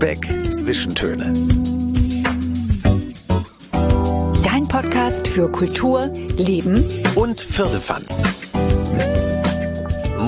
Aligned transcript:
Lübeck 0.00 0.28
Zwischentöne. 0.52 1.32
Dein 4.44 4.68
Podcast 4.68 5.26
für 5.26 5.50
Kultur, 5.50 6.12
Leben 6.36 6.84
und 7.16 7.40
Firlefanz. 7.40 8.22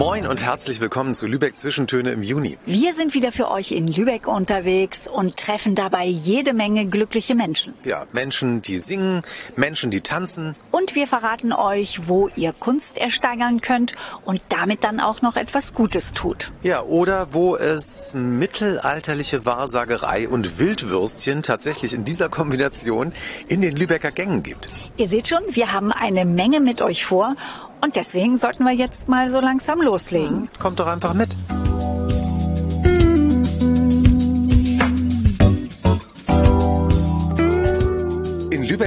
Moin 0.01 0.27
und 0.27 0.41
herzlich 0.41 0.81
willkommen 0.81 1.15
zu 1.15 1.27
Lübeck 1.27 1.59
Zwischentöne 1.59 2.13
im 2.13 2.23
Juni. 2.23 2.57
Wir 2.65 2.95
sind 2.95 3.13
wieder 3.13 3.33
für 3.33 3.51
euch 3.51 3.71
in 3.71 3.87
Lübeck 3.87 4.27
unterwegs 4.27 5.07
und 5.07 5.37
treffen 5.37 5.75
dabei 5.75 6.07
jede 6.07 6.55
Menge 6.55 6.87
glückliche 6.87 7.35
Menschen. 7.35 7.75
Ja, 7.85 8.07
Menschen, 8.13 8.63
die 8.63 8.79
singen, 8.79 9.21
Menschen, 9.57 9.91
die 9.91 10.01
tanzen. 10.01 10.57
Und 10.71 10.95
wir 10.95 11.07
verraten 11.07 11.53
euch, 11.53 12.09
wo 12.09 12.31
ihr 12.35 12.55
Kunst 12.55 12.97
ersteigern 12.97 13.61
könnt 13.61 13.93
und 14.25 14.41
damit 14.49 14.85
dann 14.85 15.01
auch 15.01 15.21
noch 15.21 15.37
etwas 15.37 15.75
Gutes 15.75 16.15
tut. 16.15 16.51
Ja, 16.63 16.81
oder 16.83 17.35
wo 17.35 17.57
es 17.57 18.15
mittelalterliche 18.15 19.45
Wahrsagerei 19.45 20.31
und 20.31 20.59
Wildwürstchen 20.59 21.43
tatsächlich 21.43 21.93
in 21.93 22.05
dieser 22.05 22.31
Kombination 22.31 23.13
in 23.49 23.61
den 23.61 23.77
Lübecker 23.77 24.13
Gängen 24.13 24.43
gibt. 24.43 24.71
Ihr 24.97 25.09
seht 25.09 25.29
schon, 25.29 25.43
wir 25.51 25.75
haben 25.75 25.93
eine 25.93 26.25
Menge 26.25 26.61
mit 26.61 26.81
euch 26.81 27.05
vor 27.05 27.37
und 27.83 27.97
deswegen 27.97 28.37
sollten 28.37 28.65
wir 28.65 28.73
jetzt 28.73 29.09
mal 29.09 29.29
so 29.31 29.41
langsam 29.41 29.81
loslegen. 29.81 30.49
Kommt 30.59 30.81
doch 30.81 30.87
einfach 30.87 31.15
mit. 31.15 31.37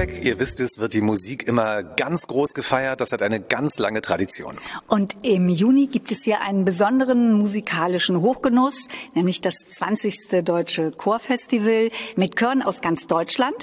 Lübeck, 0.04 0.24
ihr 0.24 0.38
wisst 0.38 0.60
es, 0.60 0.78
wird 0.78 0.92
die 0.92 1.00
Musik 1.00 1.46
immer 1.46 1.82
ganz 1.82 2.26
groß 2.26 2.54
gefeiert. 2.54 3.00
Das 3.00 3.12
hat 3.12 3.22
eine 3.22 3.40
ganz 3.40 3.78
lange 3.78 4.02
Tradition. 4.02 4.58
Und 4.86 5.24
im 5.24 5.48
Juni 5.48 5.86
gibt 5.86 6.12
es 6.12 6.24
hier 6.24 6.40
einen 6.40 6.64
besonderen 6.64 7.32
musikalischen 7.32 8.20
Hochgenuss, 8.20 8.88
nämlich 9.14 9.40
das 9.40 9.54
20. 9.72 10.44
Deutsche 10.44 10.90
Chorfestival 10.90 11.90
mit 12.16 12.36
Chören 12.36 12.62
aus 12.62 12.80
ganz 12.80 13.06
Deutschland. 13.06 13.54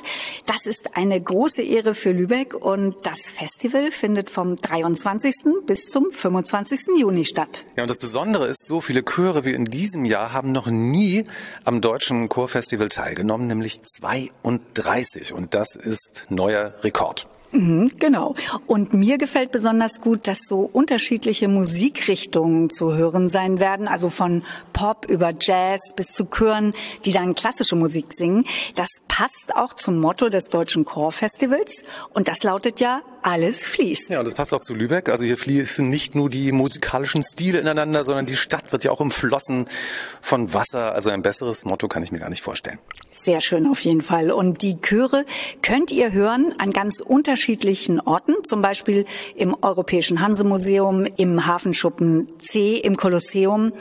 Das 0.46 0.66
ist 0.66 0.96
eine 0.96 1.20
große 1.22 1.62
Ehre 1.62 1.94
für 1.94 2.12
Lübeck 2.12 2.54
und 2.54 2.96
das 3.04 3.32
Festival 3.32 3.92
findet 3.92 4.30
vom 4.30 4.56
23. 4.56 5.36
bis 5.66 5.90
zum 5.90 6.12
25. 6.12 6.98
Juni 6.98 7.26
statt. 7.26 7.64
Ja, 7.76 7.84
und 7.84 7.90
das 7.90 8.00
Besondere 8.00 8.48
ist, 8.48 8.68
so 8.68 8.82
viele 8.82 9.04
Chöre 9.04 9.46
wie 9.46 9.54
in 9.54 9.66
diesem 9.66 10.06
Jahr 10.06 10.34
haben 10.34 10.52
noch 10.52 10.68
nie 10.68 11.26
am 11.66 11.82
Deutschen 11.82 12.30
Chorfestival 12.30 12.90
teilgenommen, 12.90 13.48
nämlich 13.48 13.82
32. 13.84 15.34
Und 15.34 15.54
das 15.54 15.76
ist 15.76 16.31
neuer 16.32 16.74
Rekord. 16.84 17.28
Mhm, 17.52 17.92
genau. 18.00 18.36
Und 18.66 18.94
mir 18.94 19.18
gefällt 19.18 19.52
besonders 19.52 20.02
gut, 20.02 20.28
dass 20.28 20.40
so 20.48 20.62
unterschiedliche 20.62 21.50
Musikrichtungen 21.50 22.70
zu 22.70 22.94
hören 22.94 23.28
sein 23.28 23.60
werden, 23.60 23.88
also 23.90 24.10
von 24.10 24.44
Pop 24.72 25.06
über 25.10 25.34
Jazz 25.38 25.94
bis 25.96 26.08
zu 26.08 26.26
Chören, 26.26 26.74
die 27.06 27.12
dann 27.12 27.36
klassische 27.36 27.76
Musik 27.76 28.14
singen. 28.14 28.46
Das 28.76 28.88
passt 29.10 29.54
auch 29.56 29.74
zum 29.74 30.00
Motto 30.00 30.30
des 30.30 30.46
Deutschen 30.46 30.86
Chorfestivals 30.86 31.84
und 32.14 32.30
das 32.30 32.44
lautet 32.44 32.80
ja 32.80 33.02
alles 33.24 33.66
fließt. 33.66 34.10
Ja, 34.10 34.20
und 34.20 34.26
das 34.26 34.36
passt 34.36 34.54
auch 34.54 34.62
zu 34.62 34.74
Lübeck. 34.74 35.10
Also 35.10 35.26
hier 35.26 35.38
fließen 35.38 35.88
nicht 35.88 36.16
nur 36.16 36.30
die 36.30 36.52
musikalischen 36.52 37.24
Stile 37.24 37.60
ineinander, 37.60 38.06
sondern 38.06 38.26
die 38.26 38.38
Stadt 38.38 38.72
wird 38.72 38.84
ja 38.84 38.92
auch 38.92 39.00
umflossen 39.00 39.66
von 40.22 40.54
Wasser. 40.54 40.94
Also 40.94 41.10
ein 41.10 41.22
besseres 41.22 41.66
Motto 41.66 41.88
kann 41.88 42.04
ich 42.04 42.12
mir 42.12 42.20
gar 42.20 42.30
nicht 42.30 42.42
vorstellen. 42.42 42.80
Sehr 43.10 43.40
schön 43.40 43.68
auf 43.68 43.80
jeden 43.82 44.02
Fall. 44.02 44.32
Und 44.32 44.62
die 44.62 44.80
Chöre 44.82 45.26
könnt 45.62 45.92
ihr 45.92 46.12
hören 46.12 46.54
an 46.58 46.72
ganz 46.72 47.02
unterschiedlichen 47.02 48.00
Orten, 48.00 48.44
zum 48.44 48.62
Beispiel 48.62 49.06
im 49.36 49.56
Europäischen 49.62 50.22
Hansemuseum, 50.22 51.06
im 51.18 51.46
Hafenschuppen 51.46 52.28
C, 52.40 52.78
im 52.78 52.98
Kolosseum 52.98 53.74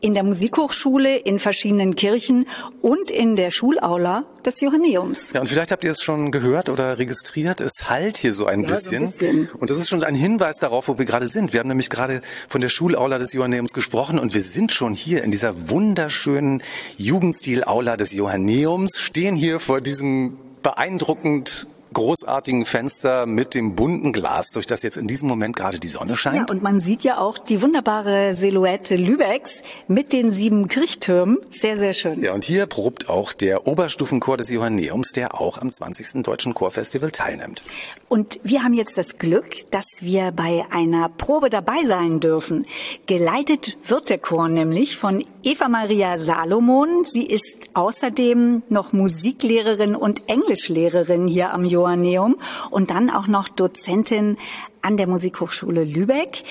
in 0.00 0.14
der 0.14 0.22
Musikhochschule, 0.22 1.16
in 1.16 1.38
verschiedenen 1.38 1.94
Kirchen 1.94 2.46
und 2.80 3.10
in 3.10 3.36
der 3.36 3.50
Schulaula 3.50 4.24
des 4.44 4.60
Johanneums. 4.60 5.32
Ja, 5.32 5.42
und 5.42 5.48
vielleicht 5.48 5.70
habt 5.70 5.84
ihr 5.84 5.90
es 5.90 6.02
schon 6.02 6.30
gehört 6.30 6.68
oder 6.68 6.98
registriert. 6.98 7.60
Es 7.60 7.88
halt 7.88 8.16
hier 8.16 8.32
so 8.32 8.46
ein, 8.46 8.62
ja, 8.62 8.68
bisschen. 8.68 9.06
So 9.06 9.26
ein 9.26 9.42
bisschen. 9.42 9.48
Und 9.58 9.70
das 9.70 9.78
ist 9.78 9.88
schon 9.88 10.02
ein 10.02 10.14
Hinweis 10.14 10.56
darauf, 10.56 10.88
wo 10.88 10.98
wir 10.98 11.04
gerade 11.04 11.28
sind. 11.28 11.52
Wir 11.52 11.60
haben 11.60 11.68
nämlich 11.68 11.90
gerade 11.90 12.22
von 12.48 12.60
der 12.60 12.68
Schulaula 12.68 13.18
des 13.18 13.32
Johanneums 13.32 13.72
gesprochen 13.72 14.18
und 14.18 14.34
wir 14.34 14.42
sind 14.42 14.72
schon 14.72 14.94
hier 14.94 15.22
in 15.22 15.30
dieser 15.30 15.68
wunderschönen 15.68 16.62
Jugendstil-Aula 16.96 17.96
des 17.96 18.12
Johanneums, 18.12 18.98
stehen 18.98 19.36
hier 19.36 19.60
vor 19.60 19.80
diesem 19.80 20.38
beeindruckend 20.62 21.66
großartigen 21.92 22.64
Fenster 22.64 23.26
mit 23.26 23.54
dem 23.54 23.74
bunten 23.74 24.12
Glas, 24.12 24.50
durch 24.50 24.66
das 24.66 24.82
jetzt 24.82 24.96
in 24.96 25.06
diesem 25.06 25.28
Moment 25.28 25.56
gerade 25.56 25.78
die 25.78 25.88
Sonne 25.88 26.16
scheint. 26.16 26.36
Ja, 26.36 26.46
und 26.50 26.62
man 26.62 26.80
sieht 26.80 27.04
ja 27.04 27.18
auch 27.18 27.38
die 27.38 27.62
wunderbare 27.62 28.32
Silhouette 28.34 28.96
Lübecks 28.96 29.62
mit 29.88 30.12
den 30.12 30.30
sieben 30.30 30.68
Kirchtürmen. 30.68 31.38
Sehr, 31.48 31.78
sehr 31.78 31.92
schön. 31.92 32.22
Ja, 32.22 32.32
und 32.32 32.44
hier 32.44 32.66
probt 32.66 33.08
auch 33.08 33.32
der 33.32 33.66
Oberstufenchor 33.66 34.36
des 34.36 34.50
Johanneums, 34.50 35.12
der 35.12 35.40
auch 35.40 35.58
am 35.58 35.72
20. 35.72 36.22
Deutschen 36.22 36.54
Chorfestival 36.54 37.10
teilnimmt. 37.10 37.62
Und 38.08 38.38
wir 38.42 38.62
haben 38.62 38.74
jetzt 38.74 38.96
das 38.96 39.18
Glück, 39.18 39.70
dass 39.70 39.86
wir 40.00 40.32
bei 40.32 40.64
einer 40.70 41.08
Probe 41.08 41.50
dabei 41.50 41.82
sein 41.84 42.20
dürfen. 42.20 42.66
Geleitet 43.06 43.78
wird 43.86 44.10
der 44.10 44.18
Chor 44.18 44.48
nämlich 44.48 44.96
von 44.96 45.24
Eva 45.42 45.68
Maria 45.68 46.18
Salomon. 46.18 47.04
Sie 47.04 47.26
ist 47.26 47.68
außerdem 47.74 48.62
noch 48.68 48.92
Musiklehrerin 48.92 49.96
und 49.96 50.28
Englischlehrerin 50.28 51.26
hier 51.26 51.52
am 51.52 51.64
Johanneum. 51.64 51.79
Joanneum 51.80 52.36
und 52.70 52.90
dann 52.90 53.08
auch 53.10 53.26
noch 53.26 53.48
Dozentin 53.48 54.36
an 54.82 54.96
der 54.96 55.06
Musikhochschule 55.06 55.84
Lübeck. 55.84 56.42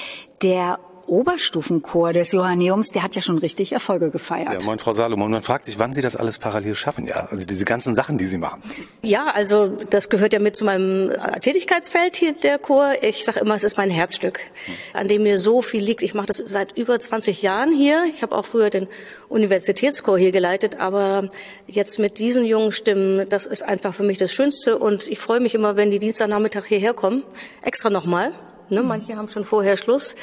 Der 0.42 0.80
Oberstufenchor 1.10 2.14
des 2.14 2.32
Johanneums, 2.32 2.90
der 2.92 3.04
hat 3.04 3.16
ja 3.16 3.22
schon 3.22 3.38
richtig 3.38 3.72
Erfolge 3.72 4.10
gefeiert. 4.10 4.62
Ja, 4.62 4.66
moin 4.66 4.80
Frau 4.80 4.94
Salomon. 4.94 5.32
Man 5.32 5.42
fragt 5.42 5.66
sich, 5.66 5.80
wann 5.80 5.94
Sie 5.94 6.02
das 6.02 6.16
alles 6.16 6.38
parallel 6.38 6.76
schaffen, 6.76 7.06
ja? 7.06 7.28
Also 7.32 7.46
diese 7.46 7.66
ganzen 7.66 7.96
Sachen, 7.96 8.18
die 8.18 8.26
Sie 8.26 8.38
machen. 8.38 8.62
Ja, 9.02 9.28
also 9.34 9.68
das 9.90 10.10
gehört 10.10 10.34
ja 10.34 10.40
mit 10.40 10.56
zu 10.56 10.66
meinem 10.66 11.12
Tätigkeitsfeld 11.42 12.16
hier, 12.16 12.34
der 12.34 12.60
Chor. 12.60 12.94
Ich 13.02 13.26
sage 13.26 13.40
immer, 13.40 13.56
es 13.56 13.64
ist 13.64 13.78
mein 13.78 13.90
Herzstück, 13.90 14.40
an 14.94 15.08
dem 15.08 15.24
mir 15.24 15.40
so 15.40 15.62
viel 15.62 15.84
liegt. 15.84 16.02
Ich 16.02 16.14
mache 16.14 16.28
das 16.28 16.38
seit 16.38 16.78
über 16.78 17.00
20 17.00 17.42
Jahren 17.42 17.72
hier. 17.72 18.06
Ich 18.14 18.22
habe 18.22 18.36
auch 18.36 18.46
früher 18.46 18.70
den 18.70 18.88
Universitätschor 19.28 20.18
hier 20.18 20.32
geleitet, 20.32 20.80
aber 20.80 21.30
jetzt 21.68 22.00
mit 22.00 22.20
diesen 22.20 22.46
jungen 22.46 22.72
Stimmen, 22.72 23.28
das 23.30 23.46
ist 23.46 23.64
einfach 23.64 23.94
für 23.94 24.04
mich 24.04 24.18
das 24.18 24.32
Schönste 24.32 24.78
und 24.78 25.08
ich 25.08 25.20
freue 25.20 25.40
mich 25.40 25.56
immer, 25.56 25.76
wenn 25.76 25.92
die 25.92 26.00
Dienstagnachmittag 26.00 26.66
hierher 26.66 26.94
kommen, 26.94 27.24
extra 27.62 27.90
nochmal. 27.90 28.32
Ne, 28.70 28.84
manche 28.84 29.16
haben 29.16 29.28
schon 29.30 29.44
vorher 29.44 29.78
Schluss 29.78 30.16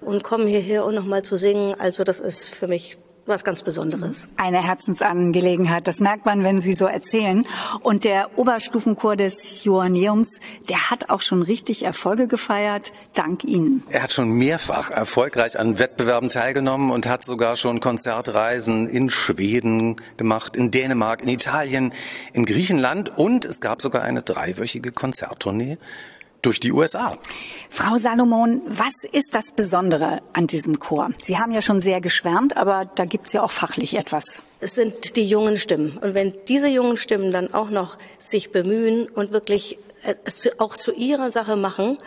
und 0.00 0.24
kommen 0.24 0.46
hierher, 0.46 0.86
um 0.86 0.94
nochmal 0.94 1.22
zu 1.22 1.36
singen. 1.36 1.74
Also 1.78 2.04
das 2.04 2.20
ist 2.20 2.54
für 2.54 2.66
mich 2.66 2.98
was 3.26 3.44
ganz 3.44 3.62
Besonderes. 3.62 4.28
Eine 4.36 4.62
Herzensangelegenheit, 4.62 5.86
das 5.86 6.00
merkt 6.00 6.26
man, 6.26 6.42
wenn 6.42 6.60
Sie 6.60 6.74
so 6.74 6.86
erzählen. 6.86 7.46
Und 7.82 8.04
der 8.04 8.38
Oberstufenchor 8.38 9.16
des 9.16 9.64
Joanneums, 9.64 10.40
der 10.68 10.90
hat 10.90 11.10
auch 11.10 11.22
schon 11.22 11.42
richtig 11.42 11.84
Erfolge 11.84 12.26
gefeiert, 12.26 12.92
dank 13.14 13.44
Ihnen. 13.44 13.82
Er 13.90 14.02
hat 14.02 14.12
schon 14.12 14.32
mehrfach 14.32 14.90
erfolgreich 14.90 15.58
an 15.58 15.78
Wettbewerben 15.78 16.28
teilgenommen 16.28 16.90
und 16.90 17.08
hat 17.08 17.24
sogar 17.24 17.56
schon 17.56 17.80
Konzertreisen 17.80 18.88
in 18.88 19.10
Schweden 19.10 19.96
gemacht, 20.16 20.56
in 20.56 20.70
Dänemark, 20.70 21.22
in 21.22 21.28
Italien, 21.28 21.92
in 22.32 22.44
Griechenland 22.44 23.16
und 23.16 23.44
es 23.44 23.60
gab 23.60 23.80
sogar 23.80 24.02
eine 24.02 24.22
dreiwöchige 24.22 24.92
Konzerttournee 24.92 25.78
durch 26.42 26.60
die 26.60 26.72
USA. 26.72 27.18
Frau 27.70 27.96
Salomon, 27.96 28.62
was 28.66 29.04
ist 29.10 29.34
das 29.34 29.52
Besondere 29.52 30.22
an 30.32 30.46
diesem 30.46 30.80
Chor? 30.80 31.10
Sie 31.22 31.38
haben 31.38 31.52
ja 31.52 31.62
schon 31.62 31.80
sehr 31.80 32.00
geschwärmt, 32.00 32.56
aber 32.56 32.90
da 32.94 33.04
gibt's 33.04 33.32
ja 33.32 33.42
auch 33.42 33.50
fachlich 33.50 33.94
etwas. 33.94 34.40
Es 34.60 34.74
sind 34.74 35.16
die 35.16 35.24
jungen 35.24 35.56
Stimmen. 35.56 35.96
Und 35.98 36.14
wenn 36.14 36.34
diese 36.48 36.68
jungen 36.68 36.96
Stimmen 36.96 37.30
dann 37.32 37.54
auch 37.54 37.70
noch 37.70 37.96
sich 38.18 38.50
bemühen 38.50 39.08
und 39.08 39.32
wirklich 39.32 39.78
es 40.24 40.48
auch 40.58 40.76
zu 40.76 40.92
ihrer 40.92 41.30
Sache 41.30 41.56
machen, 41.56 41.98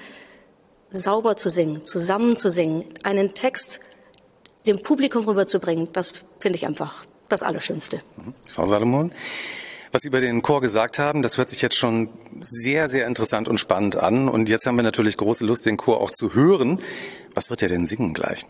sauber 0.89 1.37
zu 1.37 1.49
singen, 1.49 1.85
zusammen 1.85 2.35
zu 2.35 2.49
singen, 2.49 2.85
einen 3.03 3.33
Text 3.33 3.79
dem 4.67 4.81
Publikum 4.81 5.25
rüberzubringen, 5.25 5.89
das 5.93 6.13
finde 6.39 6.57
ich 6.57 6.65
einfach 6.65 7.05
das 7.29 7.43
Allerschönste. 7.43 8.01
Frau 8.45 8.65
Salomon, 8.65 9.11
was 9.93 10.01
Sie 10.01 10.07
über 10.07 10.21
den 10.21 10.41
Chor 10.41 10.59
gesagt 10.59 10.97
haben, 10.97 11.21
das 11.21 11.37
hört 11.37 11.49
sich 11.49 11.61
jetzt 11.61 11.77
schon 11.77 12.09
sehr, 12.41 12.89
sehr 12.89 13.05
interessant 13.05 13.47
und 13.47 13.59
spannend 13.59 13.95
an. 13.95 14.27
Und 14.27 14.49
jetzt 14.49 14.65
haben 14.65 14.75
wir 14.75 14.83
natürlich 14.83 15.17
große 15.17 15.45
Lust, 15.45 15.67
den 15.67 15.77
Chor 15.77 16.01
auch 16.01 16.09
zu 16.09 16.33
hören. 16.33 16.79
Was 17.35 17.51
wird 17.51 17.61
er 17.61 17.69
denn 17.69 17.85
singen 17.85 18.15
gleich? 18.15 18.47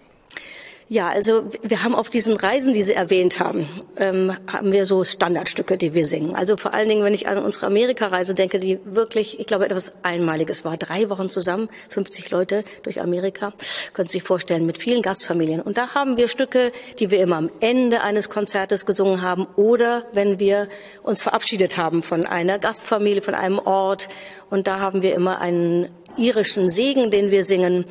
Ja, 0.90 1.10
also 1.10 1.46
wir 1.62 1.84
haben 1.84 1.96
auf 1.96 2.10
diesen 2.10 2.36
Reisen, 2.36 2.74
die 2.74 2.82
Sie 2.82 2.94
erwähnt 2.94 3.40
haben, 3.40 3.68
ähm, 3.98 4.36
haben 4.52 4.72
wir 4.74 4.86
so 4.86 5.04
Standardstücke, 5.04 5.78
die 5.78 5.94
wir 5.94 6.06
singen. 6.06 6.36
Also 6.36 6.58
vor 6.58 6.74
allen 6.74 6.90
Dingen, 6.90 7.04
wenn 7.04 7.14
ich 7.14 7.28
an 7.28 7.38
unsere 7.38 7.68
Amerika-Reise 7.68 8.36
denke, 8.36 8.60
die 8.60 8.80
wirklich, 8.84 9.40
ich 9.40 9.48
glaube, 9.48 9.66
etwas 9.66 9.94
Einmaliges 10.04 10.66
war. 10.66 10.76
Drei 10.78 11.10
Wochen 11.10 11.30
zusammen, 11.30 11.70
50 11.88 12.30
Leute 12.32 12.66
durch 12.84 13.00
Amerika, 13.00 13.54
können 13.94 14.10
Sie 14.10 14.18
sich 14.18 14.24
vorstellen, 14.24 14.66
mit 14.66 14.78
vielen 14.78 15.02
Gastfamilien. 15.02 15.62
Und 15.62 15.78
da 15.78 15.96
haben 15.96 16.18
wir 16.18 16.28
Stücke, 16.28 16.74
die 17.00 17.12
wir 17.12 17.22
immer 17.22 17.38
am 17.38 17.50
Ende 17.62 18.02
eines 18.02 18.30
Konzertes 18.30 18.86
gesungen 18.86 19.22
haben 19.22 19.48
oder 19.56 20.06
wenn 20.12 20.40
wir 20.40 20.68
uns 21.02 21.22
verabschiedet 21.22 21.78
haben 21.78 22.04
von 22.04 22.26
einer 22.26 22.60
Gastfamilie, 22.60 23.22
von 23.22 23.36
einem 23.36 23.60
Ort. 23.60 24.10
Und 24.50 24.68
da 24.68 24.80
haben 24.80 25.02
wir 25.02 25.16
immer 25.16 25.40
einen 25.40 25.88
irischen 26.18 26.68
Segen, 26.68 27.10
den 27.10 27.32
wir 27.32 27.46
singen. 27.46 27.86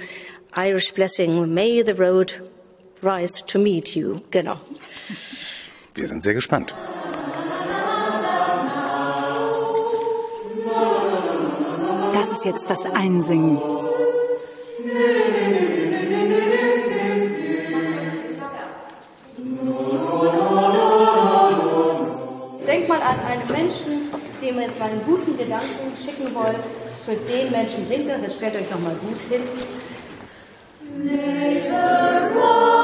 Irish 0.54 0.92
Blessing, 0.92 1.52
May 1.54 1.82
the 1.82 1.92
Road 1.92 2.42
rise 3.02 3.42
to 3.46 3.58
meet 3.58 3.96
you. 3.96 4.20
Genau. 4.30 4.56
Wir 5.94 6.06
sind 6.06 6.22
sehr 6.22 6.34
gespannt. 6.34 6.74
Das 12.14 12.28
ist 12.30 12.44
jetzt 12.44 12.70
das 12.70 12.86
Einsingen. 12.86 13.60
Denkt 22.66 22.88
mal 22.88 23.00
an 23.02 23.18
einen 23.26 23.50
Menschen, 23.50 24.10
dem 24.40 24.56
ihr 24.56 24.62
jetzt 24.62 24.78
mal 24.78 24.88
einen 24.88 25.04
guten 25.04 25.36
Gedanken 25.36 25.92
schicken 26.02 26.34
wollt. 26.34 26.56
Für 27.04 27.16
den 27.16 27.50
Menschen 27.50 27.86
singt 27.88 28.08
das. 28.08 28.22
Jetzt 28.22 28.36
stellt 28.36 28.54
euch 28.54 28.70
noch 28.70 28.80
mal 28.80 28.94
gut 28.94 29.18
hin. 29.28 29.42
May 30.98 31.60
the 31.62 32.81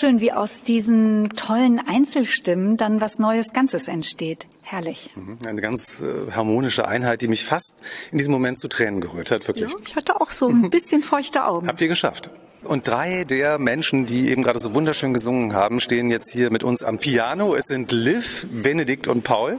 schön, 0.00 0.22
wie 0.22 0.32
aus 0.32 0.62
diesen 0.62 1.28
tollen 1.36 1.78
Einzelstimmen 1.78 2.78
dann 2.78 3.02
was 3.02 3.18
Neues 3.18 3.52
Ganzes 3.52 3.86
entsteht. 3.86 4.46
Herrlich. 4.70 5.10
Eine 5.44 5.60
ganz 5.60 6.00
äh, 6.00 6.30
harmonische 6.30 6.86
Einheit, 6.86 7.22
die 7.22 7.26
mich 7.26 7.44
fast 7.44 7.82
in 8.12 8.18
diesem 8.18 8.30
Moment 8.30 8.56
zu 8.56 8.68
Tränen 8.68 9.00
gerührt 9.00 9.32
hat, 9.32 9.48
wirklich. 9.48 9.68
Ja, 9.68 9.76
ich 9.84 9.96
hatte 9.96 10.20
auch 10.20 10.30
so 10.30 10.46
ein 10.46 10.70
bisschen 10.70 11.02
feuchte 11.02 11.44
Augen. 11.44 11.66
Habt 11.66 11.80
ihr 11.80 11.88
geschafft. 11.88 12.30
Und 12.62 12.86
drei 12.86 13.24
der 13.24 13.58
Menschen, 13.58 14.04
die 14.04 14.28
eben 14.28 14.42
gerade 14.42 14.60
so 14.60 14.74
wunderschön 14.74 15.14
gesungen 15.14 15.54
haben, 15.54 15.80
stehen 15.80 16.10
jetzt 16.10 16.30
hier 16.30 16.50
mit 16.50 16.62
uns 16.62 16.82
am 16.82 16.98
Piano. 16.98 17.54
Es 17.54 17.66
sind 17.66 17.90
Liv, 17.90 18.46
Benedikt 18.50 19.08
und 19.08 19.24
Paul. 19.24 19.58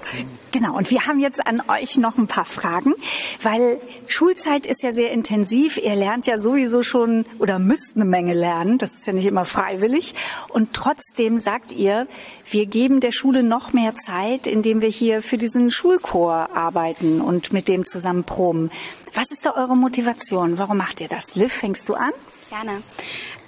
Genau, 0.52 0.78
und 0.78 0.92
wir 0.92 1.08
haben 1.08 1.20
jetzt 1.20 1.46
an 1.48 1.64
euch 1.68 1.98
noch 1.98 2.20
ein 2.20 2.28
paar 2.28 2.46
Fragen, 2.46 2.94
weil 3.42 3.80
Schulzeit 4.06 4.68
ist 4.68 4.84
ja 4.84 4.92
sehr 4.92 5.12
intensiv. 5.12 5.78
Ihr 5.78 5.96
lernt 5.96 6.28
ja 6.28 6.38
sowieso 6.38 6.84
schon 6.84 7.26
oder 7.40 7.58
müsst 7.58 7.96
eine 7.96 8.06
Menge 8.06 8.36
lernen. 8.36 8.78
Das 8.78 8.94
ist 8.94 9.08
ja 9.08 9.14
nicht 9.14 9.26
immer 9.26 9.46
freiwillig. 9.46 10.14
Und 10.50 10.74
trotzdem 10.74 11.40
sagt 11.40 11.72
ihr, 11.72 12.08
wir 12.52 12.68
geben 12.68 13.00
der 13.00 13.12
Schule 13.12 13.42
noch 13.42 13.74
mehr 13.74 13.96
Zeit, 13.96 14.46
indem 14.46 14.82
wir 14.82 14.90
hier 15.02 15.24
für 15.24 15.40
diesen 15.40 15.72
Schulchor 15.72 16.56
arbeiten 16.56 17.22
und 17.22 17.52
mit 17.52 17.68
dem 17.68 17.88
zusammen 17.88 18.24
proben. 18.24 18.70
Was 19.16 19.32
ist 19.32 19.44
da 19.44 19.56
eure 19.56 19.76
Motivation? 19.76 20.60
Warum 20.60 20.78
macht 20.78 21.02
ihr 21.02 21.08
das? 21.08 21.34
Liv, 21.34 21.52
fängst 21.52 21.90
du 21.90 21.96
an? 21.96 22.12
Gerne. 22.52 22.84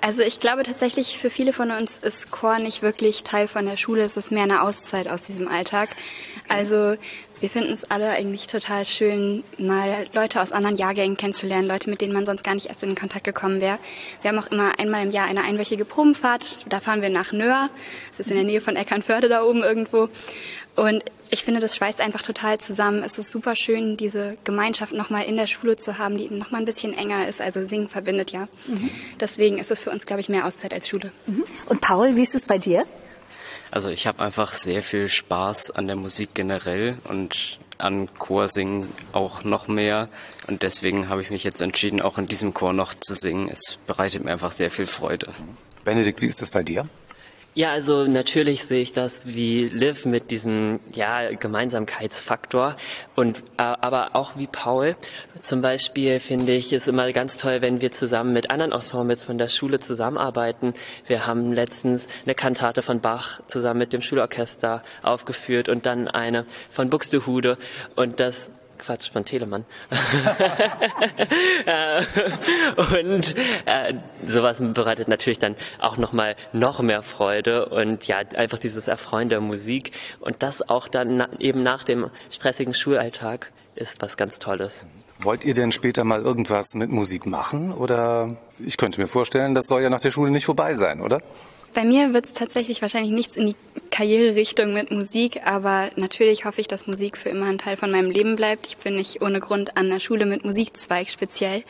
Also 0.02 0.24
ich 0.24 0.40
glaube 0.40 0.64
tatsächlich, 0.64 1.20
für 1.20 1.30
viele 1.30 1.54
von 1.54 1.70
uns 1.70 2.00
ist 2.00 2.32
Chor 2.32 2.58
nicht 2.58 2.82
wirklich 2.82 3.22
Teil 3.22 3.48
von 3.48 3.68
der 3.68 3.78
Schule. 3.78 4.02
Es 4.02 4.18
ist 4.18 4.32
mehr 4.32 4.44
eine 4.44 4.64
Auszeit 4.64 5.08
aus 5.08 5.28
diesem 5.28 5.48
Alltag. 5.48 5.90
Also 6.48 6.96
wir 7.40 7.50
finden 7.52 7.72
es 7.72 7.84
alle 7.84 8.10
eigentlich 8.10 8.48
total 8.48 8.84
schön, 8.84 9.44
mal 9.60 10.08
Leute 10.14 10.42
aus 10.42 10.54
anderen 10.54 10.76
Jahrgängen 10.76 11.18
kennenzulernen, 11.18 11.68
Leute, 11.68 11.88
mit 11.88 12.02
denen 12.02 12.14
man 12.14 12.26
sonst 12.26 12.44
gar 12.44 12.56
nicht 12.56 12.66
erst 12.68 12.82
in 12.82 12.96
Kontakt 12.96 13.26
gekommen 13.26 13.62
wäre. 13.62 13.78
Wir 14.24 14.32
haben 14.32 14.40
auch 14.40 14.50
immer 14.50 14.80
einmal 14.80 15.04
im 15.04 15.12
Jahr 15.12 15.28
eine 15.28 15.44
einwöchige 15.44 15.86
Probenfahrt. 15.86 16.66
Da 16.68 16.80
fahren 16.80 17.04
wir 17.04 17.10
nach 17.10 17.32
Nöhr. 17.32 17.70
Das 18.10 18.22
ist 18.22 18.32
in 18.32 18.38
der 18.38 18.46
Nähe 18.46 18.62
von 18.62 18.76
Eckernförde 18.76 19.30
da 19.30 19.44
oben 19.44 19.62
irgendwo. 19.62 20.10
Und 20.76 21.04
ich 21.34 21.44
finde, 21.44 21.60
das 21.60 21.76
schweißt 21.76 22.00
einfach 22.00 22.22
total 22.22 22.60
zusammen. 22.60 23.02
Es 23.02 23.18
ist 23.18 23.32
super 23.32 23.56
schön, 23.56 23.98
diese 23.98 24.38
Gemeinschaft 24.44 24.94
nochmal 24.94 25.26
in 25.26 25.36
der 25.36 25.48
Schule 25.48 25.76
zu 25.76 25.98
haben, 25.98 26.16
die 26.16 26.26
eben 26.26 26.38
nochmal 26.38 26.62
ein 26.62 26.66
bisschen 26.66 26.96
enger 26.96 27.28
ist. 27.28 27.42
Also 27.42 27.66
Singen 27.66 27.90
verbindet 27.90 28.32
ja. 28.32 28.48
Deswegen 29.20 29.58
ist 29.58 29.72
es 29.72 29.80
für 29.80 29.90
uns, 29.90 30.06
glaube 30.06 30.22
ich, 30.22 30.30
mehr 30.30 30.46
Auszeit 30.46 30.76
als 30.76 30.88
Schule. 30.88 31.12
Und 31.66 31.82
Paul, 31.82 32.16
wie 32.16 32.22
ist 32.22 32.36
es 32.36 32.46
bei 32.46 32.60
dir? 32.60 32.86
Also 33.72 33.90
ich 33.90 34.06
habe 34.06 34.22
einfach 34.22 34.54
sehr 34.54 34.84
viel 34.84 35.10
Spaß 35.10 35.72
an 35.72 35.88
der 35.88 35.96
Musik 35.96 36.36
generell 36.36 37.00
und 37.06 37.58
an 37.80 38.14
Chorsingen 38.20 38.88
auch 39.12 39.44
noch 39.44 39.68
mehr. 39.68 40.10
Und 40.46 40.62
deswegen 40.62 41.10
habe 41.10 41.24
ich 41.24 41.32
mich 41.32 41.44
jetzt 41.44 41.62
entschieden, 41.62 42.00
auch 42.00 42.20
in 42.20 42.28
diesem 42.28 42.54
Chor 42.54 42.74
noch 42.74 42.94
zu 42.94 43.16
singen. 43.16 43.50
Es 43.50 43.80
bereitet 43.88 44.24
mir 44.24 44.34
einfach 44.34 44.52
sehr 44.52 44.70
viel 44.70 44.86
Freude. 44.86 45.30
Benedikt, 45.84 46.22
wie 46.22 46.28
ist 46.28 46.44
das 46.44 46.52
bei 46.52 46.62
dir? 46.62 46.88
Ja, 47.56 47.72
also 47.72 48.06
natürlich 48.06 48.66
sehe 48.66 48.82
ich 48.82 48.94
das 48.94 49.28
wie 49.28 49.70
Liv 49.70 50.06
mit 50.06 50.32
diesem 50.32 50.80
ja, 50.96 51.32
Gemeinsamkeitsfaktor 51.34 52.76
und 53.16 53.44
aber 53.58 54.16
auch 54.16 54.36
wie 54.38 54.48
Paul. 54.48 54.96
Zum 55.40 55.62
Beispiel 55.62 56.20
finde 56.20 56.54
ich 56.54 56.74
es 56.74 56.88
immer 56.88 57.12
ganz 57.12 57.38
toll, 57.38 57.62
wenn 57.62 57.80
wir 57.80 57.92
zusammen 57.92 58.34
mit 58.34 58.50
anderen 58.50 58.72
Ensembles 58.72 59.24
von 59.26 59.38
der 59.38 59.50
Schule 59.50 59.80
zusammenarbeiten. 59.80 60.74
Wir 61.06 61.28
haben 61.28 61.54
letztens 61.54 62.08
eine 62.26 62.34
Kantate 62.34 62.82
von 62.82 63.02
Bach 63.02 63.42
zusammen 63.46 63.82
mit 63.82 63.94
dem 63.94 64.02
Schulorchester 64.02 64.82
aufgeführt 65.04 65.70
und 65.70 65.86
dann 65.86 66.08
eine 66.08 66.48
von 66.72 66.90
Buxtehude 66.90 67.60
und 67.96 68.20
das 68.20 68.50
Quatsch, 68.78 69.12
von 69.12 69.26
Telemann. 69.26 69.66
Äh, 71.66 72.04
und 72.78 73.36
äh, 73.66 73.94
sowas 74.28 74.58
bereitet 74.60 75.08
natürlich 75.08 75.40
dann 75.40 75.56
auch 75.80 75.98
nochmal 75.98 76.36
noch 76.52 76.82
mehr 76.82 77.02
Freude 77.02 77.68
und 77.68 78.06
ja, 78.06 78.18
einfach 78.36 78.58
dieses 78.58 78.88
Erfreuen 78.88 79.30
der 79.30 79.40
Musik 79.40 79.92
und 80.20 80.44
das 80.44 80.68
auch 80.68 80.88
dann 80.88 81.18
na, 81.18 81.30
eben 81.40 81.64
nach 81.64 81.84
dem 81.84 82.10
stressigen 82.30 82.74
Schulalltag 82.74 83.52
ist 83.76 84.02
was 84.02 84.18
ganz 84.18 84.40
Tolles. 84.40 84.86
Wollt 85.20 85.46
ihr 85.46 85.54
denn 85.54 85.72
später 85.72 86.04
mal 86.04 86.22
irgendwas 86.22 86.74
mit 86.74 86.90
Musik 86.90 87.26
machen? 87.26 87.72
Oder 87.72 88.36
ich 88.60 88.78
könnte 88.78 89.00
mir 89.00 89.08
vorstellen, 89.08 89.56
das 89.56 89.68
soll 89.68 89.82
ja 89.82 89.90
nach 89.90 90.02
der 90.02 90.12
Schule 90.12 90.32
nicht 90.32 90.46
vorbei 90.46 90.74
sein, 90.74 91.00
oder? 91.00 91.20
Bei 91.74 91.84
mir 91.84 92.14
wird 92.14 92.26
es 92.26 92.34
tatsächlich 92.34 92.84
wahrscheinlich 92.84 93.12
nichts 93.12 93.36
in 93.36 93.48
die 93.48 93.56
Karriererichtung 93.90 94.74
mit 94.74 94.92
Musik, 94.92 95.42
aber 95.46 95.90
natürlich 95.96 96.46
hoffe 96.46 96.62
ich, 96.62 96.68
dass 96.68 96.86
Musik 96.86 97.18
für 97.18 97.30
immer 97.30 97.48
ein 97.48 97.58
Teil 97.58 97.78
von 97.78 97.90
meinem 97.90 98.12
Leben 98.12 98.36
bleibt. 98.36 98.68
Ich 98.68 98.78
bin 98.78 98.96
nicht 98.96 99.22
ohne 99.24 99.40
Grund 99.40 99.76
an 99.76 99.90
der 99.90 100.00
Schule 100.00 100.28
mit 100.28 100.46
Musikzweig 100.46 101.10
speziell. 101.10 101.64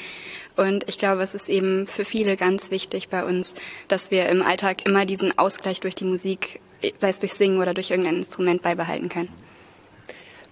Und 0.57 0.87
ich 0.89 0.99
glaube, 0.99 1.21
es 1.21 1.33
ist 1.33 1.47
eben 1.47 1.87
für 1.87 2.03
viele 2.03 2.35
ganz 2.35 2.69
wichtig 2.69 3.07
bei 3.07 3.23
uns, 3.23 3.55
dass 3.87 4.11
wir 4.11 4.27
im 4.27 4.41
Alltag 4.41 4.85
immer 4.85 5.05
diesen 5.05 5.37
Ausgleich 5.37 5.79
durch 5.79 5.95
die 5.95 6.05
Musik, 6.05 6.59
sei 6.95 7.09
es 7.09 7.19
durch 7.19 7.33
Singen 7.33 7.61
oder 7.61 7.73
durch 7.73 7.89
irgendein 7.89 8.17
Instrument, 8.17 8.61
beibehalten 8.61 9.07
können. 9.07 9.29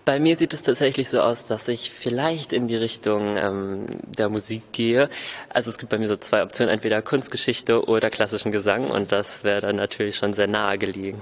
Bei 0.03 0.19
mir 0.19 0.35
sieht 0.35 0.53
es 0.53 0.63
tatsächlich 0.63 1.09
so 1.09 1.21
aus, 1.21 1.45
dass 1.45 1.67
ich 1.67 1.91
vielleicht 1.91 2.53
in 2.53 2.67
die 2.67 2.75
Richtung 2.75 3.37
ähm, 3.37 3.85
der 4.17 4.29
Musik 4.29 4.71
gehe. 4.71 5.09
Also 5.49 5.69
es 5.69 5.77
gibt 5.77 5.91
bei 5.91 5.99
mir 5.99 6.07
so 6.07 6.17
zwei 6.17 6.41
Optionen, 6.41 6.73
entweder 6.73 7.01
Kunstgeschichte 7.01 7.85
oder 7.85 8.09
klassischen 8.09 8.51
Gesang 8.51 8.89
und 8.89 9.11
das 9.11 9.43
wäre 9.43 9.61
dann 9.61 9.75
natürlich 9.75 10.15
schon 10.15 10.33
sehr 10.33 10.47
nahe 10.47 10.77
gelegen. 10.77 11.21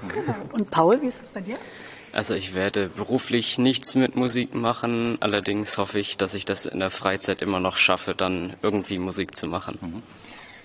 Und 0.52 0.70
Paul, 0.70 1.02
wie 1.02 1.06
ist 1.06 1.22
es 1.22 1.28
bei 1.28 1.40
dir? 1.42 1.56
Also 2.12 2.34
ich 2.34 2.54
werde 2.54 2.88
beruflich 2.88 3.58
nichts 3.58 3.94
mit 3.94 4.16
Musik 4.16 4.54
machen, 4.54 5.18
allerdings 5.20 5.78
hoffe 5.78 6.00
ich, 6.00 6.16
dass 6.16 6.34
ich 6.34 6.44
das 6.44 6.66
in 6.66 6.80
der 6.80 6.90
Freizeit 6.90 7.40
immer 7.40 7.60
noch 7.60 7.76
schaffe, 7.76 8.14
dann 8.16 8.56
irgendwie 8.62 8.98
Musik 8.98 9.36
zu 9.36 9.46
machen. 9.46 10.02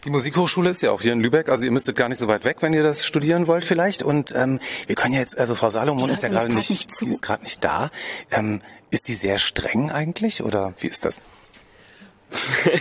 Die 0.05 0.11
Musikhochschule 0.11 0.69
ist 0.69 0.81
ja 0.81 0.91
auch 0.91 1.01
hier 1.01 1.13
in 1.13 1.19
Lübeck, 1.19 1.49
also 1.49 1.65
ihr 1.65 1.71
müsstet 1.71 1.95
gar 1.95 2.09
nicht 2.09 2.19
so 2.19 2.27
weit 2.27 2.45
weg, 2.45 2.57
wenn 2.59 2.73
ihr 2.73 2.83
das 2.83 3.03
studieren 3.03 3.47
wollt 3.47 3.65
vielleicht. 3.65 4.03
Und 4.03 4.35
ähm, 4.35 4.59
wir 4.85 4.95
können 4.95 5.15
ja 5.15 5.19
jetzt, 5.19 5.35
also 5.37 5.55
Frau 5.55 5.69
Salomon 5.69 6.05
Die 6.05 6.13
ist 6.13 6.21
ja 6.21 6.29
gerade 6.29 6.53
nicht, 6.53 6.69
nicht 6.69 7.01
die 7.01 7.07
ist 7.07 7.23
gerade 7.23 7.41
nicht 7.41 7.63
da. 7.63 7.89
Ähm, 8.29 8.59
ist 8.91 9.07
die 9.07 9.13
sehr 9.13 9.39
streng 9.39 9.89
eigentlich 9.91 10.43
oder 10.43 10.75
wie 10.79 10.87
ist 10.87 11.05
das? 11.05 11.19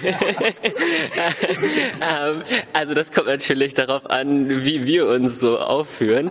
ähm, 2.01 2.43
also 2.75 2.93
das 2.93 3.11
kommt 3.11 3.29
natürlich 3.29 3.73
darauf 3.73 4.11
an, 4.11 4.65
wie 4.65 4.87
wir 4.87 5.07
uns 5.07 5.41
so 5.41 5.59
aufführen. 5.59 6.31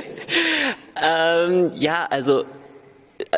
ähm, 1.02 1.70
ja, 1.74 2.06
also 2.06 2.46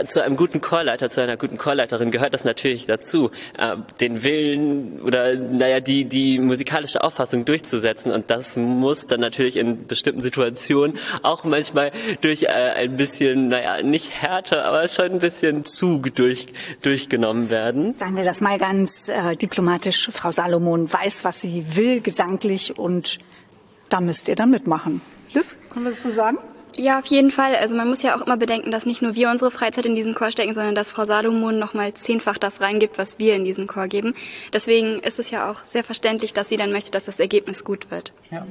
zu 0.08 0.22
einem 0.22 0.36
guten 0.36 0.60
Chorleiter, 0.60 1.10
zu 1.10 1.22
einer 1.22 1.36
guten 1.36 1.58
Chorleiterin 1.58 2.10
gehört 2.10 2.34
das 2.34 2.44
natürlich 2.44 2.86
dazu, 2.86 3.30
äh, 3.58 3.76
den 4.00 4.22
Willen 4.22 5.00
oder 5.02 5.34
naja 5.34 5.80
die 5.80 6.04
die 6.04 6.38
musikalische 6.38 7.02
Auffassung 7.02 7.44
durchzusetzen 7.44 8.12
und 8.12 8.30
das 8.30 8.56
muss 8.56 9.06
dann 9.06 9.20
natürlich 9.20 9.56
in 9.56 9.86
bestimmten 9.86 10.20
Situationen 10.20 10.98
auch 11.22 11.44
manchmal 11.44 11.92
durch 12.20 12.44
äh, 12.44 12.48
ein 12.48 12.96
bisschen 12.96 13.48
naja 13.48 13.82
nicht 13.82 14.22
härter, 14.22 14.64
aber 14.64 14.88
schon 14.88 15.12
ein 15.12 15.18
bisschen 15.20 15.64
Zug 15.64 16.14
durch 16.14 16.46
durchgenommen 16.82 17.50
werden. 17.50 17.92
Sagen 17.92 18.16
wir 18.16 18.24
das 18.24 18.40
mal 18.40 18.58
ganz 18.58 19.08
äh, 19.08 19.36
diplomatisch: 19.36 20.10
Frau 20.12 20.30
Salomon 20.30 20.92
weiß, 20.92 21.24
was 21.24 21.40
sie 21.40 21.76
will 21.76 22.00
gesanglich 22.00 22.78
und 22.78 23.18
da 23.88 24.00
müsst 24.00 24.28
ihr 24.28 24.36
dann 24.36 24.50
mitmachen. 24.50 25.00
Liv, 25.32 25.56
können 25.70 25.84
wir 25.84 25.90
das 25.90 26.02
so 26.02 26.10
sagen? 26.10 26.38
Ja, 26.76 26.98
auf 26.98 27.06
jeden 27.06 27.30
Fall. 27.30 27.54
Also 27.56 27.76
man 27.76 27.88
muss 27.88 28.02
ja 28.02 28.16
auch 28.16 28.26
immer 28.26 28.36
bedenken, 28.36 28.70
dass 28.70 28.86
nicht 28.86 29.02
nur 29.02 29.14
wir 29.14 29.30
unsere 29.30 29.50
Freizeit 29.50 29.86
in 29.86 29.94
diesen 29.94 30.14
Chor 30.14 30.30
stecken, 30.30 30.52
sondern 30.52 30.74
dass 30.74 30.90
Frau 30.90 31.04
Salomon 31.04 31.58
nochmal 31.58 31.94
zehnfach 31.94 32.38
das 32.38 32.60
reingibt, 32.60 32.98
was 32.98 33.18
wir 33.18 33.36
in 33.36 33.44
diesen 33.44 33.66
Chor 33.66 33.86
geben. 33.86 34.14
Deswegen 34.52 34.98
ist 35.00 35.18
es 35.18 35.30
ja 35.30 35.50
auch 35.50 35.62
sehr 35.64 35.84
verständlich, 35.84 36.32
dass 36.32 36.48
sie 36.48 36.56
dann 36.56 36.72
möchte, 36.72 36.90
dass 36.90 37.04
das 37.04 37.20
Ergebnis 37.20 37.64
gut 37.64 37.90
wird. 37.90 38.12
Ja. 38.30 38.46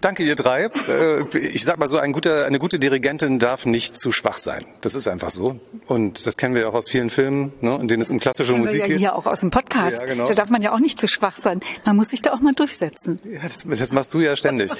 Danke, 0.00 0.24
ihr 0.24 0.34
drei. 0.34 0.64
Äh, 0.88 1.38
ich 1.38 1.64
sag 1.64 1.78
mal 1.78 1.88
so, 1.88 1.98
ein 1.98 2.12
guter, 2.12 2.46
eine 2.46 2.58
gute 2.58 2.78
Dirigentin 2.78 3.38
darf 3.38 3.66
nicht 3.66 3.96
zu 3.96 4.12
schwach 4.12 4.38
sein. 4.38 4.64
Das 4.80 4.94
ist 4.94 5.06
einfach 5.06 5.30
so. 5.30 5.60
Und 5.86 6.26
das 6.26 6.36
kennen 6.36 6.54
wir 6.54 6.62
ja 6.62 6.68
auch 6.68 6.74
aus 6.74 6.88
vielen 6.88 7.10
Filmen, 7.10 7.52
ne, 7.60 7.76
in 7.80 7.88
denen 7.88 8.02
es 8.02 8.10
um 8.10 8.18
klassische 8.18 8.52
Kennen 8.52 8.60
Musik 8.60 8.74
wir 8.74 8.80
ja 8.80 8.86
geht. 8.88 8.98
hier 8.98 9.14
auch 9.14 9.26
aus 9.26 9.40
dem 9.40 9.50
Podcast. 9.50 10.00
Ja, 10.00 10.06
genau. 10.06 10.26
Da 10.26 10.34
darf 10.34 10.50
man 10.50 10.62
ja 10.62 10.72
auch 10.72 10.80
nicht 10.80 11.00
zu 11.00 11.08
schwach 11.08 11.36
sein. 11.36 11.60
Man 11.84 11.96
muss 11.96 12.08
sich 12.10 12.22
da 12.22 12.32
auch 12.32 12.40
mal 12.40 12.54
durchsetzen. 12.54 13.20
Ja, 13.24 13.40
das, 13.42 13.64
das 13.66 13.92
machst 13.92 14.12
du 14.14 14.20
ja 14.20 14.34
ständig. 14.36 14.72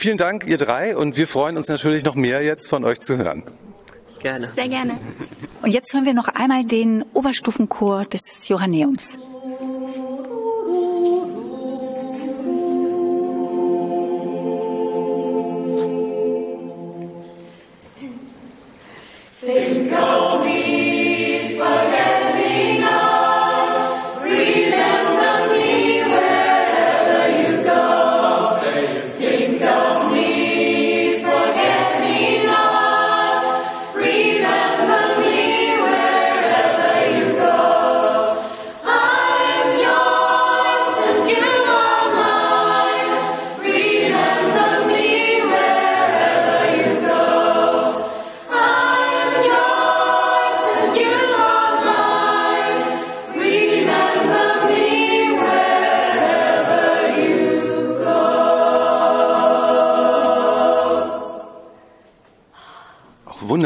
Vielen 0.00 0.16
Dank, 0.16 0.46
ihr 0.46 0.58
drei, 0.58 0.96
und 0.96 1.16
wir 1.16 1.26
freuen 1.26 1.56
uns 1.56 1.66
natürlich 1.66 2.04
noch 2.04 2.14
mehr 2.14 2.40
jetzt 2.40 2.70
von 2.70 2.84
euch 2.84 3.00
zu 3.00 3.16
hören. 3.16 3.42
Gerne. 4.20 4.48
Sehr 4.48 4.68
gerne. 4.68 4.96
Und 5.60 5.70
jetzt 5.70 5.92
hören 5.92 6.04
wir 6.04 6.14
noch 6.14 6.28
einmal 6.28 6.62
den 6.62 7.04
Oberstufenchor 7.14 8.04
des 8.04 8.46
Johanneums. 8.46 9.18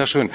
Wunderschön. 0.02 0.30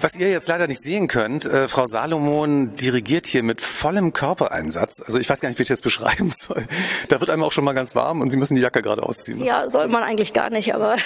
Was 0.00 0.16
ihr 0.16 0.30
jetzt 0.30 0.48
leider 0.48 0.66
nicht 0.66 0.80
sehen 0.80 1.06
könnt, 1.06 1.44
äh, 1.44 1.68
Frau 1.68 1.86
Salomon 1.86 2.74
dirigiert 2.74 3.28
hier 3.28 3.44
mit 3.44 3.60
vollem 3.60 4.12
Körpereinsatz. 4.12 5.00
Also 5.00 5.20
ich 5.20 5.30
weiß 5.30 5.40
gar 5.40 5.48
nicht, 5.48 5.58
wie 5.58 5.62
ich 5.62 5.68
das 5.68 5.80
beschreiben 5.80 6.30
soll. 6.36 6.64
Da 7.08 7.20
wird 7.20 7.30
einem 7.30 7.44
auch 7.44 7.52
schon 7.52 7.62
mal 7.64 7.72
ganz 7.72 7.94
warm 7.94 8.20
und 8.20 8.30
Sie 8.30 8.36
müssen 8.36 8.56
die 8.56 8.62
Jacke 8.62 8.82
gerade 8.82 9.02
ausziehen. 9.04 9.38
ne? 9.38 9.44
Ja, 9.46 9.68
soll 9.68 9.86
man 9.86 10.02
eigentlich 10.02 10.32
gar 10.32 10.50
nicht, 10.50 10.74
aber 10.74 10.96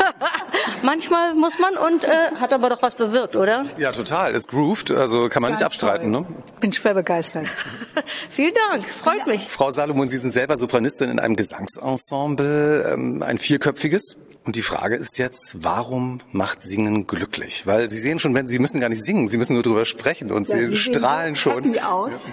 manchmal 0.82 1.34
muss 1.34 1.58
man 1.58 1.76
und 1.76 2.04
äh, 2.04 2.08
hat 2.40 2.52
aber 2.52 2.68
doch 2.70 2.82
was 2.82 2.94
bewirkt, 2.94 3.36
oder? 3.36 3.66
Ja, 3.78 3.92
total. 3.92 4.34
Es 4.34 4.46
grooved, 4.46 4.90
also 4.90 5.28
kann 5.28 5.42
man 5.42 5.52
nicht 5.52 5.60
Ganz 5.60 5.72
abstreiten. 5.74 6.12
toll. 6.12 6.22
Ne? 6.22 6.26
Bin 6.60 6.72
schwer 6.72 6.94
begeistert. 6.94 7.46
Vielen 8.30 8.54
Dank, 8.70 8.86
freut 8.88 9.26
mich. 9.26 9.46
Frau 9.48 9.70
Salomon, 9.72 10.08
Sie 10.08 10.16
sind 10.18 10.30
selber 10.32 10.56
Sopranistin 10.56 11.10
in 11.10 11.18
einem 11.18 11.36
Gesangsensemble, 11.36 12.90
ähm, 12.92 13.22
ein 13.22 13.38
vierköpfiges. 13.38 14.16
Und 14.44 14.56
die 14.56 14.62
Frage 14.62 14.96
ist 14.96 15.18
jetzt, 15.18 15.62
warum 15.62 16.20
macht 16.32 16.62
Singen 16.62 17.06
glücklich? 17.06 17.64
Weil 17.66 17.88
Sie 17.88 17.98
sehen 17.98 18.18
schon, 18.18 18.34
wenn 18.34 18.48
Sie 18.48 18.58
müssen 18.58 18.80
gar 18.80 18.88
nicht 18.88 19.04
singen, 19.04 19.28
Sie 19.28 19.36
müssen 19.38 19.54
nur 19.54 19.62
drüber 19.62 19.84
sprechen 19.84 20.32
und 20.32 20.48
Ja, 20.48 20.56
Sie, 20.56 20.66
Sie 20.66 20.74
sehen 20.76 20.94
strahlen 20.94 21.34
so 21.36 21.40
schon. 21.52 21.78
aus. 21.78 22.26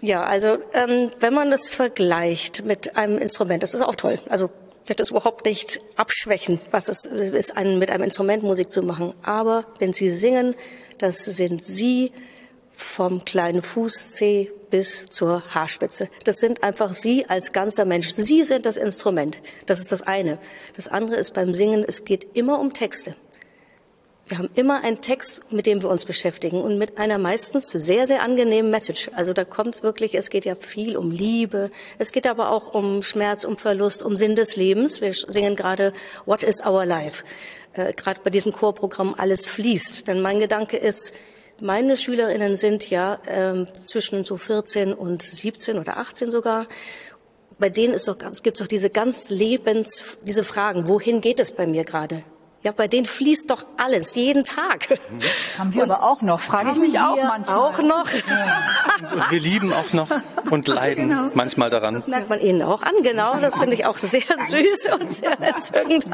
Ja, 0.00 0.22
also 0.22 0.56
ähm, 0.72 1.10
wenn 1.20 1.34
man 1.34 1.50
das 1.50 1.68
vergleicht 1.68 2.64
mit 2.64 2.96
einem 2.96 3.18
Instrument, 3.18 3.62
das 3.62 3.74
ist 3.74 3.82
auch 3.82 3.94
toll. 3.96 4.18
Also 4.30 4.48
ich 4.90 4.92
möchte 4.92 5.02
das 5.02 5.10
überhaupt 5.10 5.44
nicht 5.44 5.80
abschwächen, 5.94 6.60
was 6.72 6.88
es 6.88 7.04
ist, 7.04 7.56
ein, 7.56 7.78
mit 7.78 7.92
einem 7.92 8.02
Instrument 8.02 8.42
Musik 8.42 8.72
zu 8.72 8.82
machen. 8.82 9.14
Aber 9.22 9.64
wenn 9.78 9.92
Sie 9.92 10.08
singen, 10.08 10.56
das 10.98 11.24
sind 11.24 11.64
Sie 11.64 12.10
vom 12.72 13.24
kleinen 13.24 13.62
Fußzeh 13.62 14.50
bis 14.68 15.06
zur 15.06 15.44
Haarspitze. 15.54 16.08
Das 16.24 16.38
sind 16.38 16.64
einfach 16.64 16.92
Sie 16.92 17.24
als 17.26 17.52
ganzer 17.52 17.84
Mensch. 17.84 18.10
Sie 18.10 18.42
sind 18.42 18.66
das 18.66 18.76
Instrument. 18.76 19.40
Das 19.66 19.78
ist 19.78 19.92
das 19.92 20.02
eine. 20.02 20.40
Das 20.74 20.88
andere 20.88 21.18
ist 21.18 21.34
beim 21.34 21.54
Singen, 21.54 21.84
es 21.86 22.04
geht 22.04 22.36
immer 22.36 22.58
um 22.58 22.72
Texte. 22.72 23.14
Wir 24.30 24.38
haben 24.38 24.50
immer 24.54 24.84
einen 24.84 25.00
Text, 25.00 25.50
mit 25.50 25.66
dem 25.66 25.82
wir 25.82 25.90
uns 25.90 26.04
beschäftigen 26.04 26.60
und 26.60 26.78
mit 26.78 26.98
einer 26.98 27.18
meistens 27.18 27.68
sehr, 27.72 28.06
sehr 28.06 28.22
angenehmen 28.22 28.70
Message. 28.70 29.10
Also 29.16 29.32
da 29.32 29.44
kommt 29.44 29.82
wirklich, 29.82 30.14
es 30.14 30.30
geht 30.30 30.44
ja 30.44 30.54
viel 30.54 30.96
um 30.96 31.10
Liebe, 31.10 31.68
es 31.98 32.12
geht 32.12 32.28
aber 32.28 32.52
auch 32.52 32.72
um 32.72 33.02
Schmerz, 33.02 33.42
um 33.42 33.56
Verlust, 33.56 34.04
um 34.04 34.16
Sinn 34.16 34.36
des 34.36 34.54
Lebens. 34.54 35.00
Wir 35.00 35.14
singen 35.14 35.56
gerade 35.56 35.92
What 36.26 36.44
is 36.44 36.64
our 36.64 36.86
life? 36.86 37.24
Äh, 37.72 37.92
gerade 37.92 38.20
bei 38.22 38.30
diesem 38.30 38.52
Chorprogramm 38.52 39.16
Alles 39.18 39.46
fließt. 39.46 40.06
Denn 40.06 40.22
mein 40.22 40.38
Gedanke 40.38 40.76
ist, 40.76 41.12
meine 41.60 41.96
Schülerinnen 41.96 42.54
sind 42.54 42.88
ja 42.88 43.18
ähm, 43.26 43.66
zwischen 43.74 44.22
so 44.22 44.36
14 44.36 44.92
und 44.92 45.24
17 45.24 45.76
oder 45.76 45.96
18 45.96 46.30
sogar. 46.30 46.68
Bei 47.58 47.68
denen 47.68 47.94
ist 47.94 48.06
doch 48.06 48.16
ganz, 48.16 48.44
gibt's 48.44 48.60
doch 48.60 48.68
diese 48.68 48.90
ganz 48.90 49.28
Lebens, 49.28 50.18
diese 50.22 50.44
Fragen, 50.44 50.86
wohin 50.86 51.20
geht 51.20 51.40
es 51.40 51.50
bei 51.50 51.66
mir 51.66 51.82
gerade? 51.82 52.22
Ja, 52.62 52.72
bei 52.72 52.88
denen 52.88 53.06
fließt 53.06 53.50
doch 53.50 53.64
alles, 53.78 54.14
jeden 54.14 54.44
Tag. 54.44 54.98
Haben 55.58 55.72
wir 55.74 55.82
aber 55.82 56.02
auch 56.02 56.20
noch, 56.20 56.40
frage 56.40 56.70
ich 56.72 56.76
mich 56.76 56.98
auch 57.00 57.16
Wir 57.16 57.24
manchmal. 57.24 57.56
Auch 57.58 57.78
noch. 57.78 58.06
Und 58.12 59.30
wir 59.30 59.40
lieben 59.40 59.72
auch 59.72 59.92
noch 59.94 60.08
und 60.50 60.68
leiden 60.68 61.08
Genau. 61.08 61.30
manchmal 61.32 61.70
daran. 61.70 61.94
Das 61.94 62.06
merkt 62.06 62.28
man 62.28 62.38
ihnen 62.38 62.60
auch 62.62 62.82
an, 62.82 62.92
genau. 63.02 63.38
Das 63.40 63.56
finde 63.56 63.72
ich 63.74 63.86
auch 63.86 63.96
sehr 63.96 64.20
süß 64.20 64.88
und 65.00 65.10
sehr 65.10 65.40
entzückend. 65.40 66.04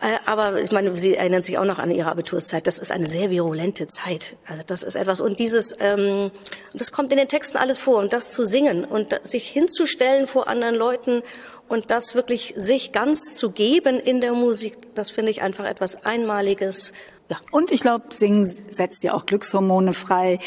Äh, 0.00 0.18
Aber 0.26 0.60
ich 0.60 0.72
meine, 0.72 0.96
Sie 0.96 1.14
erinnern 1.14 1.42
sich 1.42 1.56
auch 1.58 1.64
noch 1.64 1.78
an 1.78 1.90
Ihre 1.92 2.10
Abiturszeit. 2.10 2.66
Das 2.66 2.78
ist 2.78 2.90
eine 2.90 3.06
sehr 3.06 3.30
virulente 3.30 3.86
Zeit. 3.86 4.36
Also 4.48 4.62
das 4.66 4.82
ist 4.82 4.96
etwas. 4.96 5.20
Und 5.20 5.38
dieses, 5.38 5.76
ähm, 5.78 6.30
das 6.74 6.90
kommt 6.92 7.12
in 7.12 7.18
den 7.18 7.28
Texten 7.28 7.58
alles 7.58 7.78
vor. 7.78 7.98
Und 7.98 8.12
das 8.12 8.30
zu 8.30 8.44
singen 8.44 8.84
und 8.84 9.14
sich 9.24 9.48
hinzustellen 9.48 10.26
vor 10.26 10.48
anderen 10.48 10.74
Leuten 10.74 11.22
und 11.68 11.90
das 11.90 12.14
wirklich 12.14 12.54
sich 12.56 12.92
ganz 12.92 13.36
zu 13.36 13.50
geben 13.50 13.98
in 13.98 14.20
der 14.20 14.32
Musik, 14.32 14.94
das 14.94 15.10
finde 15.10 15.30
ich 15.30 15.42
einfach 15.42 15.64
etwas 15.64 16.04
Einmaliges. 16.04 16.92
Ja, 17.28 17.36
Und 17.50 17.70
ich 17.70 17.80
glaube, 17.80 18.06
Singen 18.10 18.46
setzt 18.46 19.02
ja 19.04 19.12
auch 19.12 19.26
Glückshormone 19.26 19.92
frei. 19.92 20.38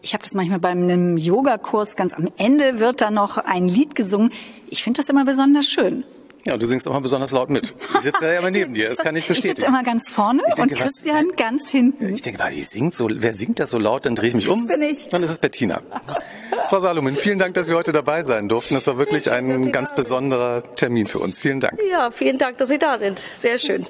Ich 0.00 0.14
habe 0.14 0.24
das 0.24 0.34
manchmal 0.34 0.58
bei 0.58 0.70
einem 0.70 1.16
Yogakurs, 1.16 1.94
ganz 1.94 2.14
am 2.14 2.28
Ende 2.36 2.80
wird 2.80 3.00
da 3.00 3.10
noch 3.10 3.36
ein 3.36 3.68
Lied 3.68 3.94
gesungen. 3.94 4.32
Ich 4.68 4.82
finde 4.82 4.98
das 4.98 5.08
immer 5.08 5.24
besonders 5.24 5.66
schön. 5.66 6.04
Ja, 6.44 6.56
du 6.56 6.66
singst 6.66 6.88
auch 6.88 6.92
mal 6.92 7.00
besonders 7.00 7.30
laut 7.30 7.50
mit. 7.50 7.74
Ich 7.94 8.00
sitze 8.00 8.26
ja 8.26 8.38
immer 8.40 8.50
neben 8.50 8.74
dir, 8.74 8.88
das 8.88 8.98
kann 8.98 9.14
ich 9.14 9.22
Ich 9.30 9.36
sitze 9.36 9.48
bestätigen. 9.48 9.68
immer 9.68 9.82
ganz 9.84 10.10
vorne 10.10 10.42
Ich 10.48 10.54
denke, 10.54 10.74
und 10.74 10.80
was- 10.80 10.86
Christian 10.90 11.28
ganz 11.36 11.70
hinten. 11.70 12.12
Ich 12.14 12.22
denke 12.22 12.40
mal, 12.42 12.50
die 12.52 12.62
singt 12.62 12.94
so, 12.94 13.08
wer 13.10 13.32
singt 13.32 13.60
das 13.60 13.70
so 13.70 13.78
laut, 13.78 14.06
dann 14.06 14.16
drehe 14.16 14.28
ich 14.28 14.34
mich 14.34 14.48
um. 14.48 14.66
bin 14.66 14.82
ich. 14.82 15.08
Dann 15.08 15.22
ist 15.22 15.30
es 15.30 15.38
Bettina. 15.38 15.82
Frau 16.68 16.80
Salomon, 16.80 17.14
vielen 17.16 17.38
Dank, 17.38 17.54
dass 17.54 17.68
wir 17.68 17.76
heute 17.76 17.92
dabei 17.92 18.22
sein 18.22 18.48
durften. 18.48 18.74
Das 18.74 18.86
war 18.86 18.98
wirklich 18.98 19.30
ein 19.30 19.72
ganz 19.72 19.94
besonderer 19.94 20.62
Termin 20.74 21.06
für 21.06 21.18
uns. 21.20 21.38
Vielen 21.38 21.60
Dank. 21.60 21.78
ja 21.90 22.10
vielen 22.10 22.38
Dank, 22.38 22.58
dass 22.58 22.68
Sie 22.70 22.78
da 22.78 22.98
sind. 22.98 23.24
Sehr 23.36 23.58
schön. 23.58 23.86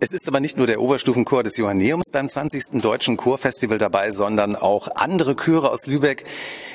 Es 0.00 0.12
ist 0.12 0.28
aber 0.28 0.38
nicht 0.40 0.56
nur 0.56 0.66
der 0.66 0.80
Oberstufenchor 0.80 1.42
des 1.42 1.56
Johanneums 1.56 2.10
beim 2.12 2.28
20. 2.28 2.80
Deutschen 2.80 3.16
Chorfestival 3.16 3.78
dabei, 3.78 4.10
sondern 4.10 4.54
auch 4.56 4.88
andere 4.94 5.34
Chöre 5.36 5.70
aus 5.70 5.86
Lübeck. 5.86 6.24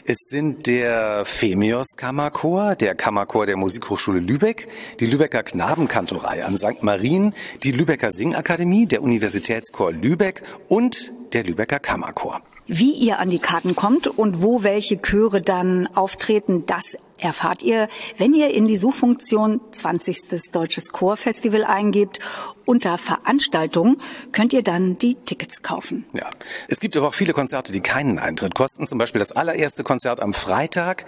Es 0.06 0.18
sind 0.28 0.68
der 0.68 1.24
Phemios 1.26 1.96
Kammerchor, 1.96 2.76
der 2.76 2.96
Kammerchor 2.96 3.46
der 3.46 3.56
Musikhochschule 3.58 4.20
Lübeck, 4.20 4.68
die 5.00 5.06
Lübecker 5.14 5.44
Knabenkantorei 5.44 6.44
an 6.44 6.58
St. 6.58 6.82
Marien, 6.82 7.36
die 7.62 7.72
Lübecker 7.72 8.10
Singakademie, 8.10 8.88
der 8.88 9.04
Universitätschor 9.04 9.92
Lübeck 9.92 10.42
und 10.70 11.12
der 11.34 11.44
Lübecker 11.44 11.78
Kammerchor. 11.78 12.42
Wie 12.66 12.92
ihr 12.92 13.20
an 13.20 13.30
die 13.30 13.40
Karten 13.40 13.76
kommt 13.76 14.08
und 14.08 14.42
wo 14.42 14.64
welche 14.64 15.02
Chöre 15.02 15.42
dann 15.42 15.88
auftreten, 15.88 16.66
das 16.66 16.98
erfahrt 17.18 17.62
ihr, 17.64 17.90
wenn 18.18 18.34
ihr 18.34 18.54
in 18.54 18.68
die 18.68 18.78
Suchfunktion 18.78 19.60
20. 19.72 20.52
Deutsches 20.52 20.90
Chorfestival 20.92 21.64
eingebt. 21.64 22.20
Unter 22.66 22.98
Veranstaltungen 22.98 23.98
könnt 24.32 24.54
ihr 24.54 24.64
dann 24.64 24.98
die 24.98 25.16
Tickets 25.16 25.62
kaufen. 25.64 26.06
Ja, 26.14 26.30
es 26.70 26.80
gibt 26.80 26.96
aber 26.96 27.10
auch 27.10 27.14
viele 27.14 27.34
Konzerte, 27.34 27.74
die 27.74 27.82
keinen 27.82 28.20
Eintritt 28.20 28.56
kosten. 28.56 28.88
Zum 28.88 28.98
Beispiel 28.98 29.20
das 29.20 29.34
allererste 29.34 29.84
Konzert 29.84 30.22
am 30.22 30.34
Freitag, 30.34 31.06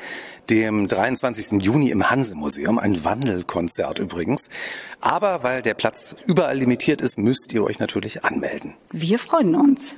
dem 0.49 0.87
23. 0.87 1.61
Juni 1.61 1.89
im 1.89 2.09
Hanse-Museum. 2.09 2.77
Ein 2.77 3.05
Wandelkonzert 3.05 3.99
übrigens. 3.99 4.49
Aber 4.99 5.43
weil 5.43 5.61
der 5.61 5.75
Platz 5.75 6.17
überall 6.25 6.57
limitiert 6.57 6.99
ist, 6.99 7.17
müsst 7.17 7.53
ihr 7.53 7.63
euch 7.63 7.79
natürlich 7.79 8.25
anmelden. 8.25 8.73
Wir 8.91 9.17
freuen 9.17 9.55
uns. 9.55 9.95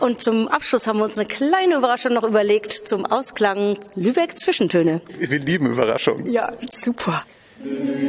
Und 0.00 0.22
zum 0.22 0.48
Abschluss 0.48 0.86
haben 0.86 0.98
wir 0.98 1.04
uns 1.04 1.18
eine 1.18 1.26
kleine 1.26 1.76
Überraschung 1.76 2.12
noch 2.12 2.24
überlegt 2.24 2.72
zum 2.72 3.06
Ausklang 3.06 3.78
Lübeck 3.94 4.38
Zwischentöne. 4.38 5.00
Wir 5.18 5.38
lieben 5.38 5.66
Überraschungen. 5.66 6.30
Ja, 6.30 6.52
super. 6.70 7.22
Lübeck 7.62 8.06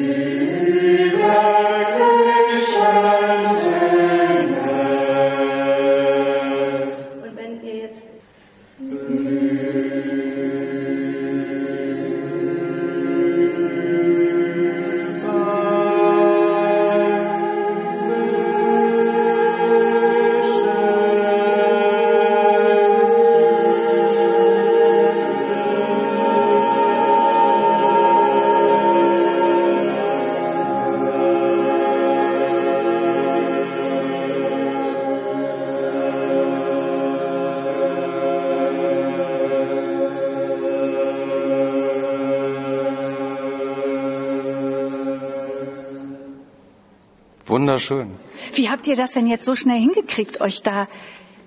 Wunderschön. 47.78 48.16
Wie 48.54 48.70
habt 48.70 48.88
ihr 48.88 48.96
das 48.96 49.12
denn 49.12 49.28
jetzt 49.28 49.46
so 49.46 49.56
schnell 49.56 49.80
hingekriegt, 49.80 50.42
euch 50.42 50.62
da 50.62 50.88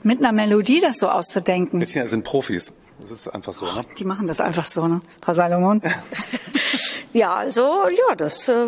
mit 0.03 0.21
einer 0.21 0.33
Melodie 0.33 0.81
das 0.81 0.99
so 0.99 1.09
auszudenken? 1.09 1.79
Mädchen 1.79 2.07
sind 2.07 2.25
Profis. 2.25 2.73
Das 3.01 3.11
ist 3.11 3.29
einfach 3.29 3.53
so, 3.53 3.65
ne? 3.65 3.83
Die 3.99 4.05
machen 4.05 4.27
das 4.27 4.41
einfach 4.41 4.67
so, 4.67 4.87
ne? 4.87 5.01
Frau 5.23 5.33
Salomon? 5.33 5.83
Ja, 7.13 7.35
also, 7.35 7.89
ja, 7.89 8.15
das, 8.15 8.49
äh, 8.49 8.67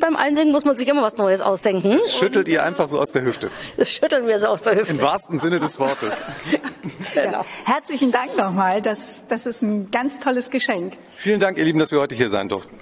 beim 0.00 0.16
Einsingen 0.16 0.52
muss 0.52 0.64
man 0.64 0.74
sich 0.74 0.88
immer 0.88 1.02
was 1.02 1.18
Neues 1.18 1.42
ausdenken. 1.42 1.98
Das 1.98 2.16
schüttelt 2.16 2.48
ihr 2.48 2.64
einfach 2.64 2.86
so 2.86 2.98
aus 2.98 3.12
der 3.12 3.24
Hüfte. 3.24 3.50
Das 3.76 3.90
schütteln 3.90 4.26
wir 4.26 4.38
so 4.38 4.46
aus 4.46 4.62
der 4.62 4.76
Hüfte. 4.76 4.90
Im 4.90 5.02
wahrsten 5.02 5.38
Sinne 5.38 5.58
des 5.58 5.78
Wortes. 5.78 6.14
genau. 7.14 7.44
Herzlichen 7.66 8.10
Dank 8.10 8.38
nochmal. 8.38 8.80
Das, 8.80 9.24
das 9.28 9.44
ist 9.44 9.60
ein 9.60 9.90
ganz 9.90 10.18
tolles 10.18 10.48
Geschenk. 10.48 10.94
Vielen 11.16 11.40
Dank, 11.40 11.58
ihr 11.58 11.64
Lieben, 11.64 11.78
dass 11.78 11.92
wir 11.92 12.00
heute 12.00 12.14
hier 12.14 12.30
sein 12.30 12.48
durften. 12.48 12.74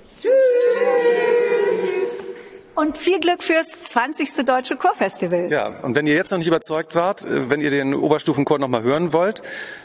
Und 2.80 2.96
viel 2.96 3.20
Glück 3.20 3.42
fürs 3.42 3.68
20. 3.90 4.46
Deutsche 4.46 4.74
Chorfestival. 4.74 5.50
Ja, 5.50 5.66
und 5.82 5.96
wenn 5.96 6.06
ihr 6.06 6.14
jetzt 6.14 6.30
noch 6.30 6.38
nicht 6.38 6.46
überzeugt 6.46 6.94
wart, 6.94 7.26
äh, 7.26 7.50
wenn 7.50 7.60
ihr 7.60 7.68
den 7.68 7.92
Oberstufenchor 7.92 8.58
noch 8.58 8.68
mal 8.68 8.82
hören 8.82 9.12
wollt, 9.12 9.42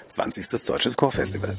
20. 0.07 0.65
Deutsches 0.65 0.95
Chorfestival. 0.95 1.57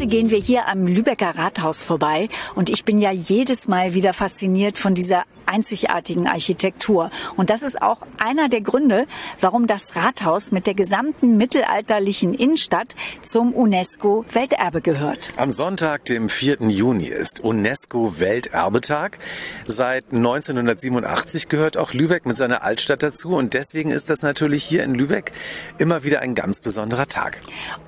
Gerade 0.00 0.16
gehen 0.16 0.30
wir 0.30 0.38
hier 0.38 0.66
am 0.66 0.86
Lübecker 0.86 1.36
Rathaus 1.36 1.82
vorbei 1.82 2.30
und 2.54 2.70
ich 2.70 2.86
bin 2.86 2.96
ja 2.96 3.10
jedes 3.10 3.68
Mal 3.68 3.92
wieder 3.92 4.14
fasziniert 4.14 4.78
von 4.78 4.94
dieser 4.94 5.24
einzigartigen 5.44 6.26
Architektur. 6.26 7.10
Und 7.36 7.50
das 7.50 7.62
ist 7.62 7.82
auch 7.82 7.98
einer 8.18 8.48
der 8.48 8.60
Gründe, 8.60 9.06
warum 9.40 9.66
das 9.66 9.96
Rathaus 9.96 10.52
mit 10.52 10.66
der 10.66 10.74
gesamten 10.74 11.36
mittelalterlichen 11.36 12.32
Innenstadt 12.32 12.94
zum 13.20 13.52
UNESCO 13.52 14.24
Welterbe 14.32 14.80
gehört. 14.80 15.30
Am 15.36 15.50
Sonntag, 15.50 16.04
dem 16.06 16.28
4. 16.28 16.68
Juni, 16.68 17.06
ist 17.06 17.40
UNESCO 17.40 18.18
Welterbetag. 18.18 19.18
Seit 19.66 20.04
1987 20.12 21.48
gehört 21.48 21.76
auch 21.76 21.92
Lübeck 21.92 22.24
mit 22.24 22.36
seiner 22.36 22.62
Altstadt 22.62 23.02
dazu 23.02 23.30
und 23.36 23.52
deswegen 23.54 23.90
ist 23.90 24.08
das 24.08 24.22
natürlich 24.22 24.64
hier 24.64 24.84
in 24.84 24.94
Lübeck 24.94 25.32
immer 25.78 26.04
wieder 26.04 26.20
ein 26.20 26.34
ganz 26.34 26.60
besonderer 26.60 27.06
Tag. 27.06 27.38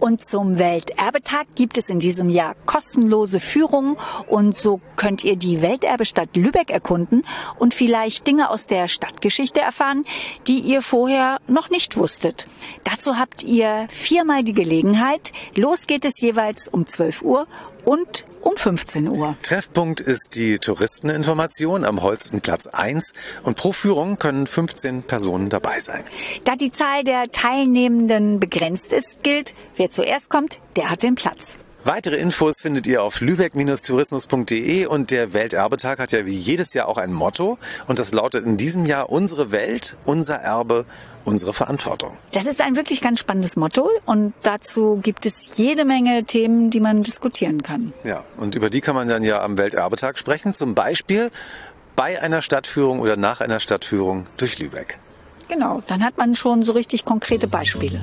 Und 0.01 0.25
zum 0.25 0.59
Welterbetag 0.59 1.46
gibt 1.55 1.79
es 1.79 1.88
in 1.88 2.02
diesem 2.03 2.29
Jahr 2.29 2.55
kostenlose 2.67 3.41
Führungen 3.41 3.97
und 4.27 4.57
so 4.57 4.81
könnt 4.97 5.25
ihr 5.25 5.37
die 5.37 5.62
Welterbestadt 5.62 6.37
Lübeck 6.37 6.71
erkunden 6.71 7.25
und 7.59 7.75
vielleicht 7.75 8.27
Dinge 8.27 8.51
aus 8.51 8.67
der 8.67 8.88
Stadtgeschichte 8.88 9.61
erfahren, 9.61 10.05
die 10.47 10.59
ihr 10.59 10.83
vorher 10.83 11.38
noch 11.47 11.71
nicht 11.71 11.97
wusstet. 11.97 12.47
Dazu 12.85 13.17
habt 13.17 13.43
ihr 13.43 13.87
viermal 13.88 14.43
die 14.43 14.55
Gelegenheit. 14.55 15.33
Los 15.55 15.87
geht 15.87 16.05
es 16.05 16.21
jeweils 16.21 16.69
um 16.69 16.87
12 16.87 17.23
Uhr 17.23 17.47
und 17.85 18.27
um 18.43 18.57
15 18.57 19.09
Uhr. 19.09 19.37
Treffpunkt 19.43 20.01
ist 20.01 20.35
die 20.35 20.59
Touristeninformation 20.59 21.85
am 21.85 22.03
Holstenplatz 22.03 22.67
1 22.67 23.15
und 23.45 23.57
pro 23.57 23.73
Führung 23.73 24.19
können 24.19 24.47
15 24.47 25.05
Personen 25.05 25.49
dabei 25.49 25.79
sein. 25.79 26.03
Da 26.45 26.57
die 26.57 26.73
Zahl 26.73 27.05
der 27.05 27.31
Teilnehmenden 27.31 28.41
begrenzt 28.41 28.93
ist, 28.93 29.23
gilt, 29.23 29.55
wer 29.77 29.91
zuerst 29.91 30.29
kommt, 30.29 30.59
der 30.77 30.91
hat 30.91 31.03
den 31.03 31.15
Platz. 31.15 31.57
Weitere 31.85 32.14
Infos 32.14 32.61
findet 32.61 32.87
ihr 32.87 33.03
auf 33.03 33.21
lübeck-tourismus.de 33.21 34.87
und 34.87 35.11
der 35.11 35.33
Welterbetag 35.33 35.99
hat 35.99 36.12
ja 36.12 36.25
wie 36.25 36.37
jedes 36.37 36.75
Jahr 36.75 36.87
auch 36.87 36.97
ein 36.97 37.12
Motto 37.12 37.59
und 37.88 37.99
das 37.99 38.12
lautet 38.12 38.47
in 38.47 38.57
diesem 38.57 38.87
Jahr 38.87 39.11
unsere 39.11 39.51
Welt, 39.51 39.97
unser 40.05 40.37
Erbe, 40.37 40.87
unsere 41.25 41.53
Verantwortung. 41.53 42.16
Das 42.31 42.47
ist 42.47 42.61
ein 42.61 42.77
wirklich 42.77 43.01
ganz 43.01 43.18
spannendes 43.18 43.57
Motto 43.57 43.90
und 44.07 44.33
dazu 44.42 45.01
gibt 45.03 45.27
es 45.27 45.57
jede 45.57 45.85
Menge 45.85 46.23
Themen, 46.23 46.71
die 46.71 46.79
man 46.79 47.03
diskutieren 47.03 47.64
kann. 47.64 47.92
Ja, 48.05 48.23
und 48.37 48.55
über 48.55 48.71
die 48.71 48.81
kann 48.81 48.95
man 48.95 49.09
dann 49.09 49.25
ja 49.25 49.42
am 49.42 49.59
Welterbetag 49.59 50.18
sprechen, 50.18 50.55
zum 50.55 50.77
Beispiel 50.77 51.33
bei 51.97 52.23
einer 52.23 52.42
Stadtführung 52.42 53.01
oder 53.01 53.16
nach 53.16 53.40
einer 53.40 53.59
Stadtführung 53.59 54.27
durch 54.37 54.61
Lübeck. 54.61 54.99
Genau, 55.49 55.83
dann 55.88 56.05
hat 56.05 56.16
man 56.16 56.37
schon 56.37 56.62
so 56.62 56.73
richtig 56.73 57.05
konkrete 57.05 57.49
Beispiele. 57.49 58.01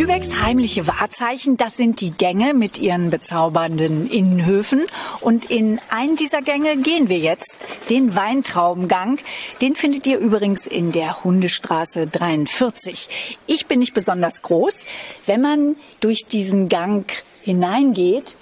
Lübecks 0.00 0.32
heimliche 0.40 0.86
Wahrzeichen, 0.86 1.58
das 1.58 1.76
sind 1.76 2.00
die 2.00 2.10
Gänge 2.10 2.54
mit 2.54 2.78
ihren 2.78 3.10
bezaubernden 3.10 4.08
Innenhöfen. 4.08 4.86
Und 5.20 5.50
in 5.50 5.78
einen 5.90 6.16
dieser 6.16 6.40
Gänge 6.40 6.78
gehen 6.78 7.10
wir 7.10 7.18
jetzt, 7.18 7.54
den 7.90 8.16
Weintraubengang. 8.16 9.18
Den 9.60 9.74
findet 9.74 10.06
ihr 10.06 10.16
übrigens 10.16 10.66
in 10.66 10.90
der 10.90 11.22
Hundestraße 11.22 12.06
43. 12.06 13.36
Ich 13.46 13.66
bin 13.66 13.80
nicht 13.80 13.92
besonders 13.92 14.40
groß. 14.40 14.86
Wenn 15.26 15.42
man 15.42 15.76
durch 16.00 16.24
diesen 16.24 16.70
Gang 16.70 17.04
hineingeht, 17.42 18.36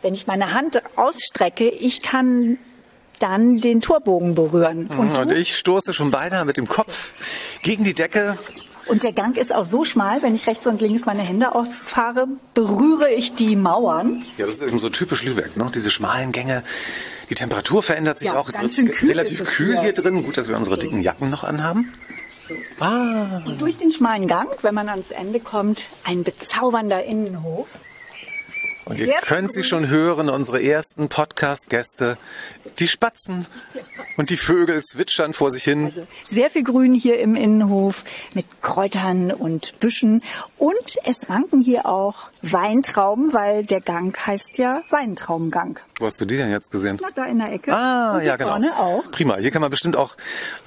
wenn 0.00 0.14
ich 0.14 0.26
meine 0.26 0.54
Hand 0.54 0.80
ausstrecke, 0.96 1.68
ich 1.68 2.00
kann 2.00 2.56
dann 3.18 3.60
den 3.60 3.82
Torbogen 3.82 4.34
berühren. 4.34 4.86
Und, 4.86 5.14
und 5.18 5.32
ich 5.32 5.54
stoße 5.54 5.92
schon 5.92 6.10
beinahe 6.10 6.46
mit 6.46 6.56
dem 6.56 6.66
Kopf 6.66 7.12
gegen 7.62 7.84
die 7.84 7.92
Decke 7.92 8.38
und 8.86 9.02
der 9.02 9.12
Gang 9.12 9.36
ist 9.36 9.54
auch 9.54 9.64
so 9.64 9.84
schmal, 9.84 10.22
wenn 10.22 10.34
ich 10.34 10.46
rechts 10.46 10.66
und 10.66 10.80
links 10.80 11.06
meine 11.06 11.22
Hände 11.22 11.54
ausfahre, 11.54 12.28
berühre 12.54 13.10
ich 13.10 13.34
die 13.34 13.56
Mauern. 13.56 14.24
Ja, 14.36 14.46
das 14.46 14.56
ist 14.56 14.68
eben 14.68 14.78
so 14.78 14.90
typisch 14.90 15.22
Lübeck, 15.24 15.56
ne? 15.56 15.70
diese 15.74 15.90
schmalen 15.90 16.32
Gänge. 16.32 16.62
Die 17.30 17.34
Temperatur 17.34 17.82
verändert 17.82 18.18
sich 18.18 18.28
ja, 18.28 18.36
auch. 18.36 18.48
Es 18.48 18.58
wird 18.76 18.92
kühl 18.92 19.08
relativ 19.08 19.44
kühl 19.44 19.78
hier 19.78 19.92
drin. 19.92 20.22
Gut, 20.22 20.36
dass 20.36 20.48
wir 20.48 20.56
unsere 20.56 20.78
dicken 20.78 21.00
Jacken 21.00 21.30
noch 21.30 21.44
anhaben. 21.44 21.92
So. 22.46 22.54
Ah. 22.78 23.42
Und 23.46 23.60
durch 23.60 23.78
den 23.78 23.90
schmalen 23.90 24.28
Gang, 24.28 24.50
wenn 24.62 24.74
man 24.74 24.88
ans 24.90 25.10
Ende 25.10 25.40
kommt, 25.40 25.86
ein 26.04 26.24
bezaubernder 26.24 27.04
Innenhof. 27.04 27.68
Und 28.86 28.98
ihr 28.98 29.14
könnt 29.22 29.52
sie 29.52 29.62
schon 29.62 29.88
hören, 29.88 30.28
unsere 30.28 30.62
ersten 30.62 31.08
Podcast-Gäste, 31.08 32.18
die 32.78 32.88
Spatzen 32.88 33.46
und 34.16 34.30
die 34.30 34.36
Vögel 34.36 34.82
zwitschern 34.82 35.32
vor 35.32 35.50
sich 35.50 35.64
hin. 35.64 35.86
Also 35.86 36.06
sehr 36.24 36.50
viel 36.50 36.64
Grün 36.64 36.92
hier 36.92 37.18
im 37.18 37.34
Innenhof 37.34 38.04
mit 38.34 38.46
Kräutern 38.60 39.32
und 39.32 39.80
Büschen. 39.80 40.22
Und 40.58 40.98
es 41.04 41.30
ranken 41.30 41.62
hier 41.62 41.86
auch 41.86 42.30
Weintrauben, 42.42 43.32
weil 43.32 43.64
der 43.64 43.80
Gang 43.80 44.14
heißt 44.26 44.58
ja 44.58 44.82
Weintraubengang. 44.90 45.80
Wo 46.00 46.06
hast 46.06 46.20
du 46.20 46.24
die 46.24 46.36
denn 46.36 46.50
jetzt 46.50 46.70
gesehen? 46.72 46.98
Na, 47.00 47.08
da 47.14 47.24
in 47.26 47.38
der 47.38 47.52
Ecke. 47.52 47.72
Ah, 47.72 48.18
ja, 48.20 48.36
genau. 48.36 48.50
vorne 48.50 48.72
auch. 48.76 49.04
Prima. 49.12 49.36
Hier 49.36 49.50
kann 49.50 49.60
man 49.62 49.70
bestimmt 49.70 49.96
auch 49.96 50.16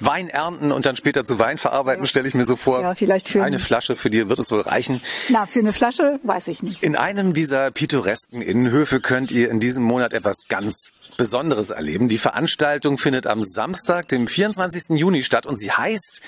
Wein 0.00 0.28
ernten 0.28 0.72
und 0.72 0.86
dann 0.86 0.96
später 0.96 1.24
zu 1.24 1.38
Wein 1.38 1.58
verarbeiten, 1.58 2.06
stelle 2.06 2.26
ich 2.28 2.34
mir 2.34 2.46
so 2.46 2.56
vor. 2.56 2.80
Ja, 2.80 2.94
vielleicht 2.94 3.28
für- 3.28 3.42
eine 3.42 3.58
Flasche 3.58 3.94
für 3.96 4.08
die 4.10 4.28
wird 4.28 4.38
es 4.38 4.50
wohl 4.50 4.60
reichen. 4.62 5.00
Na, 5.28 5.44
für 5.46 5.58
eine 5.60 5.72
Flasche 5.72 6.18
weiß 6.22 6.48
ich 6.48 6.62
nicht. 6.62 6.82
In 6.82 6.96
einem 6.96 7.34
dieser 7.34 7.70
pittoresken 7.70 8.40
Innenhöfe 8.40 9.00
könnt 9.00 9.30
ihr 9.30 9.50
in 9.50 9.60
diesem 9.60 9.84
Monat 9.84 10.14
etwas 10.14 10.36
ganz 10.48 10.92
Besonderes 11.18 11.70
erleben. 11.70 12.08
Die 12.08 12.18
Veranstaltung 12.18 12.96
findet 12.98 13.26
am 13.26 13.42
Samstag, 13.42 14.08
dem 14.08 14.26
24. 14.26 14.96
Juni 14.98 15.24
statt 15.24 15.44
und 15.46 15.56
sie 15.56 15.70
heißt 15.70 16.20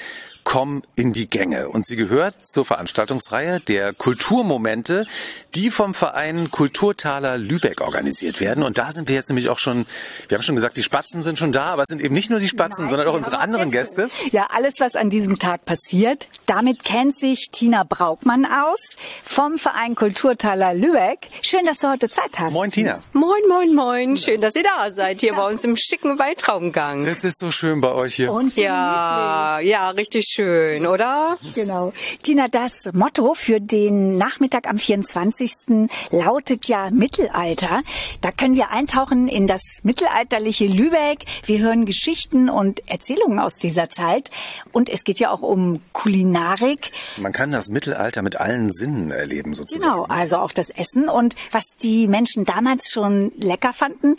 Komm 0.44 0.82
in 0.96 1.12
die 1.12 1.28
Gänge. 1.28 1.68
Und 1.68 1.86
sie 1.86 1.96
gehört 1.96 2.44
zur 2.44 2.64
Veranstaltungsreihe 2.64 3.60
der 3.60 3.92
Kulturmomente, 3.92 5.06
die 5.54 5.70
vom 5.70 5.94
Verein 5.94 6.50
Kulturtaler 6.50 7.38
Lübeck 7.38 7.80
organisiert 7.80 8.40
werden. 8.40 8.62
Und 8.62 8.78
da 8.78 8.92
sind 8.92 9.08
wir 9.08 9.14
jetzt 9.14 9.28
nämlich 9.28 9.48
auch 9.48 9.58
schon, 9.58 9.86
wir 10.28 10.36
haben 10.36 10.42
schon 10.42 10.56
gesagt, 10.56 10.76
die 10.76 10.82
Spatzen 10.82 11.22
sind 11.22 11.38
schon 11.38 11.52
da, 11.52 11.66
aber 11.66 11.82
es 11.82 11.88
sind 11.88 12.00
eben 12.00 12.14
nicht 12.14 12.30
nur 12.30 12.38
die 12.38 12.48
Spatzen, 12.48 12.88
sondern 12.88 13.08
auch 13.08 13.14
unsere 13.14 13.38
anderen 13.38 13.70
Gäste. 13.70 14.08
Ja, 14.30 14.46
alles, 14.50 14.80
was 14.80 14.96
an 14.96 15.10
diesem 15.10 15.38
Tag 15.38 15.64
passiert, 15.64 16.28
damit 16.46 16.84
kennt 16.84 17.14
sich 17.16 17.50
Tina 17.50 17.84
Braukmann 17.84 18.46
aus 18.46 18.96
vom 19.24 19.58
Verein 19.58 19.94
Kulturtaler 19.94 20.74
Lübeck. 20.74 21.28
Schön, 21.42 21.64
dass 21.66 21.78
du 21.78 21.88
heute 21.88 22.08
Zeit 22.08 22.38
hast. 22.38 22.52
Moin 22.52 22.70
Tina. 22.70 23.02
Moin, 23.12 23.42
moin, 23.48 23.74
moin. 23.74 24.16
Schön, 24.16 24.40
dass 24.40 24.54
ihr 24.54 24.62
da 24.62 24.90
seid, 24.92 25.20
hier 25.20 25.34
bei 25.34 25.46
uns 25.46 25.64
im 25.64 25.76
schicken 25.76 26.18
Weintraubengang. 26.18 27.06
Es 27.06 27.24
ist 27.24 27.38
so 27.38 27.50
schön 27.50 27.80
bei 27.80 27.92
euch 27.92 28.14
hier. 28.14 28.32
Und 28.32 28.56
Ja, 28.56 29.58
ja, 29.60 29.90
richtig 29.90 30.29
schön, 30.30 30.86
oder? 30.86 31.36
Genau. 31.54 31.92
Tina, 32.22 32.48
das 32.48 32.88
Motto 32.92 33.34
für 33.34 33.60
den 33.60 34.16
Nachmittag 34.16 34.68
am 34.68 34.78
24. 34.78 35.88
lautet 36.10 36.68
ja 36.68 36.90
Mittelalter. 36.90 37.82
Da 38.20 38.30
können 38.30 38.54
wir 38.54 38.70
eintauchen 38.70 39.28
in 39.28 39.46
das 39.46 39.80
mittelalterliche 39.82 40.66
Lübeck. 40.66 41.24
Wir 41.44 41.58
hören 41.58 41.84
Geschichten 41.84 42.48
und 42.48 42.88
Erzählungen 42.88 43.38
aus 43.38 43.56
dieser 43.56 43.88
Zeit. 43.88 44.30
Und 44.72 44.88
es 44.88 45.04
geht 45.04 45.18
ja 45.18 45.30
auch 45.30 45.42
um 45.42 45.80
Kulinarik. 45.92 46.92
Man 47.16 47.32
kann 47.32 47.50
das 47.50 47.68
Mittelalter 47.68 48.22
mit 48.22 48.36
allen 48.36 48.70
Sinnen 48.70 49.10
erleben 49.10 49.52
sozusagen. 49.54 49.82
Genau, 49.82 50.04
also 50.04 50.36
auch 50.36 50.52
das 50.52 50.70
Essen. 50.70 51.08
Und 51.08 51.34
was 51.50 51.76
die 51.76 52.06
Menschen 52.06 52.44
damals 52.44 52.90
schon 52.92 53.32
lecker 53.36 53.72
fanden, 53.72 54.16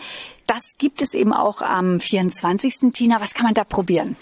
das 0.48 0.78
gibt 0.78 1.02
es 1.02 1.14
eben 1.14 1.32
auch 1.32 1.62
am 1.62 2.02
24. 2.02 2.92
Tina, 2.92 3.22
was 3.22 3.34
kann 3.34 3.46
man 3.46 3.54
da 3.54 3.64
probieren? 3.64 4.18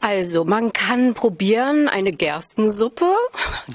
Also, 0.00 0.44
man 0.44 0.72
kann 0.72 1.14
probieren 1.14 1.88
eine 1.88 2.12
Gerstensuppe. 2.12 3.10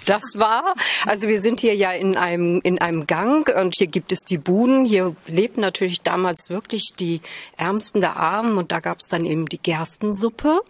Das 0.06 0.40
war. 0.40 0.74
Also, 1.06 1.28
wir 1.28 1.40
sind 1.40 1.60
hier 1.60 1.76
ja 1.76 1.92
in 1.92 2.18
einem, 2.18 2.62
in 2.64 2.80
einem 2.80 3.08
Gang 3.08 3.48
und 3.56 3.76
hier 3.76 3.88
gibt 3.88 4.12
es 4.12 4.20
die 4.20 4.38
Buden. 4.38 4.86
Hier 4.86 5.16
lebten 5.28 5.62
natürlich 5.62 6.02
damals 6.02 6.50
wirklich 6.50 6.94
die 7.00 7.22
Ärmsten 7.58 8.02
der 8.02 8.18
Armen 8.18 8.58
und 8.58 8.72
da 8.72 8.80
gab 8.80 9.00
es 9.00 9.08
dann 9.08 9.26
eben 9.26 9.48
die 9.48 9.60
Gerstensuppe 9.62 10.62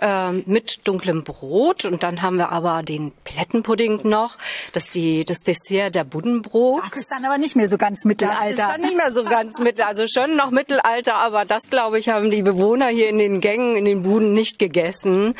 ähm, 0.00 0.42
mit 0.46 0.86
dunklem 0.86 1.24
Brot 1.24 1.84
und 1.84 2.02
dann 2.02 2.22
haben 2.22 2.36
wir 2.36 2.50
aber 2.50 2.82
den 2.82 3.12
Plättenpudding 3.24 4.00
noch. 4.04 4.36
Das 4.72 4.88
die, 4.88 5.24
das 5.24 5.38
Dessert 5.40 5.94
der 5.94 6.04
Buddenbrot. 6.04 6.82
Das 6.84 6.96
ist 6.96 7.10
dann 7.10 7.24
aber 7.24 7.38
nicht 7.38 7.56
mehr 7.56 7.68
so 7.68 7.78
ganz 7.78 8.00
Das 8.00 8.04
Mittelalter. 8.04 8.50
ist 8.50 8.58
dann 8.58 8.80
nicht 8.80 8.96
mehr 8.96 9.12
so 9.12 9.24
ganz 9.24 9.58
mittel, 9.58 9.82
also 9.82 10.06
schon 10.06 10.36
noch 10.36 10.50
Mittelalter, 10.50 11.16
aber 11.16 11.44
das 11.44 11.70
glaube 11.70 11.98
ich 11.98 12.08
haben 12.08 12.30
die 12.30 12.42
Bewohner 12.42 12.88
hier 12.88 13.08
in 13.08 13.18
den 13.18 13.40
Gängen, 13.40 13.76
in 13.76 13.84
den 13.84 14.02
Buden 14.02 14.32
nicht 14.32 14.47
gegessen. 14.56 15.34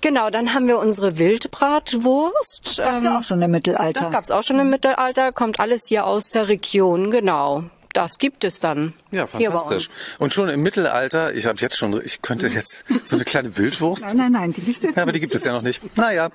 Genau, 0.00 0.30
dann 0.30 0.54
haben 0.54 0.66
wir 0.68 0.78
unsere 0.78 1.18
Wildbratwurst. 1.18 2.78
Das 2.78 2.96
ist 2.96 3.02
ja 3.04 3.10
Ähm, 3.10 3.16
auch 3.18 3.22
schon 3.22 3.42
im 3.42 3.50
Mittelalter. 3.50 4.00
das 4.00 4.10
gab's 4.10 4.30
auch 4.30 4.42
schon 4.42 4.58
im 4.58 4.70
Mittelalter, 4.70 5.32
kommt 5.32 5.60
alles 5.60 5.86
hier 5.88 6.06
aus 6.06 6.30
der 6.30 6.48
Region, 6.48 7.10
genau. 7.10 7.64
Das 7.94 8.18
gibt 8.18 8.42
es 8.42 8.58
dann 8.58 8.92
Ja, 9.12 9.28
fantastisch. 9.28 9.86
Und 10.18 10.34
schon 10.34 10.48
im 10.48 10.62
Mittelalter, 10.62 11.32
ich 11.32 11.46
habe 11.46 11.58
jetzt 11.60 11.78
schon, 11.78 12.04
ich 12.04 12.22
könnte 12.22 12.48
jetzt 12.48 12.84
so 13.04 13.14
eine 13.14 13.24
kleine 13.24 13.56
Wildwurst. 13.56 14.02
Nein, 14.06 14.16
nein, 14.16 14.32
nein, 14.32 14.52
die 14.52 14.62
gibt's 14.62 14.82
jetzt 14.82 14.96
Ja, 14.96 15.02
aber 15.02 15.12
die 15.12 15.20
gibt 15.20 15.32
es 15.36 15.44
ja 15.44 15.52
noch 15.52 15.62
nicht. 15.62 15.96
Naja, 15.96 16.30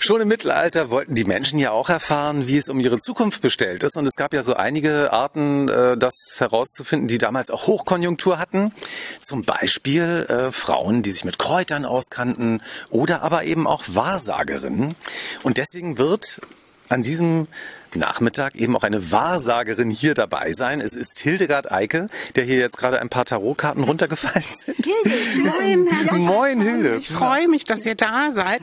schon 0.00 0.20
im 0.20 0.28
Mittelalter 0.28 0.90
wollten 0.90 1.14
die 1.14 1.24
Menschen 1.24 1.58
ja 1.58 1.70
auch 1.70 1.88
erfahren, 1.88 2.46
wie 2.46 2.58
es 2.58 2.68
um 2.68 2.78
ihre 2.78 2.98
Zukunft 2.98 3.40
bestellt 3.40 3.82
ist. 3.84 3.96
Und 3.96 4.06
es 4.06 4.16
gab 4.16 4.34
ja 4.34 4.42
so 4.42 4.52
einige 4.52 5.14
Arten, 5.14 5.70
äh, 5.70 5.96
das 5.96 6.36
herauszufinden, 6.36 7.08
die 7.08 7.16
damals 7.16 7.50
auch 7.50 7.66
Hochkonjunktur 7.66 8.38
hatten. 8.38 8.70
Zum 9.18 9.44
Beispiel 9.44 10.26
äh, 10.28 10.52
Frauen, 10.52 11.00
die 11.00 11.10
sich 11.10 11.24
mit 11.24 11.38
Kräutern 11.38 11.86
auskannten 11.86 12.60
oder 12.90 13.22
aber 13.22 13.44
eben 13.44 13.66
auch 13.66 13.82
Wahrsagerinnen. 13.88 14.94
Und 15.42 15.56
deswegen 15.56 15.96
wird 15.96 16.42
an 16.90 17.02
diesem 17.02 17.48
Nachmittag 17.94 18.54
eben 18.56 18.76
auch 18.76 18.82
eine 18.82 19.10
Wahrsagerin 19.12 19.90
hier 19.90 20.14
dabei 20.14 20.52
sein. 20.52 20.80
Es 20.80 20.94
ist 20.94 21.18
Hildegard 21.20 21.70
Eike, 21.70 22.08
der 22.36 22.44
hier 22.44 22.58
jetzt 22.58 22.78
gerade 22.78 23.00
ein 23.00 23.08
paar 23.08 23.24
Tarotkarten 23.24 23.84
runtergefallen 23.84 24.44
sind. 24.56 24.86
Moin. 25.44 25.88
Moin, 26.24 26.60
Hilde. 26.60 26.96
Ich 26.96 27.08
freue 27.08 27.48
mich, 27.48 27.64
dass 27.64 27.84
ihr 27.86 27.94
da 27.94 28.32
seid 28.32 28.62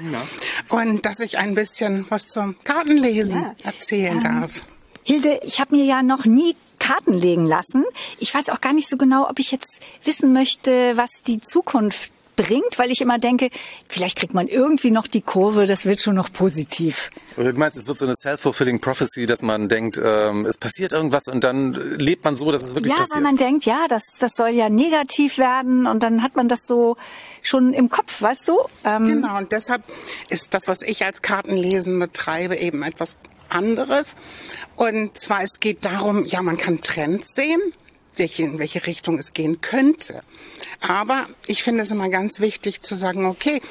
und 0.70 1.06
dass 1.06 1.20
ich 1.20 1.38
ein 1.38 1.56
bisschen 1.56 2.06
was 2.10 2.28
zum 2.28 2.56
Kartenlesen 2.64 3.42
Ja. 3.42 3.56
erzählen 3.64 4.22
darf. 4.24 4.62
Hilde, 5.04 5.40
ich 5.44 5.60
habe 5.60 5.76
mir 5.76 5.86
ja 5.86 6.04
noch 6.04 6.26
nie 6.26 6.56
Karten 6.78 7.14
legen 7.14 7.46
lassen. 7.46 7.84
Ich 8.20 8.34
weiß 8.34 8.50
auch 8.50 8.62
gar 8.62 8.74
nicht 8.74 8.88
so 8.88 8.96
genau, 8.98 9.28
ob 9.30 9.40
ich 9.40 9.52
jetzt 9.52 9.82
wissen 10.04 10.34
möchte, 10.34 10.92
was 10.96 11.24
die 11.26 11.42
Zukunft 11.42 12.12
bringt, 12.44 12.78
weil 12.80 12.90
ich 12.90 13.02
immer 13.02 13.20
denke, 13.20 13.50
vielleicht 13.90 14.18
kriegt 14.18 14.34
man 14.34 14.48
irgendwie 14.48 14.92
noch 14.92 15.08
die 15.08 15.22
Kurve, 15.22 15.68
das 15.68 15.86
wird 15.86 16.00
schon 16.00 16.16
noch 16.16 16.32
positiv. 16.32 17.10
Oder 17.36 17.52
du 17.52 17.60
meinst, 17.60 17.78
es 17.78 17.88
wird 17.88 18.00
so 18.00 18.06
eine 18.06 18.16
self-fulfilling 18.16 18.80
prophecy, 18.80 19.26
dass 19.26 19.42
man 19.42 19.68
denkt, 19.68 20.00
ähm, 20.04 20.46
es 20.46 20.58
passiert 20.58 20.94
irgendwas 20.94 21.28
und 21.28 21.44
dann 21.44 21.74
lebt 21.74 22.24
man 22.24 22.36
so, 22.38 22.50
dass 22.52 22.64
es 22.64 22.76
wirklich 22.76 22.92
Ja, 22.92 23.00
weil 23.00 23.04
passiert. 23.08 23.24
man 23.24 23.38
denkt, 23.38 23.66
ja, 23.66 23.86
das, 23.90 24.16
das 24.20 24.36
soll 24.36 24.50
ja 24.50 24.70
negativ 24.70 25.38
werden 25.38 25.86
und 25.86 26.02
dann 26.02 26.24
hat 26.24 26.36
man 26.38 26.48
das 26.48 26.66
so 26.66 26.96
schon 27.42 27.74
im 27.74 27.90
Kopf, 27.90 28.22
weißt 28.22 28.48
du? 28.48 28.58
Ähm, 28.86 29.06
Genau, 29.06 29.38
und 29.38 29.52
deshalb 29.52 29.84
ist 30.30 30.54
das, 30.54 30.68
was 30.68 30.82
ich 30.82 31.04
als 31.06 31.22
Kartenlesen 31.22 32.00
betreibe, 32.00 32.56
eben 32.56 32.84
etwas 32.84 33.18
anderes. 33.50 34.16
Und 34.76 35.18
zwar, 35.18 35.44
es 35.44 35.60
geht 35.60 35.84
darum, 35.84 36.24
ja, 36.26 36.42
man 36.42 36.58
kann 36.58 36.82
Trends 36.82 37.34
sehen, 37.36 37.62
welche, 38.16 38.44
in 38.44 38.60
welche 38.60 38.86
Richtung 38.86 39.18
es 39.18 39.34
gehen 39.34 39.62
könnte. 39.62 40.22
Aber 40.82 41.28
ich 41.48 41.64
finde 41.64 41.84
es 41.84 41.92
immer 41.92 42.10
ganz 42.10 42.40
wichtig 42.40 42.82
zu 42.82 42.96
sagen, 42.96 43.26
okay, 43.26 43.62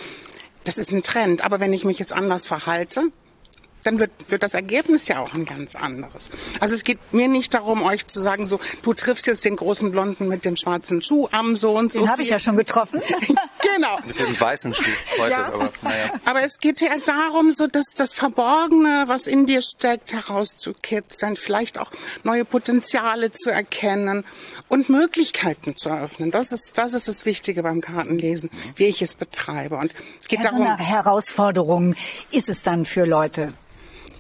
das 0.65 0.79
ist 0.79 0.93
ein 0.93 1.03
Trend, 1.03 1.43
aber 1.43 1.61
wenn 1.61 1.73
ich 1.73 1.85
mich 1.85 1.99
jetzt 1.99 2.13
anders 2.13 2.47
verhalte, 2.47 3.11
dann 3.85 3.99
wird, 3.99 4.11
wird 4.29 4.43
das 4.43 4.55
Ergebnis 4.55 5.09
ja 5.09 5.21
auch 5.21 5.35
ein 5.35 5.45
ganz 5.45 5.75
anderes. 5.75 6.31
Also 6.61 6.75
es 6.75 6.85
geht 6.85 6.99
mir 7.13 7.29
nicht 7.29 7.55
darum, 7.55 7.83
euch 7.83 8.07
zu 8.07 8.21
sagen, 8.21 8.47
so, 8.47 8.61
du 8.83 8.93
triffst 8.95 9.27
jetzt 9.27 9.45
den 9.45 9.57
großen 9.57 9.91
Blonden 9.93 10.29
mit 10.29 10.45
dem 10.45 10.57
schwarzen 10.57 11.03
Schuh 11.03 11.29
am 11.33 11.57
so 11.57 11.77
und 11.77 11.93
so. 11.93 12.01
den 12.01 12.11
habe 12.11 12.23
ich 12.23 12.31
ja 12.31 12.39
schon 12.39 12.57
getroffen. 12.57 13.01
genau. 13.75 13.99
Mit 14.07 14.19
dem 14.19 14.39
weißen 14.41 14.75
Schuh 14.75 14.83
heute, 15.19 15.31
Ja. 15.33 15.47
aber 15.47 15.73
naja. 15.83 16.11
Aber 16.25 16.43
es 16.43 16.59
geht 16.59 16.81
ja 16.81 16.91
darum, 17.05 17.53
so 17.53 17.67
dass 17.67 17.95
das 17.97 18.13
Verborgene, 18.13 19.05
was 19.07 19.27
in 19.27 19.47
dir 19.47 19.63
steckt, 19.63 20.13
herauszukitzeln, 20.13 21.37
vielleicht 21.37 21.79
auch 21.79 21.91
neue 22.25 22.45
Potenziale 22.45 23.33
zu 23.33 23.51
erkennen 23.51 24.25
und 24.69 24.89
Möglichkeiten 24.89 25.77
zu 25.77 25.89
eröffnen. 25.89 26.31
Das 26.31 26.53
ist, 26.53 26.77
das 26.79 26.95
ist 26.95 27.09
das 27.09 27.25
Wichtige 27.25 27.63
beim 27.63 27.81
Kartenlesen, 27.81 28.51
wie 28.77 28.85
ich 28.87 29.03
es 29.03 29.15
betreibe. 29.15 29.77
Und 29.77 29.93
es 30.21 30.29
geht 30.29 30.41
Ja, 30.43 30.51
so 30.51 30.57
darum, 30.57 30.67
eine 30.67 30.77
Herausforderung 30.87 31.95
ist 32.31 32.49
es 32.49 32.63
dann 32.63 32.85
für 32.85 33.05
Leute. 33.05 33.53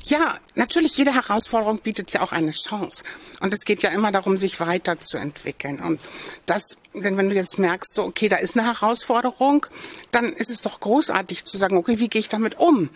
Ja, 0.09 0.37
natürlich, 0.55 0.97
jede 0.97 1.14
Herausforderung 1.14 1.79
bietet 1.79 2.12
ja 2.12 2.23
auch 2.23 2.33
eine 2.33 2.53
Chance. 2.53 3.03
Und 3.40 3.53
es 3.53 3.61
geht 3.61 3.83
ja 3.83 3.90
immer 3.90 4.11
darum, 4.11 4.37
sich 4.37 4.59
weiterzuentwickeln. 4.59 5.81
Und 5.81 6.01
das, 6.47 6.77
wenn, 6.94 7.16
wenn 7.18 7.29
du 7.29 7.35
jetzt 7.35 7.59
merkst, 7.59 7.94
so, 7.94 8.05
okay, 8.05 8.29
da 8.29 8.37
ist 8.37 8.57
eine 8.59 8.66
Herausforderung, 8.66 9.66
dann 10.11 10.33
ist 10.33 10.51
es 10.51 10.62
doch 10.62 10.81
großartig 10.81 11.44
zu 11.44 11.59
sagen, 11.59 11.77
okay, 11.77 11.99
wie 11.99 12.09
gehe 12.09 12.21
ich 12.21 12.29
damit 12.29 12.59
um? 12.59 12.88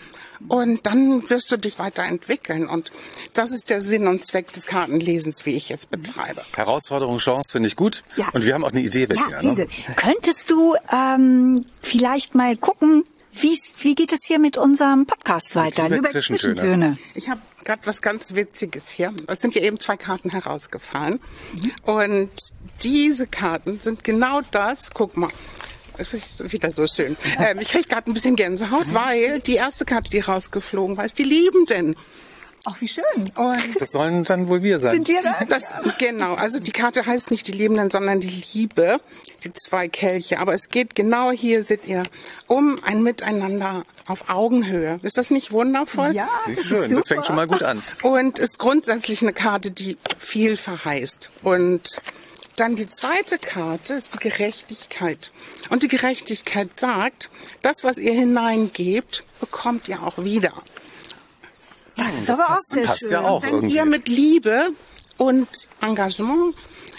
Und 0.48 0.87
dann 0.87 1.29
wirst 1.29 1.53
du 1.53 1.57
dich 1.57 1.79
weiterentwickeln. 1.79 2.66
Und 2.66 2.90
das 3.35 3.53
ist 3.53 3.70
der 3.70 3.81
Sinn 3.81 4.09
und 4.09 4.25
Zweck 4.25 4.53
des 4.53 4.66
Kartenlesens, 4.66 5.46
wie 5.46 5.55
ich 5.55 5.70
es 5.70 5.87
betreibe. 5.87 6.42
Herausforderung, 6.57 7.18
Chance 7.18 7.53
finde 7.53 7.68
ich 7.68 7.77
gut. 7.77 8.03
Ja. 8.16 8.29
Und 8.33 8.44
wir 8.44 8.55
haben 8.55 8.64
auch 8.64 8.72
eine 8.72 8.81
Idee, 8.81 9.03
Ja, 9.03 9.07
Bettina. 9.07 9.38
Hilde, 9.38 9.62
ne? 9.62 9.94
könntest 9.96 10.51
du 10.51 10.75
ähm, 10.92 11.64
vielleicht 11.81 12.35
mal 12.35 12.57
gucken, 12.57 13.05
wie's, 13.33 13.73
wie 13.81 13.95
geht 13.95 14.12
es 14.12 14.25
hier 14.25 14.38
mit 14.38 14.57
unserem 14.57 15.07
Podcast 15.07 15.55
weiter? 15.57 15.88
Lübeck 15.88 16.12
Zwischentöne. 16.12 16.55
Zwischentöne. 16.55 16.99
Ich 17.14 17.29
habe 17.29 17.40
gerade 17.64 17.83
was 17.85 18.03
ganz 18.03 18.35
Witziges 18.35 18.88
hier. 18.90 19.12
Es 19.27 19.40
sind 19.40 19.55
ja 19.55 19.62
eben 19.62 19.79
zwei 19.79 19.97
Karten 19.97 20.31
herausgefallen. 20.31 21.21
Und 21.83 22.31
diese 22.83 23.27
Karten 23.27 23.79
sind 23.79 24.05
genau 24.05 24.40
das. 24.51 24.90
Guck 24.92 25.16
mal. 25.16 25.31
Es 25.99 26.14
ist 26.14 26.53
wieder 26.53 26.71
so 26.71 26.87
schön. 26.87 27.16
Ähm, 27.38 27.61
ich 27.61 27.68
kriege 27.68 27.88
gerade 27.88 28.11
ein 28.11 28.14
bisschen 28.14 28.37
Gänsehaut, 28.37 28.92
weil 28.92 29.40
die 29.40 29.55
erste 29.55 29.85
Karte, 29.85 30.11
die 30.11 30.21
rausgeflogen 30.21 30.97
war, 30.97 31.05
ist 31.05 31.18
die 31.18 31.25
Liebenden. 31.25 31.97
Ach, 32.64 32.81
wie 32.81 32.87
schön. 32.87 33.03
Und 33.35 33.81
Das 33.81 33.90
sollen 33.90 34.22
dann 34.25 34.48
wohl 34.48 34.62
wir 34.62 34.79
sein. 34.79 34.92
Sind 34.92 35.09
wir 35.09 35.20
das? 35.22 35.48
das, 35.48 35.98
genau, 35.98 36.35
also 36.35 36.61
die 36.61 36.70
Karte 36.70 37.05
heißt 37.05 37.31
nicht 37.33 37.48
die 37.48 37.53
Liebenden, 37.53 37.90
sondern 37.90 38.20
die 38.20 38.44
Liebe, 38.53 39.01
die 39.42 39.53
zwei 39.53 39.88
Kelche. 39.88 40.38
Aber 40.38 40.55
es 40.55 40.68
geht 40.68 40.94
genau 40.94 41.33
hier, 41.33 41.64
seht 41.64 41.87
ihr, 41.88 42.05
um 42.46 42.79
ein 42.85 43.03
Miteinander 43.03 43.85
auf 44.07 44.29
Augenhöhe. 44.31 45.01
Ist 45.03 45.16
das 45.18 45.31
nicht 45.31 45.51
wundervoll? 45.51 46.14
Ja, 46.14 46.29
das 46.46 46.59
ist 46.59 46.66
Schön, 46.66 46.81
das 46.94 47.05
super. 47.05 47.14
fängt 47.16 47.27
schon 47.27 47.37
mal 47.37 47.46
gut 47.48 47.62
an. 47.64 47.83
Und 48.03 48.38
ist 48.38 48.59
grundsätzlich 48.59 49.22
eine 49.22 49.33
Karte, 49.33 49.72
die 49.72 49.96
viel 50.18 50.57
verheißt. 50.57 51.31
Und 51.42 51.83
Dann 52.57 52.77
die 52.77 52.87
zweite 52.87 53.38
Karte 53.38 53.94
ist 53.94 54.14
die 54.14 54.18
Gerechtigkeit. 54.18 55.31
Und 55.70 55.83
die 55.83 55.88
Gerechtigkeit 55.88 56.68
sagt, 56.79 57.29
das, 57.62 57.83
was 57.83 57.98
ihr 57.98 58.12
hineingebt, 58.12 59.25
bekommt 59.40 59.88
ihr 59.88 60.03
auch 60.03 60.18
wieder. 60.22 60.53
Das 61.96 62.14
ist 62.16 62.28
das 62.28 62.38
aber 62.40 62.48
auch 62.50 62.55
passt, 62.55 62.68
sehr 62.70 62.83
passt 62.85 62.98
schön. 63.00 63.11
ja 63.11 63.20
auch 63.22 63.42
Wenn 63.42 63.55
irgendwie. 63.55 63.74
ihr 63.76 63.85
mit 63.85 64.09
Liebe 64.09 64.68
und 65.18 65.48
Engagement 65.81 66.55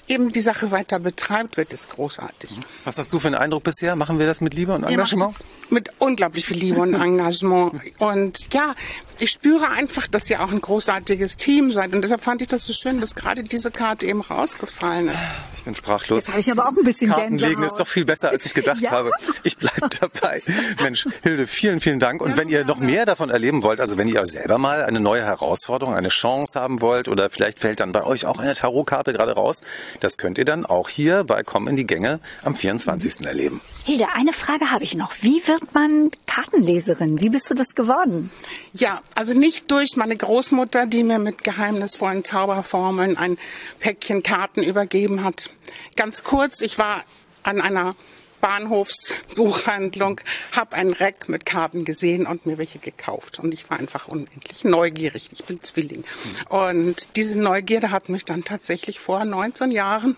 eben 0.07 0.29
die 0.29 0.41
Sache 0.41 0.71
weiter 0.71 0.99
betreibt, 0.99 1.57
wird 1.57 1.73
es 1.73 1.89
großartig. 1.89 2.51
Was 2.85 2.97
hast 2.97 3.13
du 3.13 3.19
für 3.19 3.27
einen 3.27 3.35
Eindruck 3.35 3.63
bisher? 3.63 3.95
Machen 3.95 4.19
wir 4.19 4.25
das 4.25 4.41
mit 4.41 4.53
Liebe 4.53 4.73
und 4.73 4.83
Engagement? 4.83 5.35
Mit 5.69 5.89
unglaublich 5.99 6.45
viel 6.45 6.57
Liebe 6.57 6.81
und 6.81 6.93
Engagement. 6.93 7.73
Und 7.99 8.53
ja, 8.53 8.75
ich 9.19 9.31
spüre 9.31 9.69
einfach, 9.69 10.07
dass 10.07 10.29
ihr 10.29 10.43
auch 10.43 10.51
ein 10.51 10.59
großartiges 10.61 11.37
Team 11.37 11.71
seid. 11.71 11.93
Und 11.93 12.01
deshalb 12.01 12.21
fand 12.21 12.41
ich 12.41 12.47
das 12.49 12.65
so 12.65 12.73
schön, 12.73 12.99
dass 13.01 13.15
gerade 13.15 13.43
diese 13.43 13.71
Karte 13.71 14.05
eben 14.05 14.21
rausgefallen 14.21 15.07
ist. 15.07 15.15
Ich 15.57 15.63
bin 15.63 15.75
sprachlos. 15.75 16.23
Jetzt 16.25 16.29
habe 16.29 16.39
ich 16.41 16.51
aber 16.51 16.65
auch 16.67 16.75
ein 16.77 16.83
bisschen 16.83 17.09
Karten 17.09 17.37
legen 17.37 17.53
Gänsehaut. 17.53 17.65
ist 17.67 17.77
doch 17.79 17.87
viel 17.87 18.05
besser, 18.05 18.29
als 18.29 18.45
ich 18.45 18.53
gedacht 18.53 18.81
Ja. 18.83 18.91
habe. 18.91 19.11
Ich 19.43 19.57
bleib 19.57 19.89
dabei. 19.99 20.41
Mensch, 20.81 21.07
Hilde, 21.23 21.47
vielen, 21.47 21.79
vielen 21.79 21.99
Dank. 21.99 22.21
Und 22.21 22.35
wenn 22.37 22.49
ihr 22.49 22.65
noch 22.65 22.79
mehr 22.79 23.05
davon 23.05 23.29
erleben 23.29 23.63
wollt, 23.63 23.79
also 23.79 23.97
wenn 23.97 24.09
ihr 24.09 24.25
selber 24.25 24.57
mal 24.57 24.83
eine 24.83 24.99
neue 24.99 25.23
Herausforderung, 25.23 25.95
eine 25.95 26.09
Chance 26.09 26.59
haben 26.59 26.81
wollt 26.81 27.07
oder 27.07 27.29
vielleicht 27.29 27.59
fällt 27.59 27.79
dann 27.79 27.91
bei 27.93 28.03
euch 28.03 28.25
auch 28.25 28.39
eine 28.39 28.53
Tarotkarte 28.53 29.13
gerade 29.13 29.31
raus, 29.33 29.61
das 29.99 30.17
könnt 30.17 30.37
ihr 30.37 30.45
dann 30.45 30.65
auch 30.65 30.89
hier 30.89 31.23
bei 31.23 31.43
Komm 31.43 31.67
in 31.67 31.75
die 31.75 31.87
Gänge 31.87 32.19
am 32.43 32.55
24. 32.55 33.25
erleben. 33.25 33.61
Hilde, 33.85 34.07
eine 34.13 34.33
Frage 34.33 34.71
habe 34.71 34.83
ich 34.83 34.95
noch. 34.95 35.13
Wie 35.21 35.45
wird 35.47 35.73
man 35.73 36.11
Kartenleserin? 36.27 37.21
Wie 37.21 37.29
bist 37.29 37.49
du 37.49 37.53
das 37.53 37.75
geworden? 37.75 38.31
Ja, 38.73 39.01
also 39.15 39.33
nicht 39.33 39.71
durch 39.71 39.95
meine 39.95 40.15
Großmutter, 40.15 40.85
die 40.85 41.03
mir 41.03 41.19
mit 41.19 41.43
geheimnisvollen 41.43 42.23
Zauberformeln 42.23 43.17
ein 43.17 43.37
Päckchen 43.79 44.23
Karten 44.23 44.63
übergeben 44.63 45.23
hat. 45.23 45.49
Ganz 45.95 46.23
kurz, 46.23 46.61
ich 46.61 46.77
war 46.77 47.03
an 47.43 47.61
einer 47.61 47.95
Bahnhofsbuchhandlung, 48.43 50.19
habe 50.51 50.75
ein 50.75 50.91
Reck 50.91 51.29
mit 51.29 51.45
Karten 51.45 51.85
gesehen 51.85 52.27
und 52.27 52.45
mir 52.45 52.57
welche 52.57 52.77
gekauft. 52.77 53.39
Und 53.39 53.53
ich 53.53 53.69
war 53.69 53.79
einfach 53.79 54.09
unendlich 54.09 54.65
neugierig. 54.65 55.29
Ich 55.31 55.45
bin 55.45 55.61
Zwilling. 55.61 56.03
Und 56.49 57.15
diese 57.15 57.39
Neugierde 57.39 57.91
hat 57.91 58.09
mich 58.09 58.25
dann 58.25 58.43
tatsächlich 58.43 58.99
vor 58.99 59.23
19 59.23 59.71
Jahren 59.71 60.17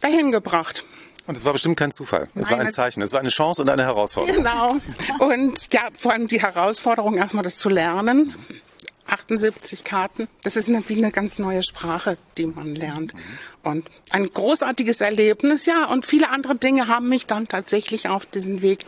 dahin 0.00 0.32
gebracht. 0.32 0.84
Und 1.28 1.36
es 1.36 1.44
war 1.44 1.52
bestimmt 1.52 1.76
kein 1.76 1.92
Zufall. 1.92 2.28
Es 2.34 2.50
war 2.50 2.58
ein 2.58 2.70
Zeichen. 2.70 3.00
Es 3.00 3.12
war 3.12 3.20
eine 3.20 3.28
Chance 3.28 3.62
und 3.62 3.70
eine 3.70 3.84
Herausforderung. 3.84 4.42
Genau. 4.42 4.76
Und 5.20 5.72
ja, 5.72 5.82
vor 5.96 6.12
allem 6.12 6.26
die 6.26 6.42
Herausforderung, 6.42 7.16
erstmal 7.16 7.44
das 7.44 7.58
zu 7.58 7.68
lernen. 7.68 8.34
78 9.06 9.84
Karten. 9.84 10.28
Das 10.42 10.56
ist 10.56 10.68
eine, 10.68 10.88
wie 10.88 10.96
eine 10.96 11.10
ganz 11.10 11.38
neue 11.38 11.62
Sprache, 11.62 12.16
die 12.38 12.46
man 12.46 12.74
lernt. 12.74 13.12
Und 13.62 13.88
ein 14.10 14.28
großartiges 14.28 15.00
Erlebnis, 15.00 15.66
ja. 15.66 15.86
Und 15.86 16.06
viele 16.06 16.30
andere 16.30 16.56
Dinge 16.56 16.88
haben 16.88 17.08
mich 17.08 17.26
dann 17.26 17.48
tatsächlich 17.48 18.08
auf 18.08 18.26
diesen 18.26 18.62
Weg 18.62 18.84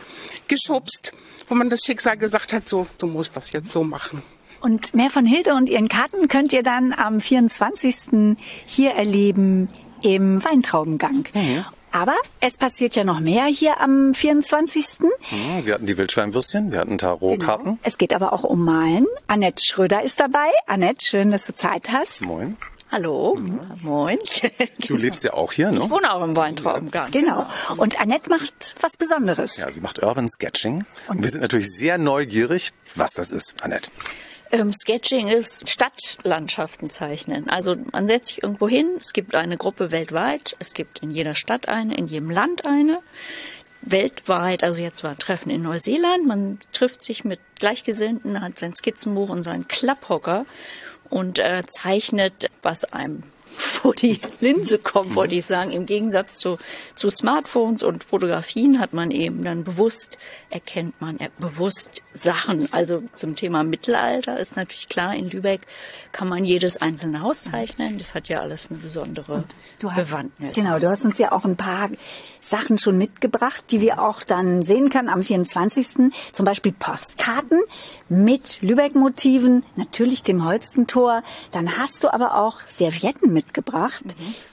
geschubst, 0.47 1.13
wo 1.47 1.55
man 1.55 1.69
das 1.69 1.81
Schicksal 1.81 2.17
gesagt 2.17 2.53
hat, 2.53 2.67
so, 2.67 2.87
du 2.97 3.07
musst 3.07 3.35
das 3.35 3.51
jetzt 3.51 3.71
so 3.71 3.83
machen. 3.83 4.21
Und 4.61 4.95
mehr 4.95 5.09
von 5.09 5.25
Hilde 5.25 5.53
und 5.53 5.69
ihren 5.69 5.89
Karten 5.89 6.27
könnt 6.27 6.51
ihr 6.51 6.63
dann 6.63 6.91
am 6.93 7.21
24. 7.21 8.37
hier 8.65 8.91
erleben 8.91 9.69
im 10.01 10.43
Weintraubengang. 10.43 11.25
Aber 11.95 12.15
es 12.41 12.57
passiert 12.57 12.97
ja 12.97 13.05
noch 13.05 13.21
mehr 13.21 13.45
hier 13.45 13.79
am 13.79 14.13
24. 14.13 14.85
Hm, 15.29 15.65
Wir 15.65 15.75
hatten 15.75 15.85
die 15.85 15.97
Wildschweinwürstchen, 15.97 16.73
wir 16.73 16.79
hatten 16.81 16.97
Tarotkarten. 16.97 17.79
Es 17.83 17.97
geht 17.97 18.13
aber 18.13 18.33
auch 18.33 18.43
um 18.43 18.65
Malen. 18.65 19.07
Annette 19.27 19.63
Schröder 19.63 20.03
ist 20.03 20.19
dabei. 20.19 20.49
Annette, 20.67 21.05
schön, 21.05 21.31
dass 21.31 21.45
du 21.45 21.55
Zeit 21.55 21.93
hast. 21.93 22.19
Moin. 22.19 22.57
Hallo, 22.91 23.39
moin. 23.81 24.19
Du 24.89 24.97
lebst 24.97 25.23
ja 25.23 25.35
auch 25.35 25.53
hier, 25.53 25.71
ne? 25.71 25.79
Ich 25.85 25.89
wohne 25.89 26.13
auch 26.13 26.21
im 26.21 26.35
Weintraubengarten. 26.35 27.13
Genau. 27.13 27.45
Und 27.77 28.01
Annette 28.01 28.29
macht 28.29 28.75
was 28.81 28.97
Besonderes. 28.97 29.55
Ja, 29.55 29.71
sie 29.71 29.79
macht 29.79 30.03
Urban 30.03 30.27
Sketching. 30.27 30.83
Und 31.07 31.23
wir 31.23 31.29
sind 31.29 31.39
natürlich 31.41 31.73
sehr 31.73 31.97
neugierig, 31.97 32.73
was 32.95 33.13
das 33.13 33.31
ist, 33.31 33.55
Annette. 33.63 33.89
Ähm, 34.51 34.73
Sketching 34.73 35.27
ist 35.27 35.69
Stadtlandschaften 35.69 36.89
zeichnen. 36.89 37.49
Also 37.49 37.75
man 37.91 38.07
setzt 38.07 38.27
sich 38.27 38.43
irgendwo 38.43 38.67
hin, 38.67 38.87
es 38.99 39.13
gibt 39.13 39.35
eine 39.35 39.57
Gruppe 39.57 39.91
weltweit, 39.91 40.55
es 40.59 40.73
gibt 40.73 40.99
in 40.99 41.11
jeder 41.11 41.35
Stadt 41.35 41.67
eine, 41.67 41.95
in 41.95 42.07
jedem 42.07 42.29
Land 42.29 42.65
eine. 42.65 42.99
Weltweit, 43.81 44.63
also 44.63 44.81
jetzt 44.81 45.03
war 45.03 45.11
ein 45.11 45.19
Treffen 45.19 45.51
in 45.51 45.61
Neuseeland, 45.61 46.25
man 46.25 46.59
trifft 46.73 47.03
sich 47.03 47.23
mit 47.23 47.39
Gleichgesinnten, 47.59 48.41
hat 48.41 48.57
sein 48.57 48.73
Skizzenbuch 48.75 49.29
und 49.29 49.43
seinen 49.43 49.67
Klapphocker 49.67 50.45
und 51.09 51.37
äh, 51.37 51.61
zeichnet, 51.67 52.49
was 52.63 52.85
einem 52.85 53.21
vor 53.55 53.95
die 53.95 54.19
Linse 54.41 54.77
kommt, 54.77 55.15
wollte 55.15 55.35
ich 55.35 55.45
sagen. 55.45 55.71
Im 55.71 55.85
Gegensatz 55.85 56.37
zu, 56.37 56.57
zu 56.95 57.09
Smartphones 57.09 57.83
und 57.83 58.03
Fotografien 58.03 58.79
hat 58.79 58.93
man 58.93 59.11
eben 59.11 59.43
dann 59.43 59.63
bewusst, 59.63 60.17
erkennt 60.49 60.99
man 61.01 61.19
äh, 61.19 61.29
bewusst 61.39 62.03
Sachen. 62.13 62.71
Also 62.73 63.03
zum 63.13 63.35
Thema 63.35 63.63
Mittelalter 63.63 64.39
ist 64.39 64.55
natürlich 64.55 64.89
klar, 64.89 65.15
in 65.15 65.29
Lübeck 65.29 65.61
kann 66.11 66.29
man 66.29 66.45
jedes 66.45 66.77
einzelne 66.77 67.21
Haus 67.21 67.43
zeichnen. 67.43 67.97
Das 67.97 68.13
hat 68.13 68.27
ja 68.27 68.41
alles 68.41 68.69
eine 68.69 68.79
besondere 68.79 69.43
Du 69.79 69.91
hast, 69.91 70.07
Bewandtnis. 70.07 70.55
Genau, 70.55 70.79
du 70.79 70.89
hast 70.89 71.05
uns 71.05 71.17
ja 71.17 71.31
auch 71.31 71.45
ein 71.45 71.55
paar 71.55 71.89
Sachen 72.45 72.77
schon 72.77 72.97
mitgebracht, 72.97 73.63
die 73.71 73.81
wir 73.81 74.01
auch 74.01 74.23
dann 74.23 74.63
sehen 74.63 74.89
können 74.89 75.09
am 75.09 75.23
24. 75.23 76.11
Zum 76.31 76.45
Beispiel 76.45 76.71
Postkarten 76.71 77.61
mit 78.07 78.61
Lübeck-Motiven, 78.61 79.65
natürlich 79.75 80.23
dem 80.23 80.45
Holstentor. 80.45 81.23
Dann 81.51 81.77
hast 81.77 82.03
du 82.03 82.13
aber 82.13 82.35
auch 82.35 82.61
Servietten 82.61 83.33
mitgebracht, 83.33 84.05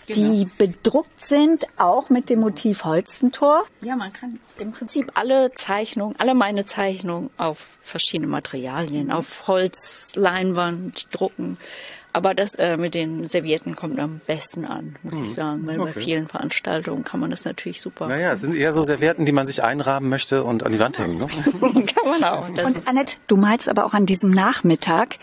die 0.09 0.49
bedruckt 0.59 1.21
sind, 1.21 1.67
auch 1.77 2.09
mit 2.09 2.31
dem 2.31 2.41
Motiv 2.41 2.85
Holstentor. 2.85 3.65
Ja, 3.83 3.97
man 3.97 4.13
kann 4.13 4.41
im 4.59 4.73
Prinzip 4.73 5.13
alle 5.15 5.53
Zeichnungen, 5.55 6.17
alle 6.19 6.35
meine 6.35 6.65
Zeichnungen 6.65 7.31
auf 7.37 7.59
verschiedene 7.81 8.29
Materialien, 8.29 9.13
auf 9.13 9.47
Holz, 9.49 10.13
Leinwand 10.17 11.09
drucken. 11.13 11.59
Aber 12.15 12.35
das 12.35 12.57
äh, 12.57 12.77
mit 12.77 12.95
den 12.95 13.27
Servietten 13.27 13.75
kommt 13.75 13.99
am 13.99 14.21
besten 14.27 14.67
an, 14.67 14.97
muss 15.03 15.19
ich 15.19 15.33
sagen, 15.33 15.67
weil 15.67 15.79
bei 15.79 15.91
okay. 15.91 16.01
vielen 16.01 16.29
Veranstaltungen 16.29 17.05
kann 17.05 17.21
man 17.21 17.31
das 17.31 17.47
natürlich 17.47 17.81
super. 17.81 18.07
Naja, 18.07 18.33
es 18.33 18.41
sind 18.41 18.55
eher 18.55 18.75
so 18.75 18.83
Servietten, 18.83 19.25
die 19.25 19.33
man 19.33 19.47
sich 19.47 19.65
einrahmen 19.65 20.11
möchte 20.11 20.45
und 20.45 20.63
an 20.63 20.73
die 20.73 20.79
Wand 20.79 20.99
hängen. 20.99 21.19
Ne? 21.19 21.27
kann 21.61 22.21
man 22.21 22.25
auch. 22.25 22.49
Das 22.55 22.67
Und 22.67 22.89
Annette, 22.89 23.17
du 23.29 23.37
malst 23.37 23.69
aber 23.69 23.87
auch 23.87 23.95
an 23.95 24.05
diesem 24.05 24.31
Nachmittag. 24.31 25.17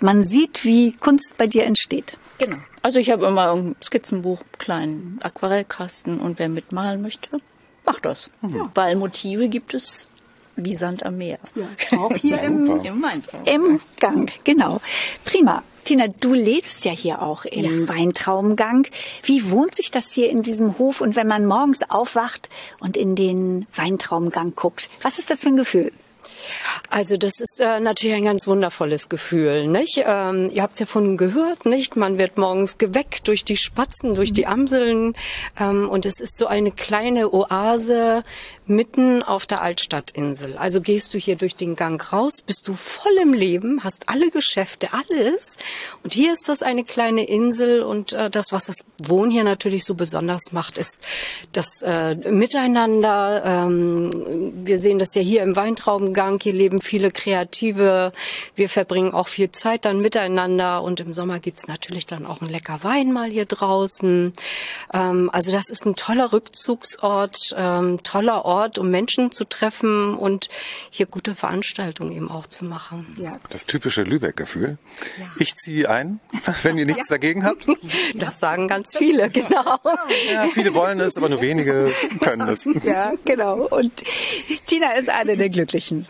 Man 0.00 0.22
sieht, 0.22 0.64
wie 0.64 0.92
Kunst 0.92 1.36
bei 1.38 1.48
dir 1.48 1.64
entsteht. 1.64 2.16
genau. 2.38 2.58
Also 2.82 2.98
ich 2.98 3.10
habe 3.10 3.26
immer 3.26 3.52
ein 3.52 3.76
Skizzenbuch, 3.82 4.40
einen 4.40 4.58
kleinen 4.58 5.18
Aquarellkasten 5.22 6.20
und 6.20 6.38
wer 6.38 6.48
mitmalen 6.48 7.00
möchte, 7.00 7.38
macht 7.84 8.04
das. 8.04 8.30
Weil 8.74 8.96
Motive 8.96 9.48
gibt 9.48 9.74
es 9.74 10.08
wie 10.56 10.74
Sand 10.74 11.04
am 11.04 11.18
Meer. 11.18 11.38
Auch 11.92 12.14
hier 12.14 12.40
im, 12.42 12.80
Im 12.84 13.02
Weintraum. 13.02 13.44
Im 13.44 13.80
Gang, 13.98 14.32
genau. 14.44 14.80
Prima. 15.24 15.62
Tina, 15.84 16.06
du 16.06 16.32
lebst 16.32 16.84
ja 16.84 16.92
hier 16.92 17.22
auch 17.22 17.44
im 17.44 17.88
Weintraubengang. 17.88 18.86
Wie 19.24 19.50
wohnt 19.50 19.74
sich 19.74 19.90
das 19.90 20.12
hier 20.12 20.30
in 20.30 20.42
diesem 20.42 20.78
Hof? 20.78 21.00
Und 21.00 21.16
wenn 21.16 21.26
man 21.26 21.44
morgens 21.44 21.90
aufwacht 21.90 22.48
und 22.78 22.96
in 22.96 23.16
den 23.16 23.66
Weintraubengang 23.74 24.54
guckt, 24.54 24.88
was 25.02 25.18
ist 25.18 25.30
das 25.30 25.40
für 25.40 25.48
ein 25.48 25.56
Gefühl? 25.56 25.92
Also 26.88 27.16
das 27.16 27.40
ist 27.40 27.60
äh, 27.60 27.80
natürlich 27.80 28.16
ein 28.16 28.24
ganz 28.24 28.46
wundervolles 28.46 29.08
Gefühl, 29.08 29.66
nicht? 29.66 30.02
Ähm, 30.04 30.50
ihr 30.52 30.62
habt 30.62 30.74
es 30.74 30.80
ja 30.80 30.86
von 30.86 31.16
gehört, 31.16 31.66
nicht? 31.66 31.96
Man 31.96 32.18
wird 32.18 32.38
morgens 32.38 32.78
geweckt 32.78 33.28
durch 33.28 33.44
die 33.44 33.56
Spatzen, 33.56 34.14
durch 34.14 34.32
die 34.32 34.46
Amseln 34.46 35.14
ähm, 35.58 35.88
und 35.88 36.06
es 36.06 36.20
ist 36.20 36.36
so 36.36 36.46
eine 36.46 36.70
kleine 36.72 37.32
Oase 37.32 38.24
mitten 38.66 39.22
auf 39.22 39.46
der 39.46 39.62
Altstadtinsel. 39.62 40.56
Also 40.56 40.80
gehst 40.80 41.14
du 41.14 41.18
hier 41.18 41.36
durch 41.36 41.56
den 41.56 41.76
Gang 41.76 42.12
raus, 42.12 42.42
bist 42.44 42.68
du 42.68 42.74
voll 42.74 43.16
im 43.20 43.32
Leben, 43.32 43.84
hast 43.84 44.08
alle 44.08 44.30
Geschäfte, 44.30 44.88
alles 44.92 45.58
und 46.02 46.12
hier 46.12 46.32
ist 46.32 46.48
das 46.48 46.62
eine 46.62 46.84
kleine 46.84 47.24
Insel 47.24 47.82
und 47.82 48.12
äh, 48.12 48.30
das, 48.30 48.52
was 48.52 48.66
das 48.66 48.78
Wohnen 49.02 49.30
hier 49.30 49.44
natürlich 49.44 49.84
so 49.84 49.94
besonders 49.94 50.52
macht, 50.52 50.78
ist 50.78 50.98
das 51.52 51.82
äh, 51.82 52.14
Miteinander. 52.14 53.42
Ähm, 53.44 54.52
wir 54.64 54.78
sehen 54.78 54.98
das 54.98 55.14
ja 55.14 55.22
hier 55.22 55.42
im 55.42 55.56
Weintraubengang. 55.56 56.40
Hier 56.40 56.52
leben 56.52 56.80
viele 56.80 57.10
Kreative. 57.10 58.12
Wir 58.54 58.68
verbringen 58.68 59.12
auch 59.12 59.28
viel 59.28 59.50
Zeit 59.52 59.84
dann 59.84 60.00
miteinander. 60.00 60.82
Und 60.82 61.00
im 61.00 61.12
Sommer 61.12 61.38
gibt's 61.40 61.68
natürlich 61.68 62.06
dann 62.06 62.26
auch 62.26 62.40
ein 62.40 62.48
lecker 62.48 62.80
Wein 62.82 63.12
mal 63.12 63.30
hier 63.30 63.46
draußen. 63.46 64.32
Ähm, 64.92 65.30
also 65.32 65.52
das 65.52 65.70
ist 65.70 65.86
ein 65.86 65.96
toller 65.96 66.32
Rückzugsort, 66.32 67.54
ähm, 67.56 68.02
toller 68.02 68.44
Ort, 68.44 68.51
um 68.78 68.90
Menschen 68.90 69.30
zu 69.30 69.44
treffen 69.44 70.14
und 70.14 70.48
hier 70.90 71.06
gute 71.06 71.34
Veranstaltungen 71.34 72.12
eben 72.12 72.30
auch 72.30 72.46
zu 72.46 72.64
machen. 72.64 73.16
Ja. 73.18 73.32
Das 73.50 73.66
typische 73.66 74.02
Lübeck-Gefühl. 74.02 74.78
Ich 75.38 75.54
ziehe 75.56 75.88
ein, 75.88 76.20
wenn 76.62 76.78
ihr 76.78 76.86
nichts 76.86 77.08
dagegen 77.08 77.44
habt. 77.44 77.66
Das 78.14 78.38
sagen 78.38 78.68
ganz 78.68 78.96
viele, 78.96 79.30
genau. 79.30 79.78
Ja, 80.32 80.48
viele 80.52 80.74
wollen 80.74 81.00
es, 81.00 81.16
aber 81.16 81.28
nur 81.28 81.40
wenige 81.40 81.92
können 82.20 82.48
es. 82.48 82.68
Ja, 82.84 83.12
genau. 83.24 83.66
Und 83.66 84.02
Tina 84.66 84.92
ist 84.92 85.08
eine 85.08 85.36
der 85.36 85.48
Glücklichen. 85.48 86.06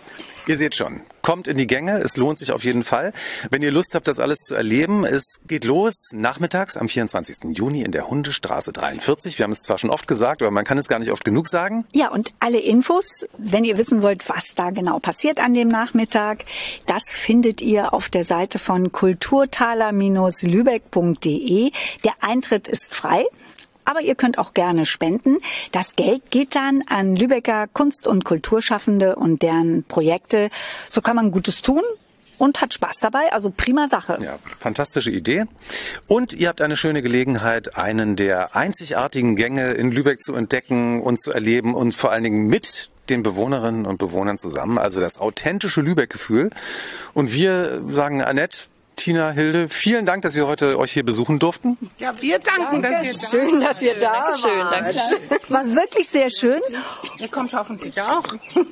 Ihr 0.49 0.57
seht 0.57 0.75
schon, 0.75 1.03
kommt 1.23 1.47
in 1.47 1.57
die 1.57 1.69
Gänge, 1.69 1.99
es 1.99 2.17
lohnt 2.17 2.37
sich 2.37 2.51
auf 2.51 2.65
jeden 2.65 2.83
Fall. 2.83 3.13
Wenn 3.51 3.63
ihr 3.63 3.71
Lust 3.71 3.95
habt, 3.95 4.09
das 4.09 4.19
alles 4.19 4.41
zu 4.41 4.57
erleben, 4.57 5.05
es 5.05 5.39
geht 5.47 5.65
los 5.65 6.11
nachmittags 6.13 6.77
am 6.77 6.89
24. 6.89 7.57
Juni 7.57 7.83
in 7.83 7.93
der 7.93 8.09
Hundestraße 8.09 8.73
43. 8.73 9.39
Wir 9.39 9.45
haben 9.45 9.53
es 9.53 9.61
zwar 9.61 9.79
schon 9.79 9.91
oft 9.91 10.09
gesagt, 10.09 10.43
aber 10.43 10.51
man 10.51 10.65
kann 10.65 10.79
es 10.79 10.89
gar 10.89 10.99
nicht 10.99 11.13
oft 11.13 11.25
genug 11.25 11.47
sagen. 11.47 11.85
Ja, 11.95 12.09
und 12.09 12.35
alle 12.41 12.59
Infos, 12.59 13.25
wenn 13.39 13.63
ihr 13.63 13.79
wissen 13.79 14.03
wollt, 14.03 14.29
was 14.29 14.57
da 14.57 14.71
genau 14.71 14.99
passiert 14.99 15.39
an 15.39 15.55
dem 15.55 15.69
Nachmittag, 15.69 16.45
das 16.87 17.11
findet 17.11 17.63
ihr 17.63 17.95
auf 17.95 18.09
der 18.09 18.25
Seite 18.25 18.59
von 18.59 18.91
kulturtaler-lübeck.de. 18.91 21.71
Der 22.05 22.15
Eintritt 22.21 22.67
ist 22.67 22.93
frei. 22.93 23.27
Aber 23.85 24.01
ihr 24.01 24.15
könnt 24.15 24.39
auch 24.39 24.55
gerne 24.55 24.87
spenden. 24.87 25.39
Das 25.73 25.97
Geld 25.97 26.31
geht 26.31 26.55
dann 26.55 26.83
an 26.87 27.17
Lübecker 27.17 27.67
Kunst- 27.73 28.07
und 28.07 28.25
Kulturschaffende 28.25 29.17
und 29.17 29.43
deren 29.43 29.85
Projekte. 29.85 30.51
So 30.89 31.01
kann 31.01 31.17
man 31.17 31.31
Gutes 31.31 31.63
tun 31.63 31.83
und 32.43 32.61
hat 32.61 32.75
Spaß 32.75 32.99
dabei. 32.99 33.33
Also 33.33 33.53
prima 33.57 33.87
Sache. 33.87 34.19
Ja, 34.21 34.39
fantastische 34.59 35.11
Idee. 35.11 35.45
Und 36.09 36.33
ihr 36.33 36.49
habt 36.49 36.61
eine 36.61 36.77
schöne 36.77 37.01
Gelegenheit, 37.01 37.77
einen 37.77 38.17
der 38.17 38.57
einzigartigen 38.57 39.37
Gänge 39.37 39.73
in 39.73 39.93
Lübeck 39.93 40.21
zu 40.21 40.35
entdecken 40.35 41.01
und 41.01 41.23
zu 41.23 41.31
erleben 41.33 41.75
und 41.75 41.95
vor 41.95 42.11
allen 42.11 42.25
Dingen 42.25 42.49
mit 42.49 42.91
den 43.11 43.23
Bewohnerinnen 43.23 43.87
und 43.87 43.99
Bewohnern 43.99 44.39
zusammen. 44.39 44.79
Also 44.79 45.01
das 45.01 45.21
authentische 45.21 45.83
Lübeck-Gefühl. 45.83 46.51
Und 47.15 47.33
wir 47.33 47.83
sagen, 47.89 48.23
Annette, 48.23 48.63
Tina, 49.03 49.33
Hilde, 49.33 49.69
vielen 49.69 50.07
Dank, 50.07 50.23
dass 50.23 50.37
wir 50.37 50.47
heute 50.47 50.79
euch 50.79 50.93
hier 50.93 51.05
besuchen 51.05 51.41
durften. 51.41 51.77
Ja, 51.99 52.15
wir 52.21 52.39
danken, 52.39 52.83
dass 52.83 53.03
ihr 53.03 53.13
da 53.13 53.29
Schön, 53.29 53.61
dass 53.61 53.83
ihr 53.83 53.99
da 53.99 54.27
Dankeschön, 54.27 54.59
wart. 54.61 54.73
Dankeschön. 54.73 55.39
War 55.49 55.67
wirklich 55.75 56.09
sehr 56.09 56.31
schön. 56.31 56.61
Ihr 57.19 57.27
kommt 57.27 57.53
hoffentlich 57.53 58.01
auch. 58.01 58.23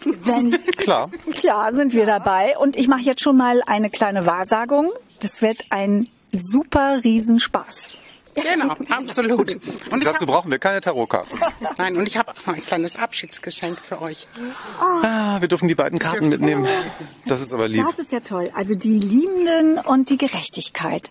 Wenn, 0.04 0.64
Klar. 0.76 1.10
klar 1.32 1.74
sind 1.74 1.94
wir 1.94 2.06
dabei. 2.06 2.56
Und 2.56 2.76
ich 2.76 2.86
mache 2.86 3.00
jetzt 3.00 3.22
schon 3.22 3.36
mal 3.36 3.60
eine 3.66 3.90
kleine 3.90 4.24
Wahrsagung. 4.24 4.92
Das 5.18 5.42
wird 5.42 5.64
ein 5.70 6.08
super 6.30 7.02
Riesenspaß. 7.02 7.88
Genau, 8.34 8.74
absolut. 8.90 9.58
Und 9.90 10.04
Dazu 10.04 10.22
hab, 10.22 10.28
brauchen 10.28 10.50
wir 10.50 10.58
keine 10.58 10.80
Tarotkarten. 10.80 11.38
nein, 11.78 11.96
und 11.96 12.06
ich 12.06 12.16
habe 12.16 12.30
auch 12.30 12.46
noch 12.46 12.54
ein 12.54 12.64
kleines 12.64 12.96
Abschiedsgeschenk 12.96 13.78
für 13.78 14.00
euch. 14.00 14.28
Ah, 14.80 15.40
wir 15.40 15.48
dürfen 15.48 15.68
die 15.68 15.74
beiden 15.74 15.98
Karten 15.98 16.28
mitnehmen. 16.28 16.66
Das 17.26 17.40
ist 17.40 17.52
aber 17.52 17.68
lieb. 17.68 17.84
Das 17.86 17.98
ist 17.98 18.12
ja 18.12 18.20
toll. 18.20 18.50
Also 18.54 18.74
die 18.74 18.98
Liebenden 18.98 19.78
und 19.78 20.10
die 20.10 20.16
Gerechtigkeit. 20.16 21.10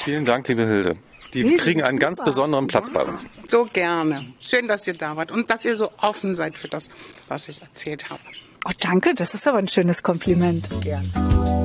Vielen 0.00 0.24
Dank, 0.24 0.48
liebe 0.48 0.66
Hilde. 0.66 0.96
Die 1.34 1.42
Hilde, 1.42 1.56
kriegen 1.56 1.82
einen 1.82 1.98
ganz 1.98 2.18
super. 2.18 2.26
besonderen 2.26 2.66
Platz 2.66 2.90
bei 2.90 3.02
uns. 3.02 3.26
So 3.48 3.66
gerne. 3.72 4.26
Schön, 4.40 4.68
dass 4.68 4.86
ihr 4.86 4.94
da 4.94 5.16
wart 5.16 5.30
und 5.30 5.50
dass 5.50 5.64
ihr 5.64 5.76
so 5.76 5.90
offen 6.00 6.34
seid 6.34 6.58
für 6.58 6.68
das, 6.68 6.88
was 7.28 7.48
ich 7.48 7.62
erzählt 7.62 8.10
habe. 8.10 8.20
Oh, 8.64 8.70
danke. 8.80 9.14
Das 9.14 9.34
ist 9.34 9.48
aber 9.48 9.58
ein 9.58 9.68
schönes 9.68 10.02
Kompliment. 10.02 10.68
Gerne. 10.82 11.61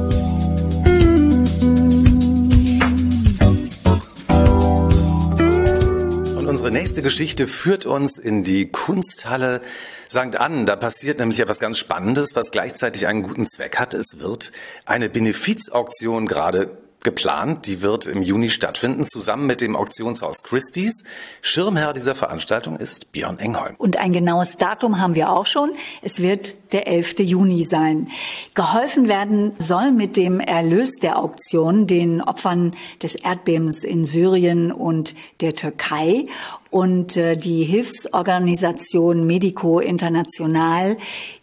Unsere 6.68 6.84
nächste 6.84 7.02
Geschichte 7.02 7.48
führt 7.48 7.86
uns 7.86 8.18
in 8.18 8.44
die 8.44 8.70
Kunsthalle 8.70 9.62
St. 10.10 10.36
Ann. 10.36 10.66
Da 10.66 10.76
passiert 10.76 11.18
nämlich 11.18 11.40
etwas 11.40 11.62
ganz 11.62 11.78
Spannendes, 11.78 12.36
was 12.36 12.52
gleichzeitig 12.52 13.08
einen 13.08 13.24
guten 13.24 13.48
Zweck 13.48 13.80
hat. 13.80 13.94
Es 13.94 14.20
wird 14.20 14.52
eine 14.84 15.08
Benefizauktion 15.08 16.28
gerade 16.28 16.78
geplant. 17.08 17.68
Die 17.68 17.82
wird 17.82 18.06
im 18.06 18.22
Juni 18.22 18.50
stattfinden, 18.50 19.08
zusammen 19.08 19.48
mit 19.48 19.62
dem 19.62 19.78
Auktionshaus 19.78 20.44
Christie's. 20.44 21.06
Schirmherr 21.42 21.94
dieser 21.94 22.16
Veranstaltung 22.16 22.76
ist 22.76 23.14
Björn 23.14 23.40
Engholm. 23.40 23.76
Und 23.78 23.96
ein 23.96 24.12
genaues 24.12 24.58
Datum 24.58 25.00
haben 25.00 25.16
wir 25.16 25.30
auch 25.30 25.46
schon. 25.46 25.72
Es 26.02 26.22
wird 26.22 26.74
der 26.74 26.86
11. 26.88 27.20
Juni 27.20 27.64
sein. 27.64 28.10
Geholfen 28.56 29.08
werden 29.08 29.54
soll 29.58 29.94
mit 29.94 30.18
dem 30.18 30.42
Erlös 30.42 30.98
der 31.02 31.18
Auktion 31.18 31.88
den 31.88 32.22
Opfern 32.22 32.76
des 33.02 33.16
Erdbebens 33.16 33.86
in 33.86 34.04
Syrien 34.04 34.74
und 34.74 35.16
der 35.40 35.54
Türkei. 35.54 36.26
Und 36.72 37.16
äh, 37.16 37.38
die 37.38 37.64
Hilfsorganisation 37.64 39.26
Medico 39.26 39.80
International, 39.80 40.98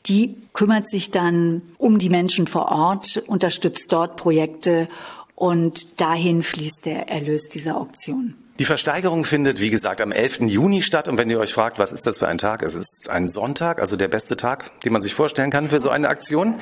die 0.04 0.36
kümmert 0.52 0.86
sich 0.86 1.10
dann 1.10 1.62
um 1.78 1.98
die 1.98 2.10
Menschen 2.10 2.46
vor 2.46 2.70
Ort, 2.70 3.22
unterstützt 3.26 3.90
dort 3.90 4.16
Projekte 4.16 4.88
und 5.34 6.00
dahin 6.00 6.42
fließt 6.42 6.86
der 6.86 7.08
Erlös 7.08 7.48
dieser 7.48 7.76
Auktion. 7.76 8.34
Die 8.60 8.64
Versteigerung 8.64 9.24
findet, 9.24 9.58
wie 9.58 9.70
gesagt, 9.70 10.00
am 10.00 10.12
11. 10.12 10.42
Juni 10.42 10.80
statt. 10.80 11.08
Und 11.08 11.18
wenn 11.18 11.28
ihr 11.28 11.40
euch 11.40 11.52
fragt, 11.52 11.80
was 11.80 11.90
ist 11.90 12.06
das 12.06 12.18
für 12.18 12.28
ein 12.28 12.38
Tag? 12.38 12.62
Es 12.62 12.76
ist 12.76 13.10
ein 13.10 13.26
Sonntag, 13.26 13.80
also 13.80 13.96
der 13.96 14.06
beste 14.06 14.36
Tag, 14.36 14.70
den 14.82 14.92
man 14.92 15.02
sich 15.02 15.12
vorstellen 15.12 15.50
kann 15.50 15.70
für 15.70 15.80
so 15.80 15.90
eine 15.90 16.08
Aktion. 16.08 16.54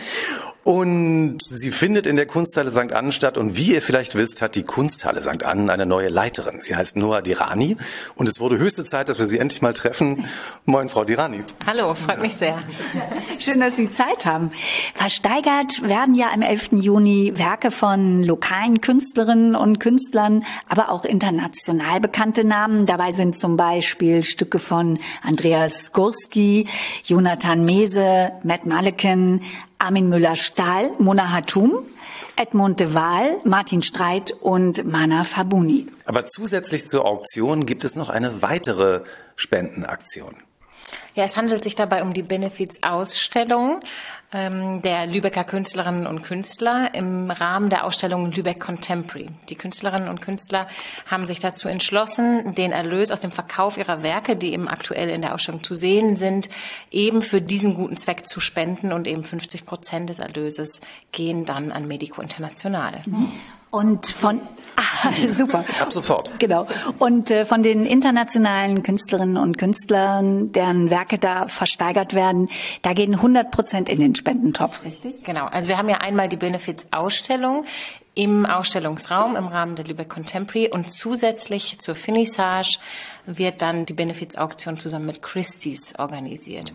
Und 0.64 1.42
sie 1.42 1.70
findet 1.70 2.06
in 2.06 2.16
der 2.16 2.24
Kunsthalle 2.24 2.70
St. 2.70 2.94
Ann 2.94 3.12
statt. 3.12 3.36
Und 3.36 3.56
wie 3.58 3.74
ihr 3.74 3.82
vielleicht 3.82 4.14
wisst, 4.14 4.40
hat 4.40 4.54
die 4.54 4.62
Kunsthalle 4.62 5.20
St. 5.20 5.44
Ann 5.44 5.68
eine 5.68 5.84
neue 5.84 6.08
Leiterin. 6.08 6.62
Sie 6.62 6.74
heißt 6.74 6.96
Noah 6.96 7.20
Dirani. 7.20 7.76
Und 8.14 8.26
es 8.26 8.40
wurde 8.40 8.56
höchste 8.56 8.86
Zeit, 8.86 9.10
dass 9.10 9.18
wir 9.18 9.26
sie 9.26 9.38
endlich 9.38 9.60
mal 9.60 9.74
treffen. 9.74 10.24
Moin, 10.64 10.88
Frau 10.88 11.04
Dirani. 11.04 11.42
Hallo, 11.66 11.92
freut 11.92 12.22
mich 12.22 12.32
sehr. 12.32 12.58
Schön, 13.38 13.60
dass 13.60 13.76
Sie 13.76 13.90
Zeit 13.90 14.24
haben. 14.24 14.50
Versteigert 14.94 15.82
werden 15.86 16.14
ja 16.14 16.30
am 16.32 16.40
11. 16.40 16.68
Juni 16.72 17.32
Werke 17.34 17.70
von 17.70 18.22
lokalen 18.22 18.80
Künstlerinnen 18.80 19.54
und 19.56 19.78
Künstlern, 19.78 20.44
aber 20.68 20.90
auch 20.90 21.04
international 21.04 21.81
bekannte 22.00 22.44
Namen. 22.44 22.86
Dabei 22.86 23.12
sind 23.12 23.36
zum 23.36 23.56
Beispiel 23.56 24.22
Stücke 24.22 24.58
von 24.58 24.98
Andreas 25.22 25.92
Gursky, 25.92 26.68
Jonathan 27.04 27.64
Mese, 27.64 28.32
Matt 28.42 28.66
Maleken, 28.66 29.42
Armin 29.78 30.08
Müller-Stahl, 30.08 30.90
Mona 30.98 31.32
Hatum, 31.32 31.78
Edmund 32.36 32.80
de 32.80 32.94
Waal, 32.94 33.36
Martin 33.44 33.82
Streit 33.82 34.32
und 34.32 34.84
Mana 34.84 35.24
Fabuni. 35.24 35.86
Aber 36.04 36.26
zusätzlich 36.26 36.86
zur 36.86 37.04
Auktion 37.04 37.66
gibt 37.66 37.84
es 37.84 37.96
noch 37.96 38.08
eine 38.08 38.42
weitere 38.42 39.02
Spendenaktion. 39.36 40.36
Ja, 41.14 41.24
es 41.24 41.36
handelt 41.36 41.62
sich 41.62 41.74
dabei 41.74 42.02
um 42.02 42.14
die 42.14 42.22
Benefiz-Ausstellung 42.22 43.80
ähm, 44.32 44.80
der 44.80 45.06
Lübecker 45.06 45.44
Künstlerinnen 45.44 46.06
und 46.06 46.22
Künstler 46.22 46.94
im 46.94 47.30
Rahmen 47.30 47.68
der 47.68 47.84
Ausstellung 47.84 48.32
Lübeck 48.32 48.60
Contemporary. 48.60 49.28
Die 49.50 49.54
Künstlerinnen 49.54 50.08
und 50.08 50.22
Künstler 50.22 50.66
haben 51.06 51.26
sich 51.26 51.38
dazu 51.38 51.68
entschlossen, 51.68 52.54
den 52.54 52.72
Erlös 52.72 53.10
aus 53.10 53.20
dem 53.20 53.30
Verkauf 53.30 53.76
ihrer 53.76 54.02
Werke, 54.02 54.36
die 54.36 54.54
eben 54.54 54.68
aktuell 54.68 55.10
in 55.10 55.20
der 55.20 55.34
Ausstellung 55.34 55.62
zu 55.62 55.74
sehen 55.74 56.16
sind, 56.16 56.48
eben 56.90 57.20
für 57.20 57.42
diesen 57.42 57.74
guten 57.74 57.98
Zweck 57.98 58.26
zu 58.26 58.40
spenden 58.40 58.90
und 58.90 59.06
eben 59.06 59.22
50 59.22 59.66
Prozent 59.66 60.08
des 60.08 60.18
Erlöses 60.18 60.80
gehen 61.12 61.44
dann 61.44 61.72
an 61.72 61.86
Medico 61.86 62.22
International. 62.22 62.92
Und 63.72 64.06
von 64.06 64.38
ah, 64.76 65.12
super. 65.30 65.64
Ab 65.80 65.90
sofort. 65.90 66.38
Genau. 66.38 66.66
Und 66.98 67.30
äh, 67.30 67.46
von 67.46 67.62
den 67.62 67.86
internationalen 67.86 68.82
Künstlerinnen 68.82 69.38
und 69.38 69.56
Künstlern, 69.56 70.52
deren 70.52 70.90
Werke 70.90 71.18
da 71.18 71.46
versteigert 71.46 72.12
werden, 72.14 72.50
da 72.82 72.92
gehen 72.92 73.14
100 73.14 73.50
Prozent 73.50 73.88
in 73.88 73.98
den 73.98 74.14
Spendentopf, 74.14 74.84
richtig? 74.84 75.24
Genau, 75.24 75.46
also 75.46 75.68
wir 75.68 75.78
haben 75.78 75.88
ja 75.88 76.02
einmal 76.02 76.28
die 76.28 76.36
Benefits-Ausstellung 76.36 77.64
im 78.14 78.44
Ausstellungsraum 78.44 79.36
im 79.36 79.46
Rahmen 79.46 79.74
der 79.74 79.86
Lübeck 79.86 80.10
Contemporary 80.10 80.68
und 80.68 80.92
zusätzlich 80.92 81.78
zur 81.78 81.94
Finissage 81.94 82.78
wird 83.24 83.62
dann 83.62 83.86
die 83.86 83.94
Benefits-Auktion 83.94 84.78
zusammen 84.78 85.06
mit 85.06 85.22
Christie's 85.22 85.94
organisiert. 85.98 86.74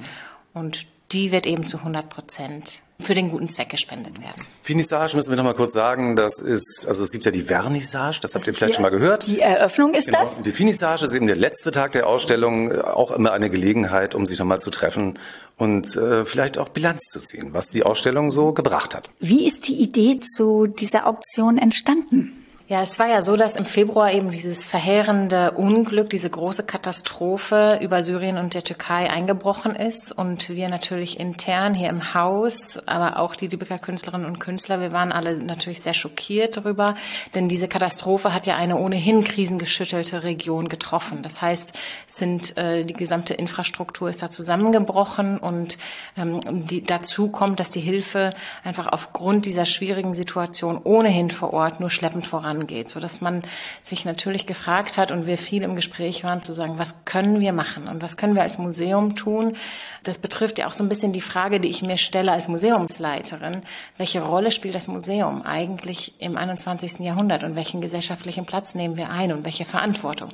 Und 0.56 0.88
die 1.12 1.32
wird 1.32 1.46
eben 1.46 1.68
zu 1.68 1.78
100 1.78 2.10
Prozent 2.10 2.82
für 3.00 3.14
den 3.14 3.30
guten 3.30 3.48
Zweck 3.48 3.70
gespendet 3.70 4.20
werden. 4.20 4.44
Finissage 4.64 5.16
müssen 5.16 5.30
wir 5.30 5.38
noch 5.38 5.44
mal 5.44 5.54
kurz 5.54 5.74
sagen. 5.74 6.16
Das 6.16 6.40
ist, 6.40 6.86
also 6.88 7.04
es 7.04 7.12
gibt 7.12 7.26
ja 7.26 7.32
die 7.32 7.44
Vernissage, 7.44 8.20
das 8.22 8.34
habt 8.34 8.48
ihr 8.48 8.54
vielleicht 8.54 8.72
die, 8.72 8.76
schon 8.76 8.84
mal 8.84 8.90
gehört. 8.90 9.28
Die 9.28 9.40
Eröffnung 9.40 9.94
ist 9.94 10.06
Genau. 10.08 10.22
das? 10.22 10.42
Die 10.42 10.52
Finissage 10.52 11.06
ist 11.06 11.14
eben 11.14 11.28
der 11.28 11.36
letzte 11.36 11.72
Tag 11.72 11.92
der 11.92 12.08
Ausstellung, 12.08 12.72
auch 12.82 13.12
immer 13.12 13.34
eine 13.34 13.50
Gelegenheit, 13.50 14.16
um 14.16 14.26
sich 14.26 14.40
nochmal 14.40 14.60
zu 14.60 14.72
treffen 14.72 15.20
und 15.58 15.96
äh, 15.96 16.26
vielleicht 16.26 16.58
auch 16.58 16.70
Bilanz 16.70 17.02
zu 17.12 17.20
ziehen, 17.20 17.54
was 17.54 17.70
die 17.70 17.84
Ausstellung 17.84 18.32
so 18.32 18.52
gebracht 18.52 18.96
hat. 18.96 19.10
Wie 19.20 19.46
ist 19.46 19.68
die 19.68 19.76
Idee 19.76 20.20
zu 20.20 20.66
dieser 20.66 21.06
Auktion 21.06 21.60
entstanden? 21.60 22.46
Ja, 22.70 22.82
es 22.82 23.00
war 23.00 23.08
ja 23.08 23.22
so, 23.22 23.38
dass 23.38 23.56
im 23.56 23.66
Februar 23.66 24.12
eben 24.12 24.30
dieses 24.30 24.66
verheerende 24.66 25.52
Unglück, 25.52 26.10
diese 26.10 26.30
große 26.30 26.64
Katastrophe 26.64 27.80
über 27.82 28.04
Syrien 28.04 28.38
und 28.38 28.56
der 28.56 28.64
Türkei 28.64 29.10
eingebrochen 29.10 29.74
ist 29.74 30.12
und 30.12 30.50
wir 30.50 30.68
natürlich 30.68 31.18
intern 31.18 31.74
hier 31.74 31.88
im 31.88 32.14
Haus, 32.14 32.78
aber 32.86 33.20
auch 33.20 33.38
die 33.38 33.48
Lübecker 33.48 33.80
Künstlerinnen 33.80 34.28
und 34.28 34.40
Künstler, 34.40 34.82
wir 34.82 34.92
waren 34.92 35.14
alle 35.14 35.38
natürlich 35.38 35.82
sehr 35.82 35.94
schockiert 35.94 36.58
darüber, 36.58 36.96
denn 37.36 37.48
diese 37.48 37.70
Katastrophe 37.70 38.34
hat 38.34 38.48
ja 38.48 38.58
eine 38.58 38.76
ohnehin 38.76 39.24
krisengeschüttelte 39.24 40.24
Region 40.24 40.68
getroffen. 40.68 41.24
Das 41.24 41.42
heißt, 41.42 41.74
sind 42.06 42.58
äh, 42.58 42.84
die 42.84 42.96
gesamte 42.96 43.34
Infrastruktur 43.34 44.10
ist 44.10 44.22
da 44.22 44.30
zusammengebrochen 44.30 45.40
und 45.40 45.78
ähm, 46.18 46.42
die, 46.68 46.84
dazu 46.84 47.30
kommt, 47.30 47.62
dass 47.62 47.72
die 47.72 47.80
Hilfe 47.80 48.32
einfach 48.66 48.88
aufgrund 48.88 49.46
dieser 49.46 49.64
schwierigen 49.64 50.16
Situation 50.16 50.82
ohnehin 50.84 51.32
vor 51.32 51.54
Ort 51.54 51.80
nur 51.80 51.90
schleppend 51.90 52.28
voran 52.28 52.57
vorangeht, 52.58 52.90
so 52.90 53.00
dass 53.00 53.22
man 53.22 53.44
sich 53.84 54.06
natürlich 54.06 54.46
gefragt 54.46 54.98
hat 54.98 55.12
und 55.12 55.28
wir 55.28 55.38
viel 55.38 55.64
im 55.64 55.76
Gespräch 55.76 56.24
waren 56.24 56.42
zu 56.42 56.54
sagen, 56.54 56.78
was 56.78 57.06
können 57.06 57.40
wir 57.40 57.54
machen 57.54 57.88
und 57.88 58.02
was 58.02 58.18
können 58.18 58.36
wir 58.36 58.42
als 58.42 58.58
Museum 58.58 59.16
tun? 59.16 59.56
Das 60.04 60.18
betrifft 60.18 60.60
ja 60.60 60.68
auch 60.68 60.74
so 60.74 60.84
ein 60.84 60.90
bisschen 60.90 61.14
die 61.14 61.22
Frage, 61.22 61.60
die 61.60 61.70
ich 61.70 61.82
mir 61.82 61.98
stelle 61.98 62.32
als 62.32 62.48
Museumsleiterin. 62.48 63.62
Welche 63.98 64.22
Rolle 64.22 64.52
spielt 64.52 64.76
das 64.76 64.88
Museum 64.88 65.44
eigentlich 65.44 66.20
im 66.20 66.38
21. 66.38 67.00
Jahrhundert 67.00 67.44
und 67.44 67.56
welchen 67.56 67.82
gesellschaftlichen 67.82 68.46
Platz 68.46 68.76
nehmen 68.76 68.98
wir 68.98 69.10
ein 69.10 69.32
und 69.32 69.46
welche 69.46 69.66
Verantwortung? 69.66 70.32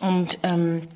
Und 0.00 0.38
ähm, 0.42 0.88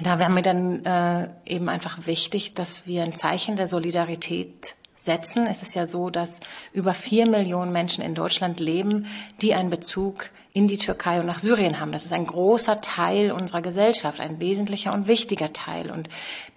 da 0.00 0.18
wäre 0.18 0.30
mir 0.30 0.42
dann 0.42 0.84
äh, 0.84 1.28
eben 1.46 1.68
einfach 1.68 2.06
wichtig, 2.06 2.54
dass 2.54 2.86
wir 2.86 3.02
ein 3.02 3.14
Zeichen 3.14 3.56
der 3.56 3.68
Solidarität 3.68 4.74
setzen. 5.08 5.46
Es 5.46 5.62
ist 5.62 5.74
ja 5.74 5.86
so, 5.86 6.10
dass 6.10 6.40
über 6.74 6.92
vier 6.92 7.26
Millionen 7.26 7.72
Menschen 7.72 8.04
in 8.04 8.14
Deutschland 8.14 8.60
leben, 8.60 9.06
die 9.40 9.54
einen 9.54 9.70
Bezug 9.70 10.28
in 10.54 10.66
die 10.66 10.78
Türkei 10.78 11.20
und 11.20 11.26
nach 11.26 11.38
Syrien 11.38 11.78
haben. 11.78 11.92
Das 11.92 12.04
ist 12.04 12.12
ein 12.12 12.26
großer 12.26 12.80
Teil 12.80 13.30
unserer 13.30 13.62
Gesellschaft, 13.62 14.20
ein 14.20 14.40
wesentlicher 14.40 14.92
und 14.92 15.06
wichtiger 15.06 15.52
Teil. 15.52 15.90
Und 15.90 16.08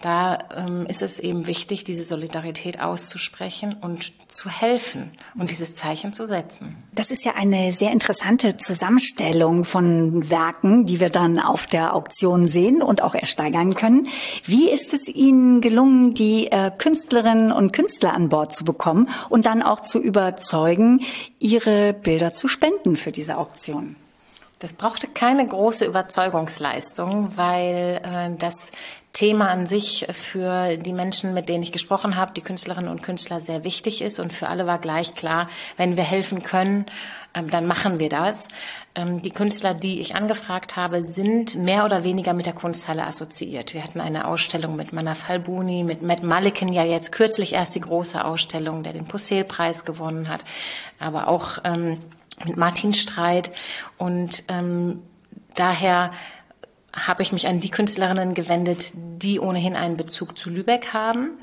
da 0.02 0.40
ähm, 0.56 0.86
ist 0.88 1.02
es 1.02 1.20
eben 1.20 1.46
wichtig, 1.46 1.84
diese 1.84 2.04
Solidarität 2.04 2.80
auszusprechen 2.80 3.76
und 3.82 4.14
zu 4.32 4.50
helfen 4.50 5.12
und 5.38 5.52
dieses 5.52 5.76
Zeichen 5.76 6.14
zu 6.14 6.26
setzen. 6.26 6.78
Das 6.94 7.12
ist 7.12 7.26
ja 7.26 7.34
eine 7.36 7.72
sehr 7.74 7.92
interessante 7.92 8.58
Zusammenstellung 8.58 9.66
von 9.66 10.30
Werken, 10.30 10.86
die 10.86 11.00
wir 11.00 11.10
dann 11.10 11.40
auf 11.40 11.68
der 11.68 11.94
Auktion 11.94 12.48
sehen 12.48 12.82
und 12.82 13.04
auch 13.04 13.14
ersteigern 13.14 13.76
können. 13.76 14.08
Wie 14.46 14.70
ist 14.70 14.94
es 14.94 15.10
Ihnen 15.10 15.62
gelungen, 15.62 16.14
die 16.14 16.48
äh, 16.48 16.72
Künstlerinnen 16.76 17.52
und 17.52 17.74
Künstler 17.74 18.14
an 18.14 18.30
Bord 18.30 18.56
zu 18.56 18.64
bekommen 18.64 19.10
und 19.30 19.46
dann 19.46 19.62
auch 19.62 19.82
zu 19.82 20.00
überzeugen, 20.00 21.02
ihre 21.40 21.94
Bilder 21.94 22.34
zu 22.34 22.48
spenden 22.48 22.96
für 22.96 23.12
diese 23.12 23.38
Auktion? 23.38 23.91
Das 24.62 24.74
brauchte 24.74 25.08
keine 25.08 25.48
große 25.48 25.86
Überzeugungsleistung, 25.86 27.36
weil 27.36 28.00
äh, 28.04 28.38
das 28.38 28.72
Thema 29.12 29.50
an 29.50 29.66
sich 29.66 30.06
für 30.12 30.78
die 30.78 30.94
Menschen, 30.94 31.34
mit 31.34 31.50
denen 31.50 31.64
ich 31.64 31.72
gesprochen 31.72 32.16
habe, 32.16 32.34
die 32.34 32.42
Künstlerinnen 32.42 32.88
und 32.88 33.02
Künstler, 33.02 33.42
sehr 33.42 33.64
wichtig 33.64 34.04
ist. 34.04 34.20
Und 34.20 34.32
für 34.34 34.50
alle 34.50 34.68
war 34.68 34.78
gleich 34.78 35.16
klar, 35.16 35.50
wenn 35.78 35.98
wir 35.98 36.04
helfen 36.04 36.44
können, 36.44 36.86
ähm, 37.34 37.50
dann 37.50 37.66
machen 37.66 37.98
wir 37.98 38.10
das. 38.10 38.50
Ähm, 38.94 39.24
die 39.24 39.32
Künstler, 39.32 39.74
die 39.74 40.00
ich 40.00 40.14
angefragt 40.14 40.76
habe, 40.76 41.04
sind 41.04 41.56
mehr 41.56 41.84
oder 41.84 42.04
weniger 42.04 42.34
mit 42.34 42.46
der 42.46 42.54
Kunsthalle 42.54 43.08
assoziiert. 43.08 43.74
Wir 43.74 43.84
hatten 43.84 44.00
eine 44.00 44.28
Ausstellung 44.28 44.76
mit 44.76 44.94
Manaf 44.94 45.28
Halbuni, 45.28 45.84
mit 45.84 46.04
Matt 46.04 46.22
Malikin, 46.22 46.72
ja 46.72 46.84
jetzt 46.84 47.12
kürzlich 47.12 47.54
erst 47.54 47.74
die 47.74 47.82
große 47.82 48.24
Ausstellung, 48.24 48.84
der 48.84 48.94
den 48.94 49.06
Pussel-Preis 49.06 49.86
gewonnen 49.86 50.30
hat, 50.30 50.42
aber 51.00 51.28
auch 51.28 51.58
ähm, 51.64 51.98
mit 52.46 52.58
Martin 52.58 52.94
Streit 52.94 53.52
und 53.98 54.44
ähm, 54.48 55.02
daher 55.56 56.12
habe 56.96 57.24
ich 57.24 57.32
mich 57.32 57.48
an 57.48 57.60
die 57.60 57.70
Künstlerinnen 57.70 58.34
gewendet, 58.34 58.92
die 58.96 59.40
ohnehin 59.40 59.76
einen 59.76 59.98
Bezug 59.98 60.38
zu 60.38 60.50
Lübeck 60.50 60.94
haben. 60.94 61.38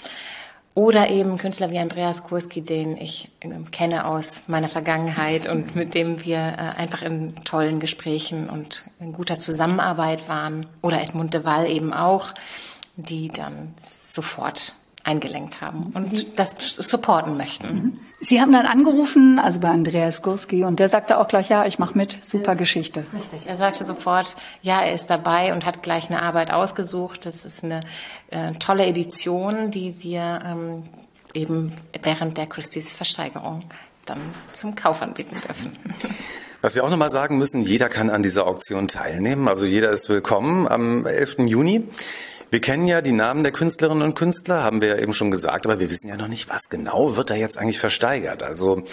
Oder 0.75 1.11
eben 1.11 1.39
Künstler 1.39 1.73
wie 1.73 1.79
Andreas 1.81 2.23
Kurski, 2.23 2.63
den 2.63 2.97
ich 2.97 3.31
äh, 3.41 3.49
kenne 3.73 4.05
aus 4.05 4.45
meiner 4.47 4.69
Vergangenheit 4.69 5.49
und 5.49 5.75
mit 5.75 5.95
dem 5.95 6.25
wir 6.25 6.37
äh, 6.37 6.79
einfach 6.79 7.03
in 7.03 7.35
tollen 7.45 7.81
Gesprächen 7.81 8.49
und 8.49 8.85
in 9.01 9.13
guter 9.13 9.41
Zusammenarbeit 9.41 10.29
waren. 10.29 10.67
Oder 10.81 11.03
Edmund 11.03 11.35
de 11.35 11.45
Waal 11.45 11.69
eben 11.69 11.93
auch, 11.93 12.33
die 12.95 13.29
dann 13.29 13.75
sofort 13.77 14.75
eingelenkt 15.09 15.63
haben 15.63 15.91
und 15.95 16.39
das 16.39 16.55
supporten 16.59 17.37
möchten. 17.39 17.75
Mhm. 17.75 18.01
Sie 18.21 18.41
haben 18.41 18.53
dann 18.53 18.67
angerufen, 18.67 19.39
also 19.39 19.61
bei 19.61 19.69
Andreas 19.69 20.23
Gurski, 20.23 20.65
und 20.65 20.81
der 20.81 20.89
sagte 20.89 21.19
auch 21.19 21.29
gleich, 21.29 21.49
ja, 21.49 21.65
ich 21.65 21.79
mache 21.79 21.97
mit, 21.97 22.23
super 22.23 22.57
Geschichte. 22.57 23.05
Richtig, 23.15 23.47
er 23.47 23.57
sagte 23.57 23.85
sofort, 23.85 24.35
ja, 24.61 24.83
er 24.83 24.93
ist 24.93 25.09
dabei 25.09 25.55
und 25.55 25.65
hat 25.65 25.83
gleich 25.83 26.11
eine 26.11 26.21
Arbeit 26.21 26.51
ausgesucht. 26.51 27.25
Das 27.27 27.45
ist 27.45 27.65
eine 27.65 27.81
äh, 28.31 28.53
tolle 28.55 28.87
Edition, 28.87 29.71
die 29.71 30.03
wir 30.03 30.43
ähm, 30.45 30.83
eben 31.33 31.73
während 32.03 32.37
der 32.37 32.47
Christie's 32.47 32.93
Versteigerung 32.93 33.65
dann 34.05 34.21
zum 34.53 34.75
Kauf 34.75 35.01
anbieten 35.01 35.37
dürfen. 35.47 35.77
Was 36.61 36.75
wir 36.75 36.83
auch 36.83 36.91
nochmal 36.91 37.11
sagen 37.11 37.39
müssen, 37.39 37.63
jeder 37.63 37.89
kann 37.89 38.11
an 38.11 38.25
dieser 38.25 38.47
Auktion 38.47 38.89
teilnehmen. 38.89 39.47
Also 39.47 39.65
jeder 39.65 39.91
ist 39.91 40.09
willkommen 40.09 40.67
am 40.67 41.07
11. 41.07 41.37
Juni. 41.47 41.89
Wir 42.51 42.61
kennen 42.61 42.87
ja 42.87 43.03
die 43.03 43.13
Namen 43.13 43.43
der 43.43 43.53
Künstlerinnen 43.53 44.03
und 44.03 44.15
Künstler, 44.15 44.63
haben 44.63 44.81
wir 44.81 44.89
ja 44.89 44.99
eben 44.99 45.13
schon 45.13 45.31
gesagt, 45.31 45.67
aber 45.67 45.81
wir 45.81 45.91
wissen 45.91 46.09
ja 46.09 46.17
noch 46.17 46.29
nicht, 46.29 46.49
was 46.49 46.69
genau 46.69 47.17
wird 47.17 47.31
da 47.31 47.35
jetzt 47.35 47.59
eigentlich 47.59 47.79
versteigert. 47.81 48.43
Also 48.43 48.85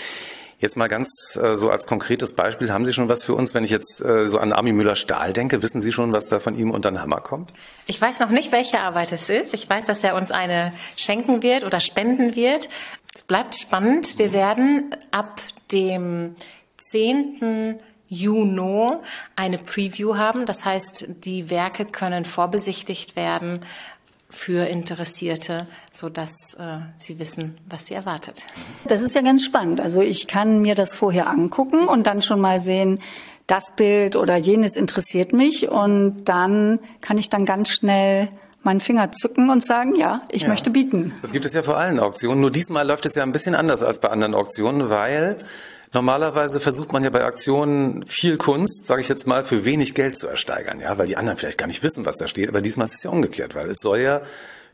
Jetzt 0.58 0.78
mal 0.78 0.88
ganz 0.88 1.38
äh, 1.42 1.56
so 1.56 1.70
als 1.70 1.86
konkretes 1.86 2.34
Beispiel, 2.34 2.72
haben 2.72 2.86
Sie 2.86 2.94
schon 2.94 3.10
was 3.10 3.26
für 3.26 3.36
uns, 3.36 3.54
wenn 3.54 3.66
ich 3.66 3.72
jetzt 3.72 4.02
äh, 4.02 4.30
so 4.30 4.40
an 4.40 4.54
Armin 4.54 4.76
Müller-Stahl 4.76 5.34
denke? 5.34 5.62
Wissen 5.62 5.82
Sie 5.82 5.92
schon, 5.92 6.14
was 6.14 6.28
da 6.28 6.40
von 6.40 6.58
ihm 6.58 6.72
unter 6.72 6.92
den 6.92 7.02
Hammer 7.02 7.20
kommt? 7.20 7.52
Ich 7.88 8.00
weiß 8.00 8.22
noch 8.22 8.30
nicht, 8.30 8.54
welche 8.54 8.80
Arbeit 8.80 9.12
es 9.12 9.30
ist. 9.30 9.54
Ich 9.54 9.70
weiß, 9.70 9.86
dass 9.86 10.04
er 10.04 10.16
uns 10.16 10.32
eine 10.32 10.72
schenken 10.96 11.44
wird 11.44 11.66
oder 11.66 11.82
spenden 11.82 12.36
wird. 12.36 12.70
Es 13.14 13.24
bleibt 13.24 13.56
spannend. 13.56 14.18
Wir 14.18 14.32
werden 14.32 14.96
ab 15.12 15.42
dem 15.74 16.36
10. 16.78 17.80
Juno 18.08 19.02
eine 19.36 19.58
Preview 19.58 20.16
haben. 20.16 20.46
Das 20.46 20.66
heißt, 20.66 21.08
die 21.26 21.50
Werke 21.50 21.86
können 21.86 22.26
vorbesichtigt 22.26 23.16
werden 23.16 23.62
für 24.30 24.68
Interessierte, 24.68 25.66
so 25.92 26.10
dass 26.10 26.56
äh, 26.56 26.80
sie 26.98 27.20
wissen, 27.20 27.58
was 27.70 27.88
sie 27.88 27.94
erwartet. 27.94 28.46
Das 28.88 29.02
ist 29.02 29.16
ja 29.16 29.22
ganz 29.22 29.46
spannend. 29.46 29.80
Also 29.80 30.02
ich 30.02 30.28
kann 30.28 30.62
mir 30.62 30.76
das 30.76 30.94
vorher 30.94 31.30
angucken 31.30 31.88
und 31.88 32.06
dann 32.06 32.22
schon 32.22 32.42
mal 32.42 32.60
sehen, 32.60 33.00
das 33.48 33.76
Bild 33.76 34.16
oder 34.16 34.36
jenes 34.36 34.76
interessiert 34.76 35.32
mich 35.32 35.70
und 35.70 36.26
dann 36.26 36.80
kann 37.02 37.18
ich 37.18 37.30
dann 37.30 37.46
ganz 37.46 37.70
schnell 37.70 38.30
meinen 38.64 38.82
Finger 38.82 39.12
zücken 39.12 39.52
und 39.52 39.64
sagen, 39.64 39.96
ja, 39.96 40.24
ich 40.32 40.44
ja. 40.44 40.48
möchte 40.48 40.72
bieten. 40.72 41.14
Das 41.22 41.32
gibt 41.32 41.46
es 41.46 41.54
ja 41.54 41.62
vor 41.62 41.78
allen 41.78 42.00
Auktionen. 42.00 42.42
Nur 42.42 42.52
diesmal 42.52 42.86
läuft 42.86 43.06
es 43.06 43.14
ja 43.14 43.22
ein 43.22 43.32
bisschen 43.32 43.54
anders 43.54 43.84
als 43.84 44.02
bei 44.02 44.10
anderen 44.10 44.34
Auktionen, 44.34 44.90
weil 44.90 45.38
Normalerweise 45.94 46.60
versucht 46.60 46.92
man 46.92 47.04
ja 47.04 47.10
bei 47.10 47.24
Aktionen 47.24 48.06
viel 48.06 48.38
Kunst, 48.38 48.88
sage 48.88 49.02
ich 49.02 49.10
jetzt 49.10 49.28
mal, 49.28 49.44
für 49.44 49.66
wenig 49.66 49.96
Geld 49.96 50.18
zu 50.18 50.28
ersteigern, 50.28 50.80
ja, 50.80 50.98
weil 50.98 51.08
die 51.08 51.18
anderen 51.18 51.38
vielleicht 51.38 51.58
gar 51.58 51.68
nicht 51.68 51.84
wissen, 51.84 52.06
was 52.06 52.18
da 52.18 52.28
steht. 52.28 52.50
Aber 52.50 52.62
diesmal 52.62 52.86
ist 52.86 52.96
es 52.96 53.04
ja 53.04 53.10
umgekehrt, 53.10 53.56
weil 53.56 53.70
es 53.70 53.78
soll 53.80 54.00
ja 54.00 54.22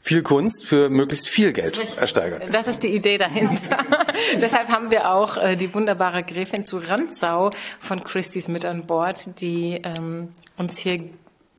viel 0.01 0.24
Kunst 0.24 0.66
für 0.66 0.89
möglichst 0.89 1.30
viel 1.30 1.53
Geld 1.53 1.80
ersteigern. 1.97 2.41
Das 2.51 2.68
ist 2.68 2.82
die 2.82 2.95
Idee 2.95 3.20
dahinter. 3.20 3.78
Deshalb 4.41 4.70
haben 4.70 4.89
wir 4.89 5.12
auch 5.12 5.38
äh, 5.38 5.55
die 5.55 5.74
wunderbare 5.74 6.24
Gräfin 6.24 6.66
zu 6.66 6.78
Ranzau 6.78 7.51
von 7.80 8.03
Christie's 8.03 8.47
mit 8.47 8.66
an 8.66 8.88
Bord, 8.88 9.39
die 9.41 9.80
ähm, 9.84 10.30
uns 10.57 10.78
hier 10.80 11.01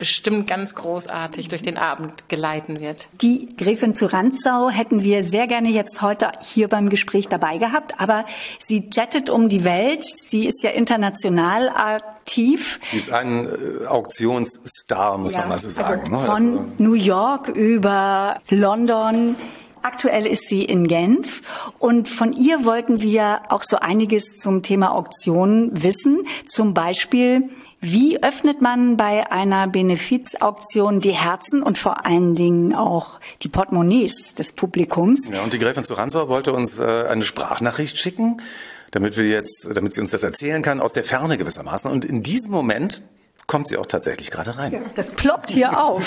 bestimmt 0.02 0.48
ganz 0.48 0.74
großartig 0.74 1.46
durch 1.46 1.62
den 1.62 1.76
Abend 1.76 2.28
geleiten 2.28 2.80
wird. 2.80 3.06
Die 3.20 3.54
Gräfin 3.56 3.94
zu 3.94 4.12
Ranzau 4.12 4.68
hätten 4.68 5.04
wir 5.04 5.22
sehr 5.22 5.46
gerne 5.46 5.68
jetzt 5.68 6.02
heute 6.02 6.32
hier 6.42 6.66
beim 6.66 6.88
Gespräch 6.88 7.28
dabei 7.28 7.58
gehabt, 7.58 8.00
aber 8.00 8.24
sie 8.58 8.90
jettet 8.92 9.30
um 9.30 9.48
die 9.48 9.62
Welt. 9.62 10.02
Sie 10.02 10.44
ist 10.44 10.64
ja 10.64 10.70
international 10.70 11.68
aktiv. 11.68 12.80
Sie 12.90 12.96
ist 12.96 13.12
ein 13.12 13.46
äh, 13.46 13.86
Auktionsstar, 13.86 15.18
muss 15.18 15.34
ja, 15.34 15.38
man 15.42 15.50
mal 15.50 15.58
so 15.60 15.68
also 15.68 15.80
sagen. 15.80 16.12
Also 16.12 16.26
von 16.26 16.52
also. 16.58 16.72
New 16.78 16.94
York 16.94 17.46
über 17.46 18.40
London. 18.50 19.36
Aktuell 19.82 20.26
ist 20.26 20.48
sie 20.48 20.64
in 20.64 20.88
Genf 20.88 21.42
und 21.78 22.08
von 22.08 22.32
ihr 22.32 22.64
wollten 22.64 23.00
wir 23.00 23.42
auch 23.50 23.62
so 23.62 23.76
einiges 23.76 24.36
zum 24.36 24.64
Thema 24.64 24.96
Auktionen 24.96 25.80
wissen. 25.80 26.26
Zum 26.48 26.74
Beispiel, 26.74 27.50
wie 27.84 28.22
öffnet 28.22 28.62
man 28.62 28.96
bei 28.96 29.32
einer 29.32 29.66
Benefizauktion 29.66 31.00
die 31.00 31.10
Herzen 31.10 31.64
und 31.64 31.78
vor 31.78 32.06
allen 32.06 32.36
Dingen 32.36 32.76
auch 32.76 33.18
die 33.42 33.48
Portemonnaies 33.48 34.36
des 34.36 34.52
Publikums? 34.52 35.30
Ja, 35.30 35.42
und 35.42 35.52
die 35.52 35.58
Gräfin 35.58 35.82
zu 35.82 35.94
Ransau 35.94 36.28
wollte 36.28 36.52
uns 36.52 36.78
äh, 36.78 36.84
eine 36.84 37.24
Sprachnachricht 37.24 37.98
schicken, 37.98 38.40
damit 38.92 39.16
wir 39.16 39.26
jetzt, 39.26 39.68
damit 39.74 39.94
sie 39.94 40.00
uns 40.00 40.12
das 40.12 40.22
erzählen 40.22 40.62
kann, 40.62 40.80
aus 40.80 40.92
der 40.92 41.02
Ferne 41.02 41.36
gewissermaßen. 41.36 41.90
Und 41.90 42.04
in 42.04 42.22
diesem 42.22 42.52
Moment 42.52 43.02
kommt 43.48 43.66
sie 43.66 43.76
auch 43.76 43.86
tatsächlich 43.86 44.30
gerade 44.30 44.56
rein. 44.56 44.84
Das 44.94 45.10
ploppt 45.10 45.50
hier 45.50 45.82
auf. 45.82 46.04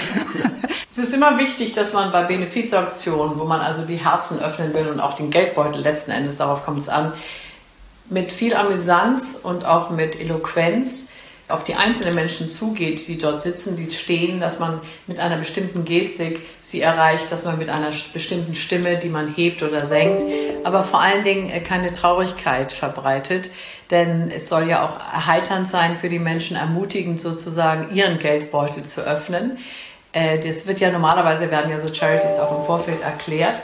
es 0.89 0.97
ist 0.97 1.13
immer 1.13 1.37
wichtig, 1.37 1.73
dass 1.73 1.91
man 1.91 2.13
bei 2.13 2.23
Benefizauktionen, 2.23 3.37
wo 3.37 3.43
man 3.43 3.59
also 3.59 3.81
die 3.81 3.97
Herzen 3.97 4.39
öffnen 4.39 4.73
will 4.73 4.87
und 4.87 5.01
auch 5.01 5.15
den 5.15 5.29
Geldbeutel 5.29 5.81
letzten 5.81 6.11
Endes, 6.11 6.37
darauf 6.37 6.63
kommt 6.63 6.79
es 6.79 6.87
an, 6.87 7.11
mit 8.09 8.31
viel 8.31 8.55
Amüsanz 8.55 9.41
und 9.43 9.65
auch 9.65 9.89
mit 9.89 10.17
Eloquenz 10.17 11.09
auf 11.47 11.63
die 11.63 11.75
einzelnen 11.75 12.15
Menschen 12.15 12.47
zugeht, 12.47 13.07
die 13.07 13.19
dort 13.19 13.39
sitzen, 13.39 13.75
die 13.75 13.91
stehen, 13.91 14.39
dass 14.39 14.59
man 14.59 14.79
mit 15.05 15.19
einer 15.19 15.37
bestimmten 15.37 15.85
Gestik 15.85 16.41
sie 16.61 16.81
erreicht, 16.81 17.31
dass 17.31 17.45
man 17.45 17.59
mit 17.59 17.69
einer 17.69 17.91
bestimmten 18.13 18.55
Stimme, 18.55 18.97
die 18.97 19.09
man 19.09 19.31
hebt 19.31 19.61
oder 19.61 19.85
senkt, 19.85 20.23
aber 20.63 20.83
vor 20.83 21.01
allen 21.01 21.23
Dingen 21.23 21.51
äh, 21.51 21.59
keine 21.59 21.93
Traurigkeit 21.93 22.71
verbreitet, 22.71 23.51
denn 23.91 24.31
es 24.31 24.49
soll 24.49 24.67
ja 24.67 24.83
auch 24.83 24.99
erheiternd 24.99 25.67
sein 25.67 25.97
für 25.97 26.09
die 26.09 26.17
Menschen, 26.17 26.57
ermutigend 26.57 27.21
sozusagen 27.21 27.95
ihren 27.95 28.17
Geldbeutel 28.17 28.83
zu 28.83 29.01
öffnen. 29.01 29.59
Äh, 30.13 30.39
das 30.39 30.65
wird 30.65 30.79
ja 30.79 30.89
normalerweise 30.89 31.51
werden 31.51 31.69
ja 31.69 31.79
so 31.79 31.93
Charities 31.93 32.39
auch 32.39 32.57
im 32.57 32.65
Vorfeld 32.65 33.01
erklärt, 33.01 33.61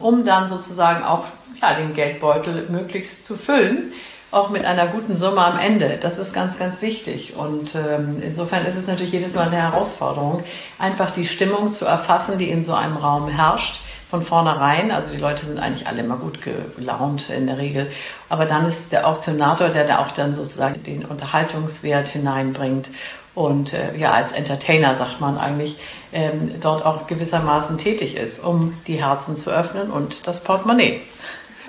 um 0.00 0.24
dann 0.24 0.48
sozusagen 0.48 1.04
auch 1.04 1.26
ja, 1.62 1.74
den 1.74 1.92
Geldbeutel 1.92 2.68
möglichst 2.70 3.24
zu 3.24 3.36
füllen 3.36 3.92
auch 4.30 4.50
mit 4.50 4.64
einer 4.64 4.86
guten 4.86 5.16
Summe 5.16 5.44
am 5.44 5.58
Ende. 5.58 5.98
Das 6.00 6.18
ist 6.18 6.32
ganz, 6.32 6.58
ganz 6.58 6.82
wichtig. 6.82 7.34
Und 7.36 7.74
ähm, 7.74 8.22
insofern 8.22 8.64
ist 8.64 8.76
es 8.76 8.86
natürlich 8.86 9.12
jedes 9.12 9.34
Mal 9.34 9.48
eine 9.48 9.56
Herausforderung, 9.56 10.44
einfach 10.78 11.10
die 11.10 11.26
Stimmung 11.26 11.72
zu 11.72 11.84
erfassen, 11.84 12.38
die 12.38 12.50
in 12.50 12.62
so 12.62 12.74
einem 12.74 12.96
Raum 12.96 13.28
herrscht 13.28 13.80
von 14.08 14.22
vornherein. 14.22 14.92
Also 14.92 15.10
die 15.12 15.18
Leute 15.18 15.46
sind 15.46 15.58
eigentlich 15.58 15.88
alle 15.88 16.00
immer 16.00 16.16
gut 16.16 16.40
gelaunt 16.42 17.30
in 17.30 17.46
der 17.46 17.58
Regel. 17.58 17.90
Aber 18.28 18.46
dann 18.46 18.66
ist 18.66 18.92
der 18.92 19.06
Auktionator, 19.06 19.68
der 19.68 19.84
da 19.84 19.98
auch 19.98 20.12
dann 20.12 20.34
sozusagen 20.34 20.82
den 20.82 21.04
Unterhaltungswert 21.04 22.08
hineinbringt 22.08 22.90
und 23.34 23.72
äh, 23.72 23.96
ja 23.96 24.10
als 24.10 24.32
Entertainer 24.32 24.94
sagt 24.94 25.20
man 25.20 25.38
eigentlich 25.38 25.76
ähm, 26.12 26.54
dort 26.60 26.84
auch 26.84 27.06
gewissermaßen 27.06 27.78
tätig 27.78 28.16
ist, 28.16 28.44
um 28.44 28.76
die 28.86 29.02
Herzen 29.02 29.36
zu 29.36 29.50
öffnen 29.50 29.90
und 29.90 30.26
das 30.26 30.42
Portemonnaie. 30.42 31.00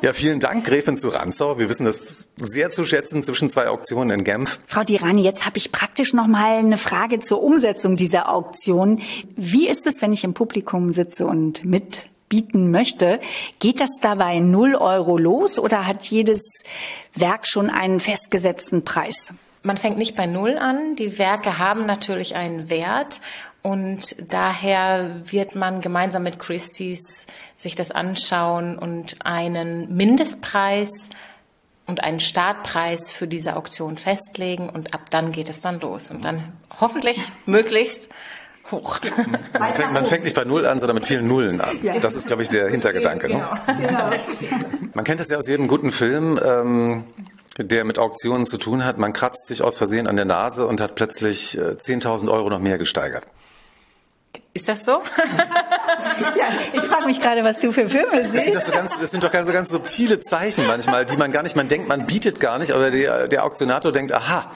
Ja, 0.02 0.14
vielen 0.14 0.40
Dank, 0.40 0.66
Gräfin 0.66 0.98
zu 0.98 1.10
Ranzau. 1.10 1.60
Wir 1.60 1.70
wissen 1.70 1.86
das 1.86 2.30
sehr 2.36 2.72
zu 2.72 2.86
schätzen 2.86 3.24
zwischen 3.24 3.50
zwei 3.50 3.68
Auktionen 3.68 4.18
in 4.18 4.24
Genf. 4.24 4.58
Frau 4.66 4.84
Dirani, 4.84 5.22
jetzt 5.22 5.46
habe 5.46 5.60
ich 5.60 5.72
praktisch 5.72 6.14
noch 6.14 6.26
mal 6.26 6.58
eine 6.58 6.78
Frage 6.78 7.20
zur 7.20 7.44
Umsetzung 7.44 7.98
dieser 7.98 8.34
Auktion. 8.34 9.00
Wie 9.36 9.70
ist 9.70 9.86
es, 9.86 10.02
wenn 10.02 10.12
ich 10.12 10.24
im 10.24 10.34
Publikum 10.34 10.92
sitze 10.92 11.28
und 11.28 11.64
mitbieten 11.64 12.72
möchte? 12.72 13.20
Geht 13.60 13.80
das 13.80 14.00
dabei 14.02 14.40
0 14.40 14.74
Euro 14.74 15.20
los 15.20 15.60
oder 15.60 15.86
hat 15.86 16.04
jedes 16.06 16.64
Werk 17.14 17.46
schon 17.46 17.70
einen 17.70 18.00
festgesetzten 18.00 18.84
Preis? 18.84 19.36
Man 19.62 19.78
fängt 19.78 20.00
nicht 20.00 20.16
bei 20.16 20.26
Null 20.26 20.58
an. 20.58 20.96
Die 20.96 21.20
Werke 21.20 21.60
haben 21.60 21.86
natürlich 21.86 22.36
einen 22.36 22.72
Wert 22.72 23.22
und 23.64 24.16
daher 24.32 25.12
wird 25.24 25.56
man 25.56 25.82
gemeinsam 25.82 26.24
mit 26.24 26.40
Christie's 26.40 27.28
sich 27.56 27.76
das 27.76 27.92
anschauen 27.92 28.78
und 28.78 29.18
einen 29.24 29.96
Mindestpreis 29.96 31.10
und 31.86 32.04
einen 32.04 32.20
Startpreis 32.20 33.12
für 33.12 33.28
diese 33.28 33.56
Auktion 33.56 33.98
festlegen 33.98 34.70
und 34.70 34.94
ab 34.94 35.10
dann 35.12 35.32
geht 35.32 35.50
es 35.50 35.62
dann 35.62 35.80
los 35.80 36.10
und 36.10 36.26
dann 36.26 36.54
hoffentlich 36.80 37.20
möglichst 37.46 38.10
hoch. 38.72 39.00
Man 39.60 39.74
fängt, 39.74 39.94
man 39.94 40.06
fängt, 40.06 40.24
nicht 40.24 40.36
bei 40.36 40.46
Null 40.46 40.66
an, 40.66 40.80
sondern 40.80 40.96
mit 40.96 41.06
vielen 41.06 41.28
Nullen 41.28 41.62
an. 41.62 41.78
Das 42.02 42.16
ist, 42.16 42.28
glaube 42.28 42.44
ich, 42.44 42.50
der 42.50 42.70
Hintergedanke. 42.70 43.28
Ne? 43.28 43.48
Genau. 43.80 44.12
Man 44.94 45.04
kennt 45.04 45.20
das 45.20 45.30
ja 45.30 45.38
aus 45.38 45.48
jedem 45.48 45.68
guten 45.68 45.92
Film. 45.92 46.40
Ähm, 46.44 47.04
der 47.58 47.84
mit 47.84 48.00
Auktionen 48.00 48.46
zu 48.46 48.58
tun 48.58 48.86
hat. 48.86 48.98
Man 48.98 49.12
kratzt 49.14 49.48
sich 49.48 49.62
aus 49.62 49.78
Versehen 49.78 50.08
an 50.08 50.16
der 50.16 50.26
Nase 50.26 50.66
und 50.66 50.80
hat 50.80 50.96
plötzlich 50.96 51.60
10.000 51.60 52.28
äh, 52.28 52.30
Euro 52.30 52.50
noch 52.50 52.60
mehr 52.60 52.78
gesteigert. 52.78 53.26
Ist 54.54 54.68
das 54.68 54.84
so? 54.84 54.92
ja, 56.38 56.46
ich 56.74 56.84
frage 56.84 57.06
mich 57.06 57.22
gerade, 57.22 57.42
was 57.46 57.60
du 57.60 57.72
für 57.72 57.88
Filme 57.88 58.30
siehst. 58.30 58.54
Das, 58.54 58.66
so 58.66 58.72
ganz, 58.74 59.00
das 59.00 59.12
sind 59.12 59.24
doch 59.24 59.32
ganz, 59.32 59.48
so 59.48 59.54
ganz 59.54 59.70
subtile 59.70 60.20
Zeichen 60.20 60.68
manchmal, 60.68 61.06
die 61.06 61.16
man 61.16 61.32
gar 61.32 61.42
nicht, 61.42 61.56
man 61.56 61.70
denkt, 61.70 61.88
man 61.88 62.06
bietet 62.06 62.42
gar 62.42 62.60
nicht, 62.60 62.74
oder 62.74 62.92
der, 62.92 63.30
der 63.30 63.46
Auktionator 63.46 63.94
denkt, 63.94 64.12
aha, 64.12 64.52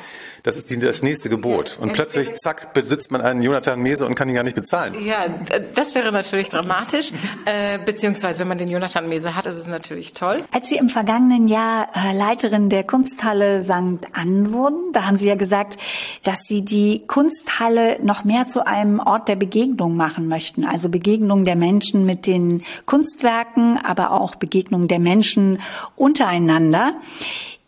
das 0.46 0.58
ist 0.58 0.70
die, 0.70 0.78
das 0.78 1.02
nächste 1.02 1.28
Gebot. 1.28 1.80
Und 1.82 1.94
plötzlich, 1.94 2.36
zack, 2.36 2.72
besitzt 2.76 3.12
man 3.12 3.22
einen 3.22 3.42
Jonathan 3.42 3.80
Mese 3.80 4.06
und 4.06 4.14
kann 4.14 4.30
ihn 4.30 4.36
gar 4.36 4.44
nicht 4.44 4.56
bezahlen. 4.56 4.94
Ja, 5.04 5.26
das 5.74 5.96
wäre 5.96 6.12
natürlich 6.12 6.50
dramatisch. 6.50 7.12
Äh, 7.46 7.80
beziehungsweise, 7.80 8.42
wenn 8.42 8.50
man 8.50 8.60
den 8.60 8.68
Jonathan 8.68 9.10
Mese 9.10 9.36
hat, 9.36 9.48
ist 9.48 9.58
es 9.58 9.66
natürlich 9.66 10.14
toll. 10.14 10.44
Als 10.54 10.70
Sie 10.70 10.78
im 10.78 10.90
vergangenen 10.90 11.48
Jahr 11.48 11.90
äh, 11.96 12.16
Leiterin 12.16 12.70
der 12.70 12.84
Kunsthalle 12.84 13.64
St. 13.64 14.06
Ann 14.14 14.54
wurden, 14.54 14.94
da 14.94 15.08
haben 15.08 15.16
Sie 15.16 15.28
ja 15.28 15.34
gesagt, 15.34 15.78
dass 16.24 16.42
Sie 16.42 16.64
die 16.64 17.08
Kunsthalle 17.08 17.98
noch 18.04 18.24
mehr 18.24 18.46
zu 18.46 18.68
einem 18.68 19.00
Ort 19.00 19.28
der 19.28 19.38
Begegnung 19.38 19.98
machen 19.98 20.28
möchten. 20.28 20.64
Also 20.64 20.90
Begegnung 20.90 21.46
der 21.46 21.56
Menschen 21.56 22.06
mit 22.06 22.28
den 22.28 22.64
Kunstwerken, 22.86 23.80
aber 23.84 24.12
auch 24.12 24.36
Begegnung 24.36 24.88
der 24.88 25.00
Menschen 25.00 25.60
untereinander. 25.96 26.94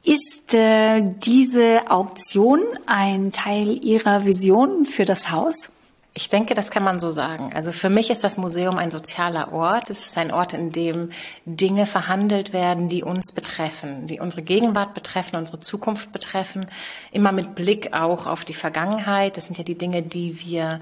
Ist 0.07 0.53
äh, 0.53 1.01
diese 1.01 1.91
Auktion 1.91 2.61
ein 2.85 3.33
Teil 3.33 3.83
Ihrer 3.83 4.23
Vision 4.23 4.85
für 4.85 5.03
das 5.03 5.31
Haus? 5.31 5.73
Ich 6.13 6.29
denke, 6.29 6.53
das 6.53 6.71
kann 6.71 6.85
man 6.85 7.01
so 7.01 7.09
sagen. 7.09 7.51
Also 7.53 7.73
für 7.73 7.89
mich 7.89 8.09
ist 8.09 8.23
das 8.23 8.37
Museum 8.37 8.77
ein 8.77 8.89
sozialer 8.89 9.51
Ort. 9.51 9.89
Es 9.89 10.05
ist 10.05 10.17
ein 10.17 10.31
Ort, 10.31 10.53
in 10.53 10.71
dem 10.71 11.09
Dinge 11.45 11.85
verhandelt 11.85 12.53
werden, 12.53 12.87
die 12.87 13.03
uns 13.03 13.33
betreffen, 13.33 14.07
die 14.07 14.21
unsere 14.21 14.43
Gegenwart 14.43 14.93
betreffen, 14.93 15.35
unsere 15.35 15.59
Zukunft 15.59 16.13
betreffen. 16.13 16.67
Immer 17.11 17.33
mit 17.33 17.53
Blick 17.53 17.91
auch 17.91 18.27
auf 18.27 18.45
die 18.45 18.53
Vergangenheit. 18.53 19.35
Das 19.35 19.47
sind 19.47 19.57
ja 19.57 19.65
die 19.65 19.77
Dinge, 19.77 20.03
die 20.03 20.39
wir 20.39 20.79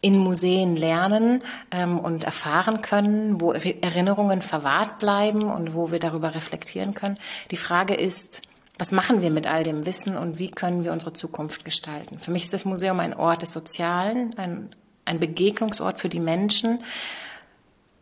in 0.00 0.16
Museen 0.16 0.76
lernen 0.76 1.42
ähm, 1.72 1.98
und 1.98 2.24
erfahren 2.24 2.80
können, 2.80 3.38
wo 3.38 3.52
Erinnerungen 3.52 4.40
verwahrt 4.40 4.98
bleiben 4.98 5.50
und 5.50 5.74
wo 5.74 5.92
wir 5.92 5.98
darüber 5.98 6.34
reflektieren 6.34 6.94
können. 6.94 7.18
Die 7.50 7.58
Frage 7.58 7.92
ist, 7.92 8.40
was 8.82 8.90
machen 8.90 9.22
wir 9.22 9.30
mit 9.30 9.46
all 9.46 9.62
dem 9.62 9.86
Wissen 9.86 10.16
und 10.16 10.40
wie 10.40 10.50
können 10.50 10.82
wir 10.82 10.90
unsere 10.90 11.12
Zukunft 11.12 11.64
gestalten? 11.64 12.18
Für 12.18 12.32
mich 12.32 12.42
ist 12.42 12.52
das 12.52 12.64
Museum 12.64 12.98
ein 12.98 13.14
Ort 13.14 13.42
des 13.42 13.52
Sozialen, 13.52 14.36
ein, 14.36 14.74
ein 15.04 15.20
Begegnungsort 15.20 16.00
für 16.00 16.08
die 16.08 16.18
Menschen, 16.18 16.82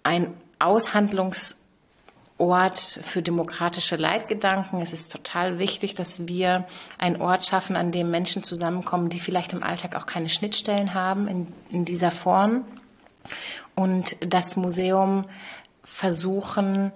ein 0.05 0.33
Aushandlungsort 0.59 1.59
für 2.79 3.21
demokratische 3.21 3.97
Leitgedanken. 3.97 4.81
Es 4.81 4.95
ist 4.95 5.13
total 5.13 5.59
wichtig, 5.59 5.97
dass 5.97 6.27
wir 6.27 6.67
einen 6.97 7.21
Ort 7.21 7.45
schaffen, 7.45 7.77
an 7.77 7.93
dem 7.93 8.11
Menschen 8.11 8.43
zusammenkommen, 8.43 9.11
die 9.11 9.21
vielleicht 9.21 9.53
im 9.53 9.63
Alltag 9.63 9.95
auch 9.97 10.07
keine 10.07 10.31
Schnittstellen 10.31 10.95
haben 10.95 11.29
in, 11.29 11.47
in 11.69 11.85
dieser 11.85 12.11
Form. 12.11 12.65
Und 13.75 14.17
das 14.27 14.57
Museum 14.57 15.27
versuchen, 15.85 16.91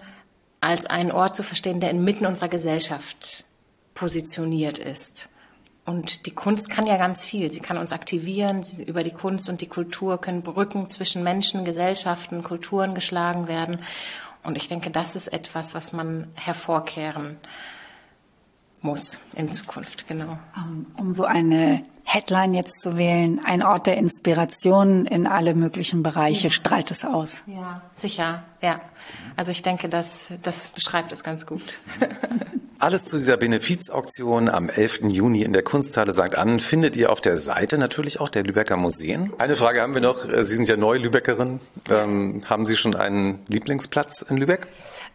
als 0.62 0.86
einen 0.86 1.12
Ort 1.12 1.36
zu 1.36 1.42
verstehen, 1.42 1.80
der 1.80 1.90
inmitten 1.90 2.24
unserer 2.24 2.48
Gesellschaft 2.48 3.44
positioniert 3.94 4.78
ist. 4.78 5.28
Und 5.84 6.26
die 6.26 6.34
Kunst 6.34 6.70
kann 6.70 6.86
ja 6.86 6.96
ganz 6.96 7.24
viel. 7.24 7.52
Sie 7.52 7.60
kann 7.60 7.76
uns 7.76 7.92
aktivieren. 7.92 8.62
Sie, 8.62 8.82
über 8.84 9.02
die 9.02 9.10
Kunst 9.10 9.48
und 9.48 9.60
die 9.60 9.68
Kultur 9.68 10.18
können 10.18 10.42
Brücken 10.42 10.88
zwischen 10.88 11.22
Menschen, 11.22 11.64
Gesellschaften, 11.64 12.42
Kulturen 12.42 12.94
geschlagen 12.94 13.48
werden. 13.48 13.80
Und 14.42 14.56
ich 14.56 14.68
denke, 14.68 14.90
das 14.90 15.14
ist 15.16 15.28
etwas, 15.28 15.74
was 15.74 15.92
man 15.92 16.28
hervorkehren 16.34 17.36
muss 18.80 19.28
in 19.34 19.50
Zukunft, 19.50 20.06
genau. 20.06 20.38
Um 20.96 21.12
so 21.12 21.24
eine 21.24 21.84
Headline 22.04 22.54
jetzt 22.54 22.80
zu 22.80 22.96
wählen, 22.96 23.40
ein 23.44 23.62
Ort 23.62 23.86
der 23.86 23.96
Inspiration 23.96 25.06
in 25.06 25.26
alle 25.26 25.54
möglichen 25.54 26.02
Bereiche, 26.02 26.44
ja. 26.44 26.50
strahlt 26.50 26.90
es 26.90 27.04
aus. 27.04 27.44
Ja, 27.46 27.82
sicher, 27.92 28.44
ja. 28.60 28.80
Also 29.36 29.52
ich 29.52 29.62
denke, 29.62 29.88
das, 29.88 30.32
das 30.42 30.70
beschreibt 30.70 31.12
es 31.12 31.24
ganz 31.24 31.46
gut. 31.46 31.80
Alles 32.78 33.06
zu 33.06 33.16
dieser 33.16 33.38
Benefizauktion 33.38 34.50
am 34.50 34.68
11. 34.68 35.04
Juni 35.08 35.42
in 35.42 35.54
der 35.54 35.62
Kunsthalle 35.62 36.12
St. 36.12 36.36
Ann 36.36 36.60
findet 36.60 36.96
ihr 36.96 37.10
auf 37.10 37.20
der 37.22 37.38
Seite 37.38 37.78
natürlich 37.78 38.20
auch 38.20 38.28
der 38.28 38.42
Lübecker 38.42 38.76
Museen. 38.76 39.32
Eine 39.38 39.56
Frage 39.56 39.80
haben 39.80 39.94
wir 39.94 40.02
noch. 40.02 40.24
Sie 40.24 40.54
sind 40.54 40.68
ja 40.68 40.76
neu 40.76 40.98
Lübeckerin. 40.98 41.60
Ähm, 41.88 42.42
haben 42.46 42.66
Sie 42.66 42.76
schon 42.76 42.94
einen 42.94 43.38
Lieblingsplatz 43.48 44.22
in 44.28 44.36
Lübeck? 44.36 44.66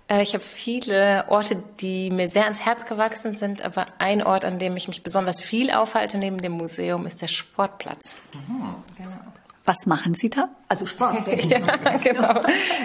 Äh, 0.10 0.24
ich 0.24 0.34
habe 0.34 0.44
viele 0.44 1.26
Orte, 1.30 1.64
die 1.80 2.10
mir 2.10 2.30
sehr 2.30 2.44
ans 2.44 2.66
Herz 2.66 2.86
gewachsen 2.86 3.36
sind, 3.36 3.64
aber 3.64 3.86
ein 4.00 4.24
Ort, 4.24 4.44
an 4.44 4.60
dem 4.60 4.76
ich 4.76 4.88
mich 4.88 5.04
besonders 5.04 5.40
viel 5.40 5.72
aufhalte 5.72 6.18
neben 6.18 6.42
dem 6.42 6.54
Museum, 6.54 7.06
ist 7.06 7.22
der 7.22 7.28
Sportplatz. 7.28 8.16
Mhm. 8.34 8.76
Genau. 8.98 9.20
Was 9.66 9.86
machen 9.86 10.16
Sie 10.16 10.32
da? 10.32 10.50
Also 10.68 10.88
Sport. 10.88 11.28
ja, 11.28 11.98
genau. 11.98 12.42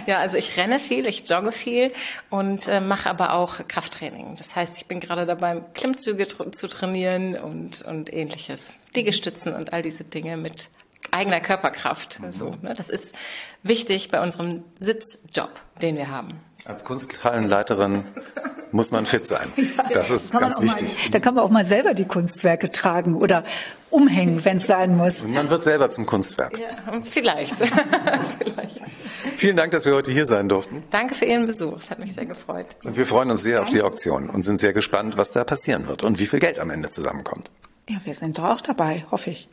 Ja, 0.07 0.18
also 0.18 0.37
ich 0.37 0.59
renne 0.59 0.79
viel, 0.79 1.07
ich 1.07 1.27
jogge 1.27 1.51
viel 1.51 1.95
und 2.29 2.68
äh, 2.68 2.81
mache 2.81 3.09
aber 3.09 3.33
auch 3.33 3.66
Krafttraining. 3.66 4.37
Das 4.37 4.55
heißt, 4.55 4.77
ich 4.77 4.85
bin 4.85 5.01
gerade 5.01 5.25
dabei, 5.25 5.62
Klimmzüge 5.72 6.29
tr 6.29 6.53
zu 6.53 6.68
trainieren 6.68 7.37
und, 7.37 7.81
und 7.83 8.12
ähnliches. 8.12 8.77
Liegestützen 8.95 9.55
und 9.55 9.72
all 9.72 9.81
diese 9.81 10.05
Dinge 10.05 10.37
mit 10.37 10.68
eigener 11.11 11.41
Körperkraft. 11.41 12.20
Mhm. 12.20 12.31
So, 12.31 12.55
ne? 12.61 12.75
Das 12.77 12.91
ist 12.91 13.14
wichtig 13.62 14.11
bei 14.11 14.22
unserem 14.22 14.62
Sitzjob, 14.79 15.53
den 15.81 15.97
wir 15.97 16.11
haben. 16.11 16.39
Als 16.64 16.84
Kunsthallenleiterin 16.84 18.04
muss 18.72 18.90
man 18.90 19.06
fit 19.06 19.26
sein. 19.26 19.46
Das 19.92 20.10
ist 20.10 20.32
ganz 20.32 20.60
wichtig. 20.60 20.96
Mal, 20.96 21.10
da 21.12 21.20
kann 21.20 21.34
man 21.34 21.44
auch 21.44 21.50
mal 21.50 21.64
selber 21.64 21.94
die 21.94 22.06
Kunstwerke 22.06 22.70
tragen 22.70 23.14
oder 23.14 23.44
umhängen, 23.90 24.44
wenn 24.44 24.56
es 24.56 24.66
sein 24.66 24.96
muss. 24.96 25.20
Und 25.20 25.34
man 25.34 25.50
wird 25.50 25.62
selber 25.62 25.90
zum 25.90 26.06
Kunstwerk. 26.06 26.58
Ja, 26.58 26.68
vielleicht. 27.04 27.56
vielleicht. 28.38 28.80
Vielen 29.36 29.56
Dank, 29.56 29.72
dass 29.72 29.86
wir 29.86 29.94
heute 29.94 30.10
hier 30.10 30.26
sein 30.26 30.48
durften. 30.48 30.82
Danke 30.90 31.14
für 31.14 31.26
Ihren 31.26 31.46
Besuch. 31.46 31.76
Es 31.76 31.90
hat 31.90 31.98
mich 31.98 32.14
sehr 32.14 32.26
gefreut. 32.26 32.66
Und 32.82 32.96
wir 32.96 33.06
freuen 33.06 33.30
uns 33.30 33.42
sehr 33.42 33.62
auf 33.62 33.68
die 33.68 33.82
Auktion 33.82 34.30
und 34.30 34.42
sind 34.42 34.58
sehr 34.58 34.72
gespannt, 34.72 35.16
was 35.16 35.30
da 35.30 35.44
passieren 35.44 35.86
wird 35.86 36.02
und 36.02 36.18
wie 36.18 36.26
viel 36.26 36.40
Geld 36.40 36.58
am 36.58 36.70
Ende 36.70 36.88
zusammenkommt. 36.88 37.50
Ja, 37.88 37.96
wir 38.04 38.14
sind 38.14 38.38
doch 38.38 38.44
auch 38.44 38.60
dabei, 38.62 39.04
hoffe 39.10 39.30
ich. 39.30 39.48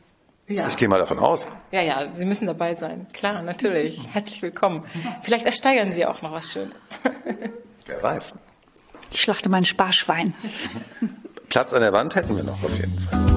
Ja. 0.52 0.66
Ich 0.66 0.76
gehe 0.76 0.88
mal 0.88 0.98
davon 0.98 1.18
aus. 1.18 1.48
Ja, 1.70 1.80
ja, 1.80 2.10
Sie 2.10 2.26
müssen 2.26 2.46
dabei 2.46 2.74
sein. 2.74 3.06
Klar, 3.12 3.42
natürlich. 3.42 4.00
Herzlich 4.12 4.42
willkommen. 4.42 4.84
Vielleicht 5.22 5.46
ersteigern 5.46 5.92
Sie 5.92 6.04
auch 6.04 6.20
noch 6.22 6.32
was 6.32 6.52
Schönes. 6.52 6.76
Wer 7.86 8.02
weiß. 8.02 8.34
Ich 9.10 9.20
schlachte 9.20 9.48
mein 9.48 9.64
Sparschwein. 9.64 10.34
Platz 11.48 11.72
an 11.74 11.82
der 11.82 11.92
Wand 11.92 12.14
hätten 12.14 12.36
wir 12.36 12.44
noch 12.44 12.62
auf 12.62 12.76
jeden 12.76 12.98
Fall. 13.00 13.31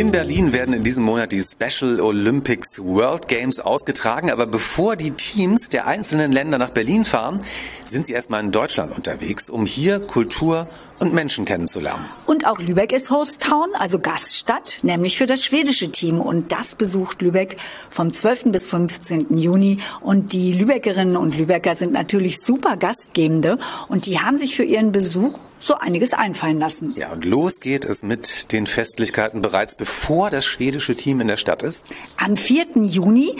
In 0.00 0.06
In 0.10 0.12
Berlin 0.12 0.52
werden 0.54 0.74
in 0.74 0.82
diesem 0.82 1.04
Monat 1.04 1.30
die 1.30 1.42
Special 1.42 2.00
Olympics 2.00 2.82
World 2.82 3.28
Games 3.28 3.60
ausgetragen, 3.60 4.30
aber 4.30 4.46
bevor 4.46 4.96
die 4.96 5.10
Teams 5.10 5.68
der 5.68 5.86
einzelnen 5.86 6.32
Länder 6.32 6.58
nach 6.58 6.70
Berlin 6.70 7.04
fahren, 7.04 7.38
sind 7.84 8.06
sie 8.06 8.14
erstmal 8.14 8.42
in 8.42 8.50
Deutschland 8.50 8.96
unterwegs, 8.96 9.50
um 9.50 9.66
hier 9.66 10.00
Kultur 10.00 10.68
und 10.98 11.12
Menschen 11.12 11.44
kennenzulernen. 11.44 12.06
Und 12.24 12.46
auch 12.46 12.58
Lübeck 12.58 12.92
ist 12.92 13.10
Hosttown, 13.10 13.74
also 13.74 14.00
Gaststadt, 14.00 14.80
nämlich 14.82 15.16
für 15.16 15.26
das 15.26 15.44
schwedische 15.44 15.92
Team. 15.92 16.20
Und 16.20 16.50
das 16.50 16.74
besucht 16.74 17.22
Lübeck 17.22 17.58
vom 17.88 18.10
12. 18.10 18.44
bis 18.46 18.66
15. 18.66 19.36
Juni. 19.36 19.78
Und 20.00 20.32
die 20.32 20.52
Lübeckerinnen 20.52 21.16
und 21.16 21.38
Lübecker 21.38 21.76
sind 21.76 21.92
natürlich 21.92 22.40
super 22.40 22.76
Gastgebende 22.76 23.58
und 23.86 24.06
die 24.06 24.18
haben 24.18 24.38
sich 24.38 24.56
für 24.56 24.64
ihren 24.64 24.92
Besuch 24.92 25.38
so 25.60 25.74
einiges 25.74 26.12
einfallen 26.12 26.58
lassen. 26.58 26.94
Ja, 26.96 27.12
und 27.12 27.24
los 27.24 27.60
geht 27.60 27.84
es 27.84 28.02
mit 28.02 28.52
den 28.52 28.66
Festlichkeiten 28.66 29.42
bereits 29.42 29.76
bevor 29.76 30.30
das 30.30 30.44
schwedische 30.44 30.96
Team 30.96 31.20
in 31.20 31.28
der 31.28 31.36
Stadt 31.36 31.62
ist. 31.62 31.90
Am 32.16 32.36
4. 32.36 32.66
Juni 32.82 33.36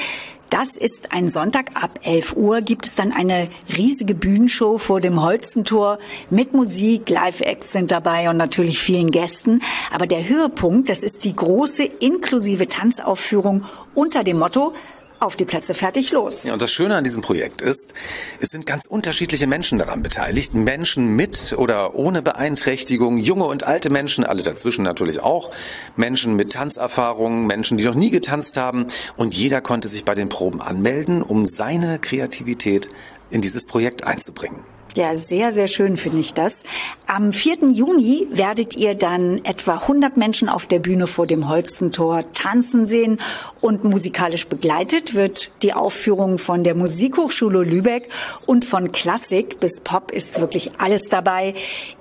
das 0.51 0.77
ist 0.77 1.13
ein 1.13 1.29
Sonntag 1.29 1.81
ab 1.81 2.01
11 2.03 2.35
Uhr 2.37 2.61
gibt 2.61 2.85
es 2.85 2.97
dann 2.97 3.13
eine 3.13 3.49
riesige 3.69 4.17
Bühnenshow 4.17 4.79
vor 4.79 5.01
dem 5.01 5.23
Holzentor 5.23 6.01
mit 6.29 6.53
Musik, 6.53 7.09
Live-Acts 7.09 7.71
sind 7.71 7.93
dabei 7.93 8.29
und 8.29 8.37
natürlich 8.37 8.81
vielen 8.81 9.13
Gästen. 9.13 9.63
Aber 9.93 10.09
der 10.09 10.29
Höhepunkt, 10.29 10.89
das 10.89 11.05
ist 11.05 11.23
die 11.23 11.37
große 11.37 11.85
inklusive 11.85 12.67
Tanzaufführung 12.67 13.65
unter 13.95 14.25
dem 14.25 14.41
Motto 14.41 14.75
auf 15.21 15.37
die 15.37 15.45
Plätze 15.45 15.75
fertig 15.75 16.13
los. 16.13 16.45
Ja, 16.45 16.55
und 16.55 16.63
das 16.63 16.73
Schöne 16.73 16.97
an 16.97 17.05
diesem 17.05 17.23
Projekt 17.23 17.63
ist, 17.63 17.95
es 18.41 18.49
sind 18.49 18.67
ganz 18.67 18.87
unterschiedliche 18.87 19.47
Menschen 19.47 19.79
daran 19.79 20.03
beteiligt. 20.03 20.55
Menschen 20.55 21.15
mit 21.15 21.55
oder 21.57 21.95
ohne 21.95 22.23
Beeinträchtigung, 22.23 23.19
junge 23.19 23.45
und 23.45 23.65
alte 23.65 23.91
Menschen, 23.91 24.25
alle 24.25 24.43
dazwischen 24.43 24.83
natürlich 24.83 25.21
auch. 25.21 25.51
Menschen 25.95 26.37
mit 26.37 26.53
Tanzerfahrung, 26.53 27.47
Menschen, 27.47 27.77
die 27.77 27.85
noch 27.85 27.95
nie 27.95 28.11
getanzt 28.11 28.57
haben. 28.57 28.87
Und 29.17 29.35
jeder 29.35 29.61
konnte 29.61 29.89
sich 29.89 30.05
bei 30.07 30.15
den 30.15 30.31
Proben 30.31 30.63
anmelden, 30.63 31.23
um 31.23 31.45
seine 31.45 31.99
Kreativität 31.99 32.89
in 33.31 33.43
dieses 33.43 33.67
Projekt 33.67 34.05
einzubringen. 34.05 34.65
Ja, 34.95 35.15
sehr, 35.15 35.53
sehr 35.53 35.69
schön 35.69 35.97
finde 35.97 36.21
ich 36.21 36.35
das. 36.35 36.65
Am 37.07 37.33
4. 37.33 37.71
Juni 37.71 38.27
werdet 38.33 38.77
ihr 38.77 38.95
dann 38.95 39.45
etwa 39.45 39.75
100 39.75 40.17
Menschen 40.17 40.49
auf 40.49 40.67
der 40.67 40.81
Bühne 40.81 41.07
vor 41.07 41.27
dem 41.27 41.49
Holzentor 41.49 42.25
tanzen 42.33 42.87
sehen 42.87 43.21
und 43.61 43.85
musikalisch 43.85 44.47
begleitet 44.47 45.15
wird 45.15 45.51
die 45.63 45.75
Aufführung 45.75 46.39
von 46.39 46.65
der 46.65 46.75
Musikhochschule 46.75 47.63
Lübeck 47.63 48.09
und 48.47 48.65
von 48.65 48.91
Klassik 48.93 49.61
bis 49.61 49.81
Pop 49.81 50.11
ist 50.11 50.41
wirklich 50.41 50.73
alles 50.79 51.09
dabei. 51.09 51.55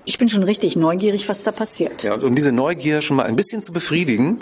Ich 0.05 0.17
bin 0.17 0.29
schon 0.29 0.43
richtig 0.43 0.75
neugierig, 0.75 1.29
was 1.29 1.43
da 1.43 1.51
passiert. 1.51 2.03
Ja, 2.03 2.15
und 2.15 2.23
um 2.23 2.33
diese 2.33 2.51
Neugier 2.51 3.01
schon 3.01 3.17
mal 3.17 3.25
ein 3.25 3.35
bisschen 3.35 3.61
zu 3.61 3.71
befriedigen, 3.71 4.39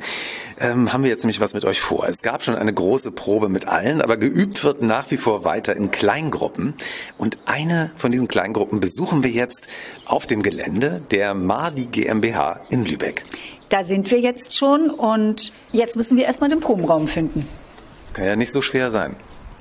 ähm, 0.59 0.91
haben 0.93 1.03
wir 1.03 1.09
jetzt 1.09 1.23
nämlich 1.23 1.39
was 1.39 1.53
mit 1.53 1.65
euch 1.65 1.81
vor. 1.81 2.07
Es 2.07 2.21
gab 2.21 2.43
schon 2.43 2.55
eine 2.55 2.73
große 2.73 3.11
Probe 3.11 3.49
mit 3.49 3.67
allen, 3.67 4.01
aber 4.01 4.17
geübt 4.17 4.63
wird 4.63 4.81
nach 4.81 5.09
wie 5.11 5.17
vor 5.17 5.45
weiter 5.45 5.75
in 5.75 5.91
Kleingruppen. 5.91 6.75
Und 7.17 7.37
eine 7.45 7.91
von 7.97 8.11
diesen 8.11 8.27
Kleingruppen 8.27 8.79
besuchen 8.79 9.23
wir 9.23 9.31
jetzt 9.31 9.67
auf 10.05 10.25
dem 10.25 10.43
Gelände 10.43 11.01
der 11.11 11.33
Mardi 11.33 11.85
GmbH 11.85 12.61
in 12.69 12.85
Lübeck. 12.85 13.23
Da 13.69 13.83
sind 13.83 14.09
wir 14.11 14.19
jetzt 14.19 14.57
schon 14.57 14.89
und 14.89 15.51
jetzt 15.71 15.95
müssen 15.97 16.17
wir 16.17 16.25
erstmal 16.25 16.49
den 16.49 16.61
Probenraum 16.61 17.07
finden. 17.07 17.47
Das 18.03 18.13
kann 18.13 18.25
ja 18.25 18.35
nicht 18.35 18.51
so 18.51 18.61
schwer 18.61 18.91
sein. 18.91 19.15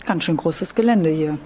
Ganz 0.06 0.24
schön 0.24 0.36
großes 0.36 0.74
Gelände 0.74 1.10
hier. 1.10 1.38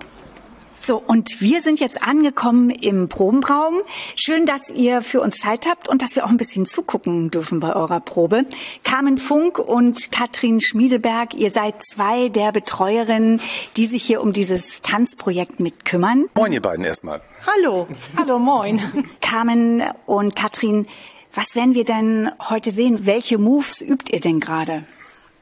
So, 0.83 0.97
und 0.97 1.43
wir 1.43 1.61
sind 1.61 1.79
jetzt 1.79 2.03
angekommen 2.03 2.71
im 2.71 3.11
Probenraum. 3.11 3.75
Schön, 4.17 4.47
dass 4.47 4.71
ihr 4.71 5.03
für 5.03 5.21
uns 5.21 5.37
Zeit 5.37 5.67
habt 5.67 5.89
und 5.91 6.01
dass 6.01 6.17
wir 6.17 6.25
auch 6.25 6.31
ein 6.31 6.39
bisschen 6.39 6.65
zugucken 6.65 7.31
dürfen 7.31 7.61
bei 7.61 7.77
eurer 7.77 8.01
Probe. 8.01 8.47
Carmen 8.83 9.19
Funk 9.19 9.59
und 9.59 10.11
Katrin 10.11 10.61
Schmiedeberg, 10.61 11.35
ihr 11.35 11.51
seid 11.51 11.75
zwei 11.85 12.31
der 12.31 12.51
Betreuerinnen, 12.53 13.41
die 13.77 13.85
sich 13.85 14.03
hier 14.03 14.23
um 14.23 14.33
dieses 14.33 14.81
Tanzprojekt 14.81 15.61
mitkümmern. 15.61 16.31
Moin, 16.35 16.53
ihr 16.53 16.63
beiden 16.63 16.85
erstmal. 16.85 17.21
Hallo. 17.47 17.87
Hallo, 18.17 18.39
moin. 18.39 18.81
Carmen 19.21 19.83
und 20.07 20.35
Katrin, 20.35 20.87
was 21.35 21.55
werden 21.55 21.75
wir 21.75 21.85
denn 21.85 22.31
heute 22.49 22.71
sehen? 22.71 23.05
Welche 23.05 23.37
Moves 23.37 23.83
übt 23.83 24.11
ihr 24.13 24.21
denn 24.21 24.41
gerade? 24.41 24.85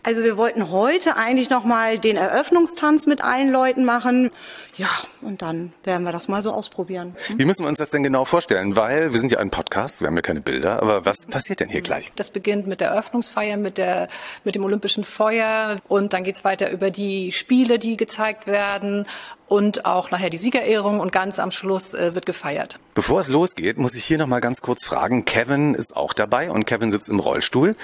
Also 0.08 0.24
wir 0.24 0.38
wollten 0.38 0.70
heute 0.70 1.16
eigentlich 1.16 1.50
noch 1.50 1.64
mal 1.64 1.98
den 1.98 2.16
Eröffnungstanz 2.16 3.04
mit 3.04 3.22
allen 3.22 3.52
Leuten 3.52 3.84
machen. 3.84 4.30
Ja, 4.78 4.88
und 5.20 5.42
dann 5.42 5.74
werden 5.84 6.04
wir 6.04 6.12
das 6.12 6.28
mal 6.28 6.40
so 6.40 6.50
ausprobieren. 6.50 7.14
Wie 7.36 7.44
müssen 7.44 7.62
wir 7.64 7.68
uns 7.68 7.76
das 7.76 7.90
denn 7.90 8.02
genau 8.02 8.24
vorstellen? 8.24 8.74
Weil 8.74 9.12
wir 9.12 9.20
sind 9.20 9.32
ja 9.32 9.38
ein 9.38 9.50
Podcast, 9.50 10.00
wir 10.00 10.06
haben 10.06 10.16
ja 10.16 10.22
keine 10.22 10.40
Bilder, 10.40 10.80
aber 10.80 11.04
was 11.04 11.26
passiert 11.26 11.60
denn 11.60 11.68
hier 11.68 11.82
gleich? 11.82 12.10
Das 12.16 12.30
beginnt 12.30 12.66
mit 12.66 12.80
der 12.80 12.88
Eröffnungsfeier, 12.88 13.58
mit, 13.58 13.76
der, 13.76 14.08
mit 14.44 14.54
dem 14.54 14.64
Olympischen 14.64 15.04
Feuer 15.04 15.76
und 15.88 16.14
dann 16.14 16.24
geht's 16.24 16.42
weiter 16.42 16.70
über 16.70 16.90
die 16.90 17.30
Spiele, 17.30 17.78
die 17.78 17.98
gezeigt 17.98 18.46
werden 18.46 19.04
und 19.46 19.84
auch 19.84 20.10
nachher 20.10 20.30
die 20.30 20.38
Siegerehrung 20.38 21.00
und 21.00 21.12
ganz 21.12 21.38
am 21.38 21.50
Schluss 21.50 21.92
äh, 21.92 22.14
wird 22.14 22.24
gefeiert. 22.24 22.78
Bevor 22.94 23.20
es 23.20 23.28
losgeht, 23.28 23.76
muss 23.76 23.94
ich 23.94 24.04
hier 24.04 24.16
noch 24.16 24.26
mal 24.26 24.40
ganz 24.40 24.62
kurz 24.62 24.86
fragen. 24.86 25.26
Kevin 25.26 25.74
ist 25.74 25.94
auch 25.94 26.14
dabei 26.14 26.50
und 26.50 26.64
Kevin 26.64 26.90
sitzt 26.90 27.10
im 27.10 27.20
Rollstuhl. 27.20 27.76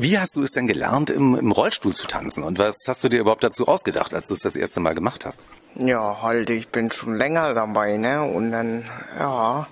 Wie 0.00 0.16
hast 0.16 0.36
du 0.36 0.44
es 0.44 0.52
denn 0.52 0.68
gelernt, 0.68 1.10
im, 1.10 1.34
im, 1.34 1.50
Rollstuhl 1.50 1.92
zu 1.92 2.06
tanzen? 2.06 2.44
Und 2.44 2.60
was 2.60 2.84
hast 2.86 3.02
du 3.02 3.08
dir 3.08 3.18
überhaupt 3.18 3.42
dazu 3.42 3.66
ausgedacht, 3.66 4.14
als 4.14 4.28
du 4.28 4.34
es 4.34 4.38
das 4.38 4.54
erste 4.54 4.78
Mal 4.78 4.94
gemacht 4.94 5.24
hast? 5.24 5.40
Ja, 5.74 6.22
halt, 6.22 6.50
ich 6.50 6.68
bin 6.68 6.92
schon 6.92 7.16
länger 7.16 7.52
dabei, 7.52 7.96
ne? 7.96 8.22
Und 8.22 8.52
dann, 8.52 8.88
ja, 9.18 9.66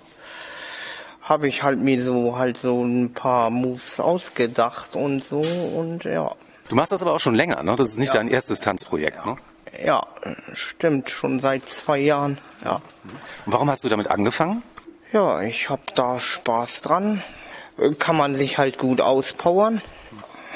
habe 1.23 1.47
ich 1.47 1.63
halt 1.63 1.79
mir 1.79 2.03
so 2.03 2.37
halt 2.37 2.59
so 2.59 2.83
ein 2.85 3.15
paar 3.15 3.51
Moves 3.51 4.01
ausgedacht 4.01 4.97
und 4.97 5.23
so 5.23 5.39
und 5.39 6.03
ja. 6.03 6.35
Du 6.69 6.75
machst 6.75 6.91
das 6.91 7.03
aber 7.03 7.13
auch 7.13 7.21
schon 7.21 7.37
länger, 7.37 7.63
ne? 7.63 7.77
Das 7.77 7.91
ist 7.91 7.99
nicht 8.01 8.13
ja. 8.13 8.19
dein 8.19 8.27
erstes 8.27 8.59
Tanzprojekt, 8.59 9.25
ne? 9.25 9.37
Ja, 9.85 10.09
stimmt, 10.55 11.09
schon 11.09 11.39
seit 11.39 11.69
zwei 11.69 11.99
Jahren, 11.99 12.39
ja. 12.65 12.83
Und 13.45 13.53
warum 13.53 13.71
hast 13.71 13.85
du 13.85 13.89
damit 13.89 14.09
angefangen? 14.09 14.65
Ja, 15.13 15.41
ich 15.43 15.71
habe 15.71 15.83
da 15.95 16.19
Spaß 16.19 16.83
dran. 16.83 17.23
Kann 18.01 18.17
man 18.17 18.35
sich 18.35 18.59
halt 18.59 18.79
gut 18.79 19.01
auspowern. 19.01 19.81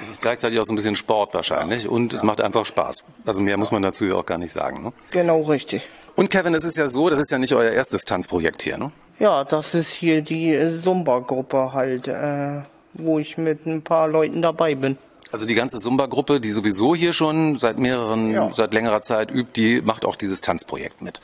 Es 0.00 0.08
ist 0.08 0.22
gleichzeitig 0.22 0.58
auch 0.58 0.64
so 0.64 0.72
ein 0.72 0.76
bisschen 0.76 0.96
Sport 0.96 1.34
wahrscheinlich 1.34 1.88
und 1.88 2.12
es 2.12 2.22
macht 2.22 2.40
einfach 2.40 2.64
Spaß. 2.64 3.04
Also 3.26 3.40
mehr 3.40 3.56
muss 3.56 3.70
man 3.70 3.82
dazu 3.82 4.04
ja 4.04 4.14
auch 4.14 4.26
gar 4.26 4.38
nicht 4.38 4.52
sagen. 4.52 4.82
Ne? 4.82 4.92
Genau 5.10 5.42
richtig. 5.42 5.82
Und 6.16 6.30
Kevin, 6.30 6.54
es 6.54 6.64
ist 6.64 6.76
ja 6.76 6.88
so, 6.88 7.08
das 7.08 7.20
ist 7.20 7.30
ja 7.30 7.38
nicht 7.38 7.54
euer 7.54 7.70
erstes 7.70 8.04
Tanzprojekt 8.04 8.62
hier, 8.62 8.78
ne? 8.78 8.90
Ja, 9.18 9.44
das 9.44 9.74
ist 9.74 9.90
hier 9.90 10.22
die 10.22 10.58
Zumba-Gruppe 10.82 11.72
halt, 11.72 12.08
äh, 12.08 12.62
wo 12.94 13.18
ich 13.18 13.38
mit 13.38 13.66
ein 13.66 13.82
paar 13.82 14.08
Leuten 14.08 14.42
dabei 14.42 14.74
bin. 14.74 14.98
Also 15.32 15.46
die 15.46 15.54
ganze 15.54 15.78
Zumba-Gruppe, 15.78 16.40
die 16.40 16.50
sowieso 16.50 16.94
hier 16.94 17.12
schon 17.12 17.58
seit 17.58 17.78
mehreren, 17.78 18.32
ja. 18.32 18.50
seit 18.52 18.74
längerer 18.74 19.02
Zeit 19.02 19.30
übt, 19.30 19.52
die 19.54 19.80
macht 19.80 20.04
auch 20.04 20.16
dieses 20.16 20.40
Tanzprojekt 20.40 21.02
mit. 21.02 21.20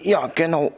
Ja, 0.00 0.30
genau. 0.32 0.72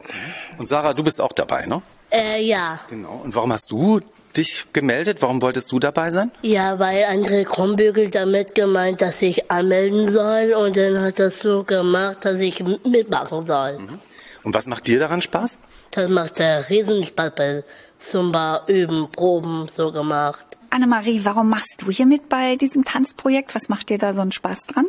Und 0.57 0.67
Sarah, 0.67 0.93
du 0.93 1.03
bist 1.03 1.21
auch 1.21 1.33
dabei, 1.33 1.65
ne? 1.65 1.81
Äh, 2.09 2.43
ja. 2.43 2.79
Genau. 2.89 3.21
Und 3.23 3.35
warum 3.35 3.53
hast 3.53 3.69
du 3.71 3.99
dich 4.37 4.67
gemeldet? 4.73 5.21
Warum 5.21 5.41
wolltest 5.41 5.71
du 5.71 5.79
dabei 5.79 6.11
sein? 6.11 6.31
Ja, 6.41 6.79
weil 6.79 7.03
André 7.05 7.43
Krombügel 7.43 8.09
damit 8.09 8.55
gemeint, 8.55 9.01
dass 9.01 9.21
ich 9.21 9.51
anmelden 9.51 10.07
soll 10.07 10.53
und 10.53 10.77
dann 10.77 11.01
hat 11.01 11.19
das 11.19 11.39
so 11.39 11.63
gemacht, 11.63 12.25
dass 12.25 12.39
ich 12.39 12.63
mitmachen 12.85 13.45
soll. 13.45 13.79
Mhm. 13.79 13.99
Und 14.43 14.53
was 14.53 14.67
macht 14.67 14.87
dir 14.87 14.99
daran 14.99 15.21
Spaß? 15.21 15.59
Das 15.91 16.09
macht 16.09 16.39
der 16.39 16.69
Riesenspaß 16.69 17.31
bei 17.35 17.63
Zumba, 17.99 18.63
Üben, 18.67 19.09
Proben, 19.11 19.67
so 19.67 19.91
gemacht. 19.91 20.45
Annemarie, 20.69 21.21
warum 21.23 21.49
machst 21.49 21.81
du 21.81 21.91
hier 21.91 22.05
mit 22.05 22.29
bei 22.29 22.55
diesem 22.55 22.85
Tanzprojekt? 22.85 23.53
Was 23.53 23.67
macht 23.67 23.89
dir 23.89 23.97
da 23.97 24.13
so 24.13 24.21
einen 24.21 24.31
Spaß 24.31 24.67
dran? 24.67 24.87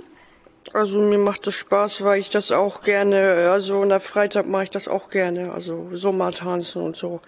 Also 0.73 1.01
mir 1.01 1.19
macht 1.19 1.47
es 1.47 1.55
Spaß, 1.55 2.05
weil 2.05 2.21
ich 2.21 2.31
das 2.31 2.53
auch 2.53 2.83
gerne, 2.83 3.51
also 3.51 3.83
in 3.83 3.91
der 3.91 4.01
Freizeit 4.01 4.47
mache 4.47 4.65
ich 4.65 4.71
das 4.71 4.89
auch 4.89 5.11
gerne, 5.11 5.53
also 5.53 5.89
Sommertanzen 5.93 6.83
und 6.83 6.97
so. 6.97 7.21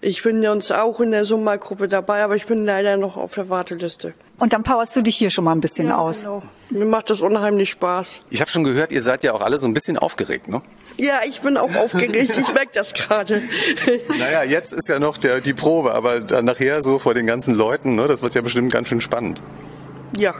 Ich 0.00 0.22
bin 0.22 0.42
ja 0.42 0.52
uns 0.52 0.70
auch 0.70 1.00
in 1.00 1.10
der 1.10 1.24
Summa-Gruppe 1.24 1.88
dabei, 1.88 2.22
aber 2.22 2.36
ich 2.36 2.46
bin 2.46 2.64
leider 2.64 2.96
noch 2.96 3.16
auf 3.16 3.34
der 3.34 3.48
Warteliste. 3.48 4.14
Und 4.38 4.52
dann 4.52 4.62
powerst 4.62 4.94
du 4.94 5.02
dich 5.02 5.16
hier 5.16 5.30
schon 5.30 5.44
mal 5.44 5.52
ein 5.52 5.60
bisschen 5.60 5.88
ja, 5.88 5.96
aus. 5.96 6.22
Genau. 6.22 6.42
Mir 6.70 6.84
macht 6.84 7.08
das 7.08 7.22
unheimlich 7.22 7.70
Spaß. 7.70 8.20
Ich 8.28 8.40
habe 8.40 8.50
schon 8.50 8.64
gehört, 8.64 8.92
ihr 8.92 9.00
seid 9.00 9.24
ja 9.24 9.32
auch 9.32 9.40
alle 9.40 9.58
so 9.58 9.66
ein 9.66 9.72
bisschen 9.72 9.96
aufgeregt, 9.96 10.48
ne? 10.48 10.60
Ja, 10.98 11.20
ich 11.26 11.40
bin 11.40 11.56
auch 11.56 11.74
aufgeregt. 11.74 12.38
Ich 12.38 12.52
merke 12.52 12.72
das 12.74 12.94
gerade. 12.94 13.42
Naja, 14.18 14.42
jetzt 14.42 14.72
ist 14.72 14.88
ja 14.88 14.98
noch 14.98 15.18
der, 15.18 15.40
die 15.40 15.54
Probe, 15.54 15.92
aber 15.92 16.20
dann 16.20 16.44
nachher 16.44 16.82
so 16.82 16.98
vor 16.98 17.14
den 17.14 17.26
ganzen 17.26 17.54
Leuten, 17.54 17.94
ne, 17.94 18.06
das 18.06 18.22
wird 18.22 18.34
ja 18.34 18.40
bestimmt 18.40 18.72
ganz 18.72 18.88
schön 18.88 19.00
spannend. 19.00 19.42
Ja, 20.16 20.34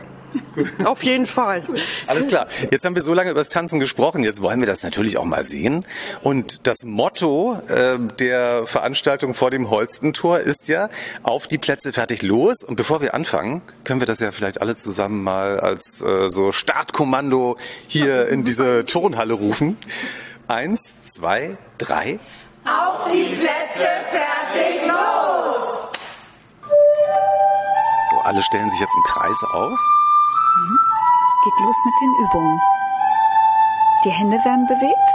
auf 0.85 1.03
jeden 1.03 1.25
Fall. 1.25 1.63
Alles 2.07 2.27
klar. 2.27 2.47
Jetzt 2.71 2.85
haben 2.85 2.95
wir 2.95 3.01
so 3.01 3.13
lange 3.13 3.31
über 3.31 3.39
das 3.39 3.49
Tanzen 3.49 3.79
gesprochen. 3.79 4.23
Jetzt 4.23 4.41
wollen 4.41 4.59
wir 4.59 4.67
das 4.67 4.83
natürlich 4.83 5.17
auch 5.17 5.25
mal 5.25 5.43
sehen. 5.43 5.85
Und 6.23 6.67
das 6.67 6.83
Motto 6.83 7.59
äh, 7.67 7.97
der 8.19 8.65
Veranstaltung 8.65 9.33
vor 9.33 9.51
dem 9.51 9.69
Holstentor 9.69 10.39
ist 10.39 10.67
ja 10.67 10.89
auf 11.23 11.47
die 11.47 11.57
Plätze 11.57 11.93
fertig 11.93 12.21
los. 12.21 12.63
Und 12.63 12.75
bevor 12.75 13.01
wir 13.01 13.13
anfangen, 13.13 13.61
können 13.83 13.99
wir 13.99 14.07
das 14.07 14.19
ja 14.19 14.31
vielleicht 14.31 14.61
alle 14.61 14.75
zusammen 14.75 15.23
mal 15.23 15.59
als 15.59 16.01
äh, 16.01 16.29
so 16.29 16.51
Startkommando 16.51 17.57
hier 17.87 18.27
in 18.29 18.43
diese 18.43 18.85
Turnhalle 18.85 19.33
rufen. 19.33 19.77
Eins, 20.47 21.07
zwei, 21.07 21.57
drei. 21.77 22.19
Auf 22.65 23.11
die 23.11 23.23
Plätze 23.35 23.87
fertig 24.11 24.87
los! 24.87 25.07
alle 28.27 28.43
stellen 28.43 28.69
sich 28.69 28.79
jetzt 28.81 28.93
im 28.93 29.03
Kreis 29.03 29.43
auf. 29.53 29.79
Es 30.59 31.43
geht 31.43 31.65
los 31.65 31.75
mit 31.85 31.93
den 32.01 32.13
Übungen. 32.25 32.59
Die 34.05 34.11
Hände 34.11 34.37
werden 34.43 34.65
bewegt. 34.67 35.09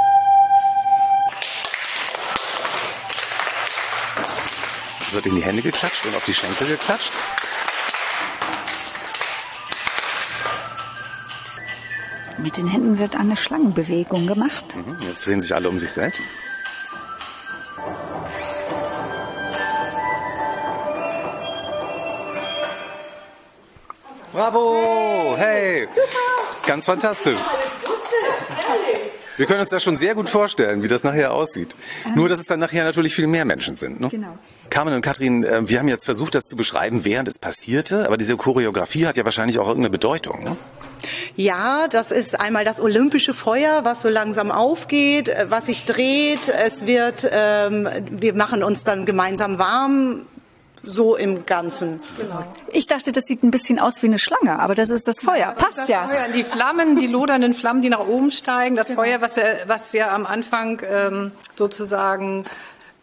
Es 5.07 5.13
wird 5.13 5.27
in 5.27 5.35
die 5.37 5.45
Hände 5.45 5.63
geklatscht 5.63 6.07
und 6.07 6.15
auf 6.17 6.25
die 6.25 6.35
Schenkel 6.35 6.69
geklatscht. 6.69 7.13
Mit 12.39 12.57
den 12.57 12.67
Händen 12.67 12.99
wird 12.99 13.15
eine 13.17 13.37
Schlangenbewegung 13.37 14.27
gemacht. 14.27 14.75
Mhm, 14.75 14.97
Jetzt 15.03 15.27
drehen 15.27 15.41
sich 15.41 15.55
alle 15.55 15.69
um 15.69 15.79
sich 15.79 15.93
selbst. 15.93 16.25
Bravo! 24.33 24.82
Ganz 26.67 26.87
fantastisch. 26.87 27.41
Wir 29.37 29.47
können 29.47 29.61
uns 29.61 29.71
das 29.71 29.83
schon 29.83 29.97
sehr 29.97 30.15
gut 30.15 30.29
vorstellen, 30.29 30.83
wie 30.83 30.89
das 30.89 31.05
nachher 31.05 31.33
aussieht. 31.33 31.75
Nur, 32.15 32.29
dass 32.29 32.39
es 32.39 32.47
dann 32.47 32.61
nachher 32.61 32.85
natürlich 32.85 33.15
viel 33.15 33.27
mehr 33.27 33.45
Menschen 33.45 33.77
sind. 33.77 34.01
Ne? 34.01 34.09
Genau. 34.09 34.39
Carmen 34.69 34.95
und 34.95 35.01
Katrin, 35.01 35.43
äh, 35.43 35.69
wir 35.69 35.79
haben 35.79 35.89
jetzt 35.89 36.05
versucht, 36.05 36.35
das 36.35 36.45
zu 36.45 36.57
beschreiben, 36.57 37.05
während 37.05 37.29
es 37.29 37.39
passierte, 37.39 38.07
aber 38.07 38.17
diese 38.17 38.37
Choreografie 38.37 39.07
hat 39.07 39.17
ja 39.17 39.25
wahrscheinlich 39.25 39.59
auch 39.59 39.67
irgendeine 39.67 39.91
Bedeutung. 39.91 40.45
Ne? 40.45 40.57
Ja, 41.35 41.89
das 41.89 42.11
ist 42.11 42.39
einmal 42.39 42.65
das 42.65 42.81
olympische 42.81 43.35
Feuer, 43.35 43.85
was 43.85 44.03
so 44.03 44.09
langsam 44.09 44.51
aufgeht, 44.51 45.29
äh, 45.29 45.47
was 45.49 45.67
sich 45.67 45.87
dreht. 45.87 46.49
Es 46.49 46.87
wird, 46.87 47.29
ähm, 47.33 47.89
wir 48.11 48.35
machen 48.35 48.63
uns 48.63 48.85
dann 48.85 49.07
gemeinsam 49.07 49.59
warm. 49.59 50.27
So 50.85 51.17
im 51.17 51.47
Ganzen. 51.47 52.01
Genau. 52.19 52.45
Ich 52.73 52.87
dachte, 52.87 53.13
das 53.13 53.25
sieht 53.27 53.43
ein 53.45 53.51
bisschen 53.53 53.79
aus 53.79 54.03
wie 54.03 54.07
eine 54.07 54.19
Schlange, 54.19 54.59
aber 54.59 54.75
das 54.75 54.91
ist 54.91 55.07
das 55.07 55.21
Feuer. 55.21 55.55
Passt 55.57 55.79
das 55.79 55.89
ja. 55.89 56.05
Feuer, 56.09 56.27
die 56.35 56.43
Flammen, 56.45 56.97
die 56.97 57.07
lodernden 57.07 57.55
Flammen, 57.55 57.83
die 57.83 57.89
nach 57.89 58.07
oben 58.07 58.31
steigen, 58.33 58.75
das 58.75 58.91
Feuer, 58.91 59.21
was 59.21 59.37
ja, 59.37 59.45
was 59.67 59.93
ja 59.93 60.13
am 60.13 60.27
Anfang 60.27 60.83
ähm, 60.89 61.31
sozusagen 61.57 62.45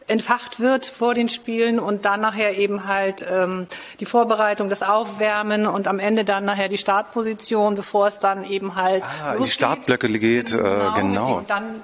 entfacht 0.07 0.59
wird 0.59 0.87
vor 0.87 1.13
den 1.13 1.29
Spielen 1.29 1.79
und 1.79 2.03
dann 2.03 2.19
nachher 2.21 2.57
eben 2.57 2.87
halt 2.87 3.23
ähm, 3.29 3.67
die 3.99 4.05
Vorbereitung, 4.05 4.67
das 4.67 4.81
Aufwärmen 4.81 5.67
und 5.67 5.87
am 5.87 5.99
Ende 5.99 6.25
dann 6.25 6.45
nachher 6.45 6.67
die 6.67 6.79
Startposition, 6.79 7.75
bevor 7.75 8.07
es 8.07 8.19
dann 8.19 8.43
eben 8.43 8.75
halt 8.75 9.03
Ah, 9.23 9.35
in 9.35 9.43
die. 9.43 9.49
Startblöcke 9.51 10.09
geht, 10.17 10.51
äh, 10.51 10.57
genau. 10.95 11.37
Und 11.37 11.49
dann 11.51 11.75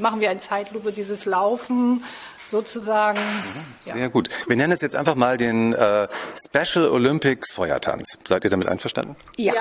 machen 0.00 0.20
wir 0.20 0.30
in 0.30 0.38
Zeitlupe 0.38 0.92
dieses 0.92 1.24
Laufen 1.24 2.04
sozusagen. 2.54 3.18
Sehr 3.80 4.08
gut. 4.08 4.28
Wir 4.46 4.54
nennen 4.54 4.72
es 4.72 4.80
jetzt 4.80 4.94
einfach 4.94 5.16
mal 5.16 5.36
den 5.36 5.72
äh, 5.72 6.06
Special 6.46 6.88
Olympics 6.88 7.52
Feuertanz. 7.52 8.16
Seid 8.24 8.44
ihr 8.44 8.50
damit 8.50 8.68
einverstanden? 8.68 9.16
Ja. 9.36 9.54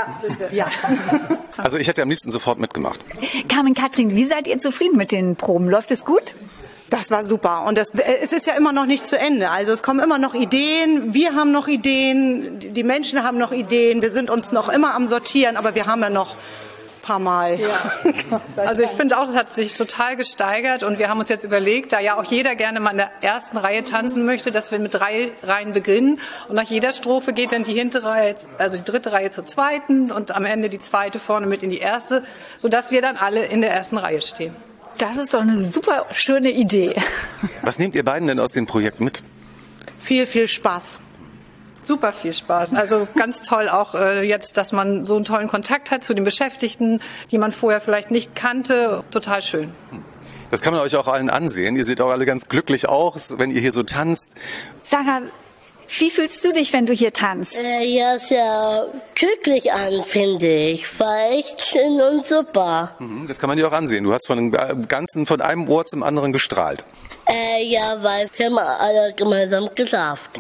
Ja. 0.51 0.67
Also 1.55 1.77
ich 1.77 1.87
hätte 1.87 2.01
am 2.01 2.09
liebsten 2.09 2.31
sofort 2.31 2.57
mitgemacht. 2.57 2.99
Carmen, 3.47 3.75
Katrin, 3.75 4.15
wie 4.15 4.23
seid 4.23 4.47
ihr 4.47 4.57
zufrieden 4.57 4.97
mit 4.97 5.11
den 5.11 5.35
Proben? 5.35 5.69
Läuft 5.69 5.91
es 5.91 6.03
gut? 6.03 6.33
Das 6.89 7.11
war 7.11 7.25
super. 7.25 7.65
Und 7.65 7.77
das, 7.77 7.91
äh, 7.91 8.01
es 8.23 8.33
ist 8.33 8.47
ja 8.47 8.55
immer 8.55 8.73
noch 8.73 8.87
nicht 8.87 9.05
zu 9.05 9.17
Ende. 9.17 9.51
Also 9.51 9.71
es 9.71 9.83
kommen 9.83 9.99
immer 9.99 10.17
noch 10.17 10.33
Ideen. 10.33 11.13
Wir 11.13 11.35
haben 11.35 11.51
noch 11.51 11.67
Ideen. 11.67 12.59
Die 12.73 12.83
Menschen 12.83 13.23
haben 13.23 13.37
noch 13.37 13.51
Ideen. 13.51 14.01
Wir 14.01 14.11
sind 14.11 14.31
uns 14.31 14.51
noch 14.51 14.67
immer 14.69 14.95
am 14.95 15.05
Sortieren, 15.05 15.57
aber 15.57 15.75
wir 15.75 15.85
haben 15.85 16.01
ja 16.01 16.09
noch 16.09 16.35
paar 17.03 17.19
Mal. 17.19 17.59
Also 18.57 18.83
ich 18.83 18.89
finde 18.89 19.17
auch, 19.19 19.27
es 19.27 19.35
hat 19.35 19.53
sich 19.53 19.73
total 19.73 20.15
gesteigert 20.15 20.83
und 20.83 20.97
wir 20.97 21.09
haben 21.09 21.19
uns 21.19 21.29
jetzt 21.29 21.43
überlegt, 21.43 21.93
da 21.93 21.99
ja 21.99 22.17
auch 22.17 22.23
jeder 22.23 22.55
gerne 22.55 22.79
mal 22.79 22.91
in 22.91 22.97
der 22.97 23.11
ersten 23.21 23.57
Reihe 23.57 23.83
tanzen 23.83 24.25
möchte, 24.25 24.51
dass 24.51 24.71
wir 24.71 24.79
mit 24.79 24.93
drei 24.93 25.31
Reihen 25.43 25.73
beginnen 25.73 26.19
und 26.47 26.55
nach 26.55 26.63
jeder 26.63 26.91
Strophe 26.91 27.33
geht 27.33 27.51
dann 27.51 27.63
die 27.63 27.73
hintere 27.73 28.09
Reihe, 28.09 28.35
also 28.57 28.77
die 28.77 28.83
dritte 28.83 29.11
Reihe 29.11 29.29
zur 29.29 29.45
zweiten 29.45 30.11
und 30.11 30.35
am 30.35 30.45
Ende 30.45 30.69
die 30.69 30.79
zweite 30.79 31.19
vorne 31.19 31.45
mit 31.45 31.63
in 31.63 31.69
die 31.69 31.79
erste, 31.79 32.23
sodass 32.57 32.91
wir 32.91 33.01
dann 33.01 33.17
alle 33.17 33.45
in 33.45 33.61
der 33.61 33.71
ersten 33.71 33.97
Reihe 33.97 34.21
stehen. 34.21 34.55
Das 34.97 35.17
ist 35.17 35.33
doch 35.33 35.41
eine 35.41 35.59
super 35.59 36.05
schöne 36.11 36.51
Idee. 36.51 36.95
Was 37.61 37.79
nehmt 37.79 37.95
ihr 37.95 38.03
beiden 38.03 38.27
denn 38.27 38.39
aus 38.39 38.51
dem 38.51 38.65
Projekt 38.65 38.99
mit? 38.99 39.23
Viel, 39.99 40.25
viel 40.27 40.47
Spaß. 40.47 40.99
Super 41.83 42.13
viel 42.13 42.33
Spaß. 42.33 42.73
Also 42.73 43.07
ganz 43.15 43.43
toll 43.43 43.69
auch 43.69 43.93
äh, 43.95 44.23
jetzt, 44.27 44.57
dass 44.57 44.71
man 44.71 45.03
so 45.03 45.15
einen 45.15 45.25
tollen 45.25 45.47
Kontakt 45.47 45.91
hat 45.91 46.03
zu 46.03 46.13
den 46.13 46.23
Beschäftigten, 46.23 47.01
die 47.31 47.37
man 47.37 47.51
vorher 47.51 47.81
vielleicht 47.81 48.09
nicht 48.11 48.35
kannte. 48.35 49.03
Total 49.11 49.41
schön. 49.41 49.71
Das 50.51 50.61
kann 50.61 50.73
man 50.73 50.81
euch 50.83 50.95
auch 50.95 51.07
allen 51.07 51.29
ansehen. 51.29 51.75
Ihr 51.75 51.83
seht 51.85 51.99
auch 51.99 52.09
alle 52.11 52.25
ganz 52.25 52.47
glücklich 52.47 52.87
aus, 52.87 53.37
wenn 53.37 53.49
ihr 53.51 53.59
hier 53.59 53.71
so 53.71 53.83
tanzt. 53.83 54.35
Sarah, 54.83 55.21
wie 55.97 56.09
fühlst 56.09 56.43
du 56.43 56.53
dich, 56.53 56.73
wenn 56.73 56.85
du 56.85 56.93
hier 56.93 57.11
tanzt? 57.13 57.55
Äh, 57.57 57.83
ja, 57.85 58.17
sehr 58.19 58.87
glücklich 59.15 59.71
an, 59.73 60.03
finde 60.03 60.47
ich. 60.47 60.99
War 60.99 61.31
echt 61.31 61.61
schön 61.61 61.99
und 62.01 62.25
super. 62.25 62.91
Mhm, 62.99 63.27
Das 63.27 63.39
kann 63.39 63.47
man 63.47 63.57
dir 63.57 63.67
auch 63.67 63.73
ansehen. 63.73 64.03
Du 64.03 64.13
hast 64.13 64.25
von 64.27 64.37
dem 64.37 64.53
äh, 64.53 64.75
Ganzen 64.87 65.25
von 65.25 65.41
einem 65.41 65.67
Ohr 65.69 65.85
zum 65.85 66.01
anderen 66.03 66.31
gestrahlt. 66.33 66.85
Äh, 67.27 67.63
ja, 67.65 68.01
weil 68.01 68.29
wir 68.37 68.45
haben 68.47 68.57
alle 68.57 69.13
gemeinsam 69.15 69.69
geschafft. 69.75 70.31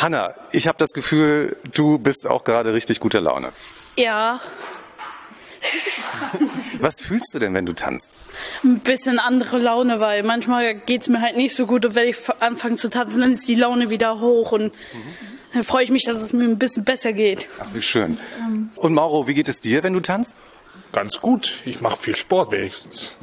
Hanna, 0.00 0.34
ich 0.52 0.66
habe 0.66 0.78
das 0.78 0.90
Gefühl, 0.92 1.56
du 1.72 1.98
bist 1.98 2.26
auch 2.26 2.44
gerade 2.44 2.72
richtig 2.72 3.00
guter 3.00 3.20
Laune. 3.20 3.52
Ja, 3.96 4.40
Was 6.80 7.00
fühlst 7.00 7.34
du 7.34 7.38
denn, 7.38 7.54
wenn 7.54 7.66
du 7.66 7.74
tanzt? 7.74 8.10
ein 8.64 8.80
bisschen 8.80 9.18
andere 9.18 9.58
Laune, 9.58 10.00
weil 10.00 10.22
manchmal 10.22 10.74
geht's 10.74 11.08
mir 11.08 11.20
halt 11.20 11.36
nicht 11.36 11.54
so 11.54 11.66
gut 11.66 11.84
und 11.84 11.94
wenn 11.94 12.08
ich 12.08 12.16
anfange 12.40 12.76
zu 12.76 12.88
tanzen, 12.88 13.20
dann 13.20 13.32
ist 13.32 13.46
die 13.48 13.54
Laune 13.54 13.90
wieder 13.90 14.20
hoch 14.20 14.52
und 14.52 14.72
dann 15.52 15.64
freue 15.64 15.84
ich 15.84 15.90
mich, 15.90 16.04
dass 16.04 16.16
es 16.16 16.32
mir 16.32 16.44
ein 16.44 16.58
bisschen 16.58 16.84
besser 16.84 17.12
geht. 17.12 17.48
Ach, 17.60 17.66
wie 17.72 17.82
schön. 17.82 18.18
Und 18.76 18.94
Mauro, 18.94 19.26
wie 19.26 19.34
geht 19.34 19.48
es 19.48 19.60
dir, 19.60 19.82
wenn 19.82 19.92
du 19.92 20.00
tanzt? 20.00 20.40
Ganz 20.92 21.20
gut. 21.20 21.60
Ich 21.64 21.80
mache 21.80 22.00
viel 22.00 22.16
Sport 22.16 22.52
wenigstens. 22.52 23.14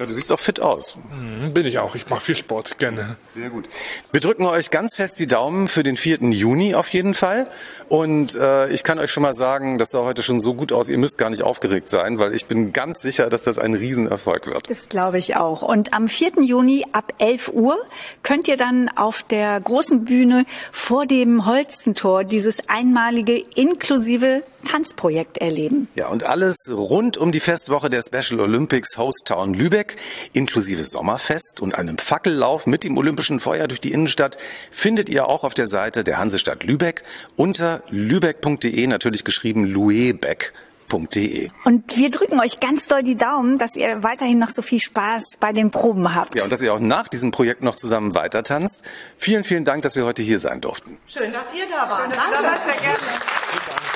Ja, 0.00 0.06
du 0.06 0.14
siehst 0.14 0.32
auch 0.32 0.40
fit 0.40 0.60
aus. 0.60 0.96
Mhm, 1.12 1.52
bin 1.52 1.66
ich 1.66 1.78
auch. 1.78 1.94
Ich 1.94 2.08
mache 2.08 2.22
viel 2.22 2.36
Sport 2.36 2.78
gerne. 2.78 3.16
Sehr 3.22 3.50
gut. 3.50 3.68
Wir 4.12 4.22
drücken 4.22 4.46
euch 4.46 4.70
ganz 4.70 4.96
fest 4.96 5.20
die 5.20 5.26
Daumen 5.26 5.68
für 5.68 5.82
den 5.82 5.98
4. 5.98 6.20
Juni 6.30 6.74
auf 6.74 6.88
jeden 6.88 7.12
Fall. 7.12 7.46
Und 7.90 8.34
äh, 8.34 8.70
ich 8.70 8.82
kann 8.82 8.98
euch 8.98 9.10
schon 9.10 9.22
mal 9.22 9.34
sagen, 9.34 9.76
das 9.76 9.90
sah 9.90 9.98
heute 9.98 10.22
schon 10.22 10.40
so 10.40 10.54
gut 10.54 10.72
aus, 10.72 10.88
ihr 10.88 10.96
müsst 10.96 11.18
gar 11.18 11.28
nicht 11.28 11.42
aufgeregt 11.42 11.90
sein, 11.90 12.18
weil 12.18 12.34
ich 12.34 12.46
bin 12.46 12.72
ganz 12.72 13.02
sicher, 13.02 13.28
dass 13.28 13.42
das 13.42 13.58
ein 13.58 13.74
Riesenerfolg 13.74 14.46
wird. 14.46 14.70
Das 14.70 14.88
glaube 14.88 15.18
ich 15.18 15.36
auch. 15.36 15.60
Und 15.60 15.92
am 15.92 16.08
4. 16.08 16.40
Juni 16.40 16.86
ab 16.92 17.12
11 17.18 17.50
Uhr 17.52 17.76
könnt 18.22 18.48
ihr 18.48 18.56
dann 18.56 18.88
auf 18.88 19.22
der 19.24 19.60
großen 19.60 20.06
Bühne 20.06 20.46
vor 20.72 21.04
dem 21.04 21.44
Holstentor 21.44 22.24
dieses 22.24 22.70
einmalige 22.70 23.36
inklusive 23.54 24.44
Tanzprojekt 24.64 25.38
erleben. 25.38 25.88
Ja, 25.94 26.08
und 26.08 26.24
alles 26.24 26.70
rund 26.70 27.16
um 27.16 27.32
die 27.32 27.40
Festwoche 27.40 27.90
der 27.90 28.02
Special 28.02 28.40
Olympics 28.40 28.98
Host 28.98 29.22
Town 29.26 29.54
Lübeck, 29.54 29.89
inklusive 30.32 30.84
Sommerfest 30.84 31.60
und 31.60 31.74
einem 31.74 31.98
Fackellauf 31.98 32.66
mit 32.66 32.84
dem 32.84 32.96
Olympischen 32.96 33.40
Feuer 33.40 33.68
durch 33.68 33.80
die 33.80 33.92
Innenstadt, 33.92 34.36
findet 34.70 35.08
ihr 35.08 35.28
auch 35.28 35.44
auf 35.44 35.54
der 35.54 35.68
Seite 35.68 36.04
der 36.04 36.18
Hansestadt 36.18 36.64
Lübeck 36.64 37.02
unter 37.36 37.82
lübeck.de, 37.88 38.86
natürlich 38.86 39.24
geschrieben 39.24 39.64
luebeck.de. 39.64 41.50
Und 41.64 41.96
wir 41.96 42.10
drücken 42.10 42.40
euch 42.40 42.60
ganz 42.60 42.86
doll 42.86 43.02
die 43.02 43.16
Daumen, 43.16 43.58
dass 43.58 43.76
ihr 43.76 44.02
weiterhin 44.02 44.38
noch 44.38 44.48
so 44.48 44.62
viel 44.62 44.80
Spaß 44.80 45.36
bei 45.38 45.52
den 45.52 45.70
Proben 45.70 46.14
habt. 46.14 46.34
Ja, 46.34 46.44
und 46.44 46.50
dass 46.50 46.62
ihr 46.62 46.74
auch 46.74 46.80
nach 46.80 47.08
diesem 47.08 47.30
Projekt 47.30 47.62
noch 47.62 47.76
zusammen 47.76 48.14
weitertanzt. 48.14 48.82
Vielen, 49.16 49.44
vielen 49.44 49.64
Dank, 49.64 49.82
dass 49.82 49.96
wir 49.96 50.04
heute 50.04 50.22
hier 50.22 50.40
sein 50.40 50.60
durften. 50.60 50.98
Schön, 51.06 51.32
dass 51.32 51.44
ihr 51.54 51.64
da 51.70 51.88
wart. 51.90 52.12
Danke. 52.14 52.60
Sehr 52.64 52.80
gerne. 52.80 53.89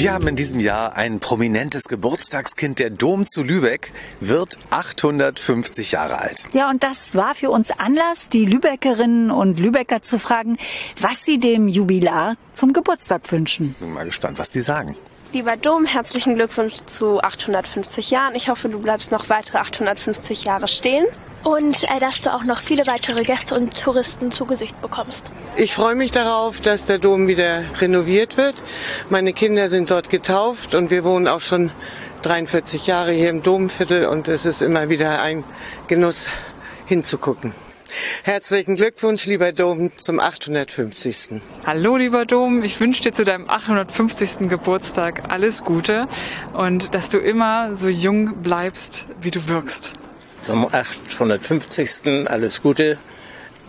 Wir 0.00 0.14
haben 0.14 0.26
in 0.28 0.34
diesem 0.34 0.60
Jahr 0.60 0.96
ein 0.96 1.20
prominentes 1.20 1.82
Geburtstagskind. 1.82 2.78
Der 2.78 2.88
Dom 2.88 3.26
zu 3.26 3.42
Lübeck 3.42 3.92
wird 4.20 4.56
850 4.70 5.92
Jahre 5.92 6.18
alt. 6.18 6.42
Ja, 6.54 6.70
und 6.70 6.82
das 6.82 7.16
war 7.16 7.34
für 7.34 7.50
uns 7.50 7.70
Anlass, 7.70 8.30
die 8.30 8.46
Lübeckerinnen 8.46 9.30
und 9.30 9.60
Lübecker 9.60 10.00
zu 10.00 10.18
fragen, 10.18 10.56
was 10.98 11.22
sie 11.22 11.38
dem 11.38 11.68
Jubilar 11.68 12.36
zum 12.54 12.72
Geburtstag 12.72 13.30
wünschen. 13.30 13.74
Bin 13.78 13.92
mal 13.92 14.06
gespannt, 14.06 14.38
was 14.38 14.48
die 14.48 14.62
sagen. 14.62 14.96
Lieber 15.32 15.56
Dom, 15.56 15.84
herzlichen 15.84 16.34
Glückwunsch 16.34 16.74
zu 16.86 17.20
850 17.20 18.10
Jahren. 18.10 18.34
Ich 18.34 18.48
hoffe, 18.48 18.68
du 18.68 18.80
bleibst 18.80 19.12
noch 19.12 19.28
weitere 19.28 19.58
850 19.58 20.42
Jahre 20.42 20.66
stehen. 20.66 21.06
Und 21.44 21.84
äh, 21.84 22.00
dass 22.00 22.20
du 22.20 22.34
auch 22.34 22.42
noch 22.44 22.60
viele 22.60 22.84
weitere 22.88 23.22
Gäste 23.22 23.54
und 23.54 23.80
Touristen 23.80 24.32
zu 24.32 24.44
Gesicht 24.44 24.80
bekommst. 24.82 25.30
Ich 25.56 25.72
freue 25.72 25.94
mich 25.94 26.10
darauf, 26.10 26.60
dass 26.60 26.84
der 26.84 26.98
Dom 26.98 27.28
wieder 27.28 27.62
renoviert 27.80 28.36
wird. 28.36 28.56
Meine 29.08 29.32
Kinder 29.32 29.68
sind 29.68 29.92
dort 29.92 30.10
getauft 30.10 30.74
und 30.74 30.90
wir 30.90 31.04
wohnen 31.04 31.28
auch 31.28 31.40
schon 31.40 31.70
43 32.22 32.88
Jahre 32.88 33.12
hier 33.12 33.30
im 33.30 33.44
Domviertel 33.44 34.06
und 34.06 34.26
es 34.26 34.44
ist 34.44 34.62
immer 34.62 34.88
wieder 34.88 35.22
ein 35.22 35.44
Genuss 35.86 36.28
hinzugucken. 36.86 37.54
Herzlichen 38.22 38.76
Glückwunsch, 38.76 39.26
lieber 39.26 39.52
Dom, 39.52 39.90
zum 39.96 40.20
850. 40.20 41.40
Hallo, 41.66 41.96
lieber 41.96 42.26
Dom. 42.26 42.62
Ich 42.62 42.80
wünsche 42.80 43.02
dir 43.02 43.12
zu 43.12 43.24
deinem 43.24 43.48
850. 43.48 44.48
Geburtstag 44.48 45.24
alles 45.28 45.64
Gute 45.64 46.08
und 46.52 46.94
dass 46.94 47.10
du 47.10 47.18
immer 47.18 47.74
so 47.74 47.88
jung 47.88 48.42
bleibst, 48.42 49.06
wie 49.20 49.30
du 49.30 49.48
wirkst. 49.48 49.94
Zum 50.40 50.66
850. 50.66 52.28
alles 52.28 52.62
Gute 52.62 52.98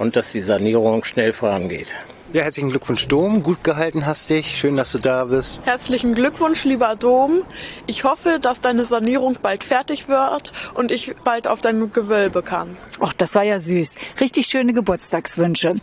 und 0.02 0.16
dass 0.16 0.32
die 0.32 0.42
Sanierung 0.42 1.04
schnell 1.04 1.32
vorangeht. 1.32 1.96
Ja, 2.34 2.42
herzlichen 2.44 2.70
Glückwunsch, 2.70 3.08
Dom. 3.08 3.44
Gut 3.44 3.64
gehalten 3.64 4.06
hast 4.06 4.30
dich. 4.30 4.58
Schön, 4.58 4.76
dass 4.78 4.94
du 4.94 5.00
da 5.00 5.26
bist. 5.26 5.62
Herzlichen 5.66 6.16
Glückwunsch, 6.16 6.64
lieber 6.64 6.96
Dom. 6.96 7.44
Ich 7.86 8.04
hoffe, 8.04 8.40
dass 8.42 8.62
deine 8.62 8.86
Sanierung 8.86 9.38
bald 9.42 9.64
fertig 9.64 10.08
wird 10.08 10.54
und 10.74 10.92
ich 10.92 11.14
bald 11.24 11.48
auf 11.48 11.62
dein 11.62 11.92
Gewölbe 11.94 12.42
kann. 12.42 12.76
Ach, 13.00 13.14
das 13.14 13.36
war 13.36 13.44
ja 13.44 13.60
süß. 13.60 13.96
Richtig 14.20 14.48
schöne 14.48 14.74
Geburtstagswünsche. 14.74 15.76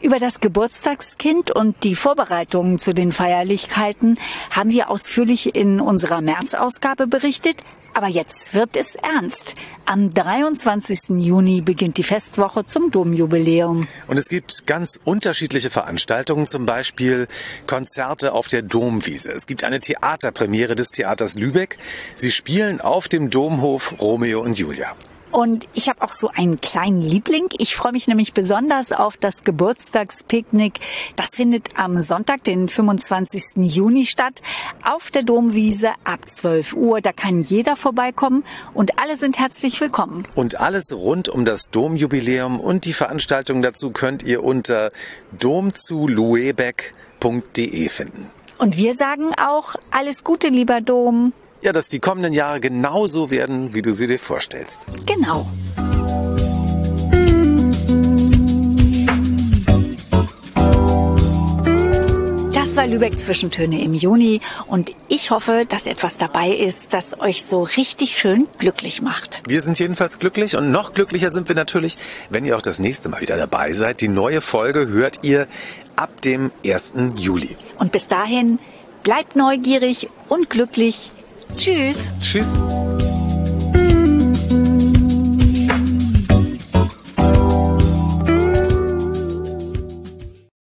Über 0.00 0.18
das 0.18 0.40
Geburtstagskind 0.40 1.50
und 1.50 1.84
die 1.84 1.96
Vorbereitungen 1.96 2.78
zu 2.78 2.94
den 2.94 3.12
Feierlichkeiten 3.12 4.18
haben 4.50 4.70
wir 4.70 4.88
ausführlich 4.88 5.54
in 5.54 5.80
unserer 5.80 6.22
März-Ausgabe 6.22 7.06
berichtet. 7.06 7.56
Aber 7.94 8.08
jetzt 8.08 8.54
wird 8.54 8.76
es 8.76 8.94
ernst. 8.94 9.54
Am 9.84 10.14
23. 10.14 11.10
Juni 11.18 11.60
beginnt 11.60 11.98
die 11.98 12.02
Festwoche 12.02 12.64
zum 12.64 12.90
Domjubiläum. 12.90 13.88
Und 14.06 14.18
es 14.18 14.28
gibt 14.28 14.66
ganz 14.66 15.00
unterschiedliche 15.04 15.70
Veranstaltungen, 15.70 16.46
zum 16.46 16.66
Beispiel 16.66 17.26
Konzerte 17.66 18.32
auf 18.32 18.48
der 18.48 18.62
Domwiese. 18.62 19.32
Es 19.32 19.46
gibt 19.46 19.64
eine 19.64 19.80
Theaterpremiere 19.80 20.76
des 20.76 20.90
Theaters 20.90 21.34
Lübeck. 21.34 21.78
Sie 22.14 22.30
spielen 22.30 22.80
auf 22.80 23.08
dem 23.08 23.30
Domhof 23.30 24.00
Romeo 24.00 24.40
und 24.40 24.58
Julia. 24.58 24.94
Und 25.30 25.68
ich 25.74 25.88
habe 25.88 26.02
auch 26.02 26.12
so 26.12 26.28
einen 26.28 26.60
kleinen 26.60 27.00
Liebling. 27.00 27.48
Ich 27.58 27.76
freue 27.76 27.92
mich 27.92 28.08
nämlich 28.08 28.34
besonders 28.34 28.90
auf 28.92 29.16
das 29.16 29.44
Geburtstagspicknick. 29.44 30.80
Das 31.16 31.36
findet 31.36 31.78
am 31.78 31.98
Sonntag, 32.00 32.44
den 32.44 32.68
25. 32.68 33.56
Juni 33.56 34.04
statt, 34.06 34.42
auf 34.84 35.10
der 35.10 35.22
Domwiese 35.22 35.90
ab 36.04 36.28
12 36.28 36.74
Uhr. 36.74 37.00
Da 37.00 37.12
kann 37.12 37.40
jeder 37.40 37.76
vorbeikommen 37.76 38.44
und 38.74 38.98
alle 38.98 39.16
sind 39.16 39.38
herzlich 39.38 39.80
willkommen. 39.80 40.26
Und 40.34 40.58
alles 40.60 40.92
rund 40.92 41.28
um 41.28 41.44
das 41.44 41.70
Domjubiläum 41.70 42.58
und 42.58 42.84
die 42.84 42.92
Veranstaltung 42.92 43.62
dazu 43.62 43.90
könnt 43.90 44.24
ihr 44.24 44.42
unter 44.42 44.90
domzuluebeck.de 45.38 47.88
finden. 47.88 48.28
Und 48.58 48.76
wir 48.76 48.94
sagen 48.94 49.30
auch 49.40 49.76
alles 49.90 50.24
Gute, 50.24 50.48
lieber 50.48 50.80
Dom. 50.80 51.32
Ja, 51.62 51.72
dass 51.72 51.88
die 51.88 52.00
kommenden 52.00 52.32
Jahre 52.32 52.58
genauso 52.58 53.30
werden, 53.30 53.74
wie 53.74 53.82
du 53.82 53.92
sie 53.92 54.06
dir 54.06 54.18
vorstellst. 54.18 54.80
Genau. 55.04 55.46
Das 62.54 62.76
war 62.76 62.86
Lübeck 62.86 63.18
Zwischentöne 63.18 63.82
im 63.82 63.92
Juni 63.92 64.40
und 64.68 64.92
ich 65.08 65.30
hoffe, 65.30 65.66
dass 65.68 65.86
etwas 65.86 66.16
dabei 66.16 66.50
ist, 66.50 66.94
das 66.94 67.20
euch 67.20 67.44
so 67.44 67.62
richtig 67.62 68.16
schön 68.16 68.46
glücklich 68.58 69.02
macht. 69.02 69.42
Wir 69.46 69.60
sind 69.60 69.78
jedenfalls 69.78 70.18
glücklich 70.18 70.56
und 70.56 70.70
noch 70.70 70.94
glücklicher 70.94 71.30
sind 71.30 71.48
wir 71.48 71.56
natürlich, 71.56 71.98
wenn 72.30 72.46
ihr 72.46 72.56
auch 72.56 72.62
das 72.62 72.78
nächste 72.78 73.10
Mal 73.10 73.20
wieder 73.20 73.36
dabei 73.36 73.74
seid. 73.74 74.00
Die 74.00 74.08
neue 74.08 74.40
Folge 74.40 74.88
hört 74.88 75.18
ihr 75.22 75.46
ab 75.96 76.22
dem 76.22 76.52
1. 76.64 76.94
Juli. 77.16 77.54
Und 77.78 77.92
bis 77.92 78.08
dahin 78.08 78.58
bleibt 79.02 79.36
neugierig 79.36 80.08
und 80.28 80.48
glücklich. 80.48 81.10
Tschüss. 81.56 82.08
Tschüss. 82.20 82.46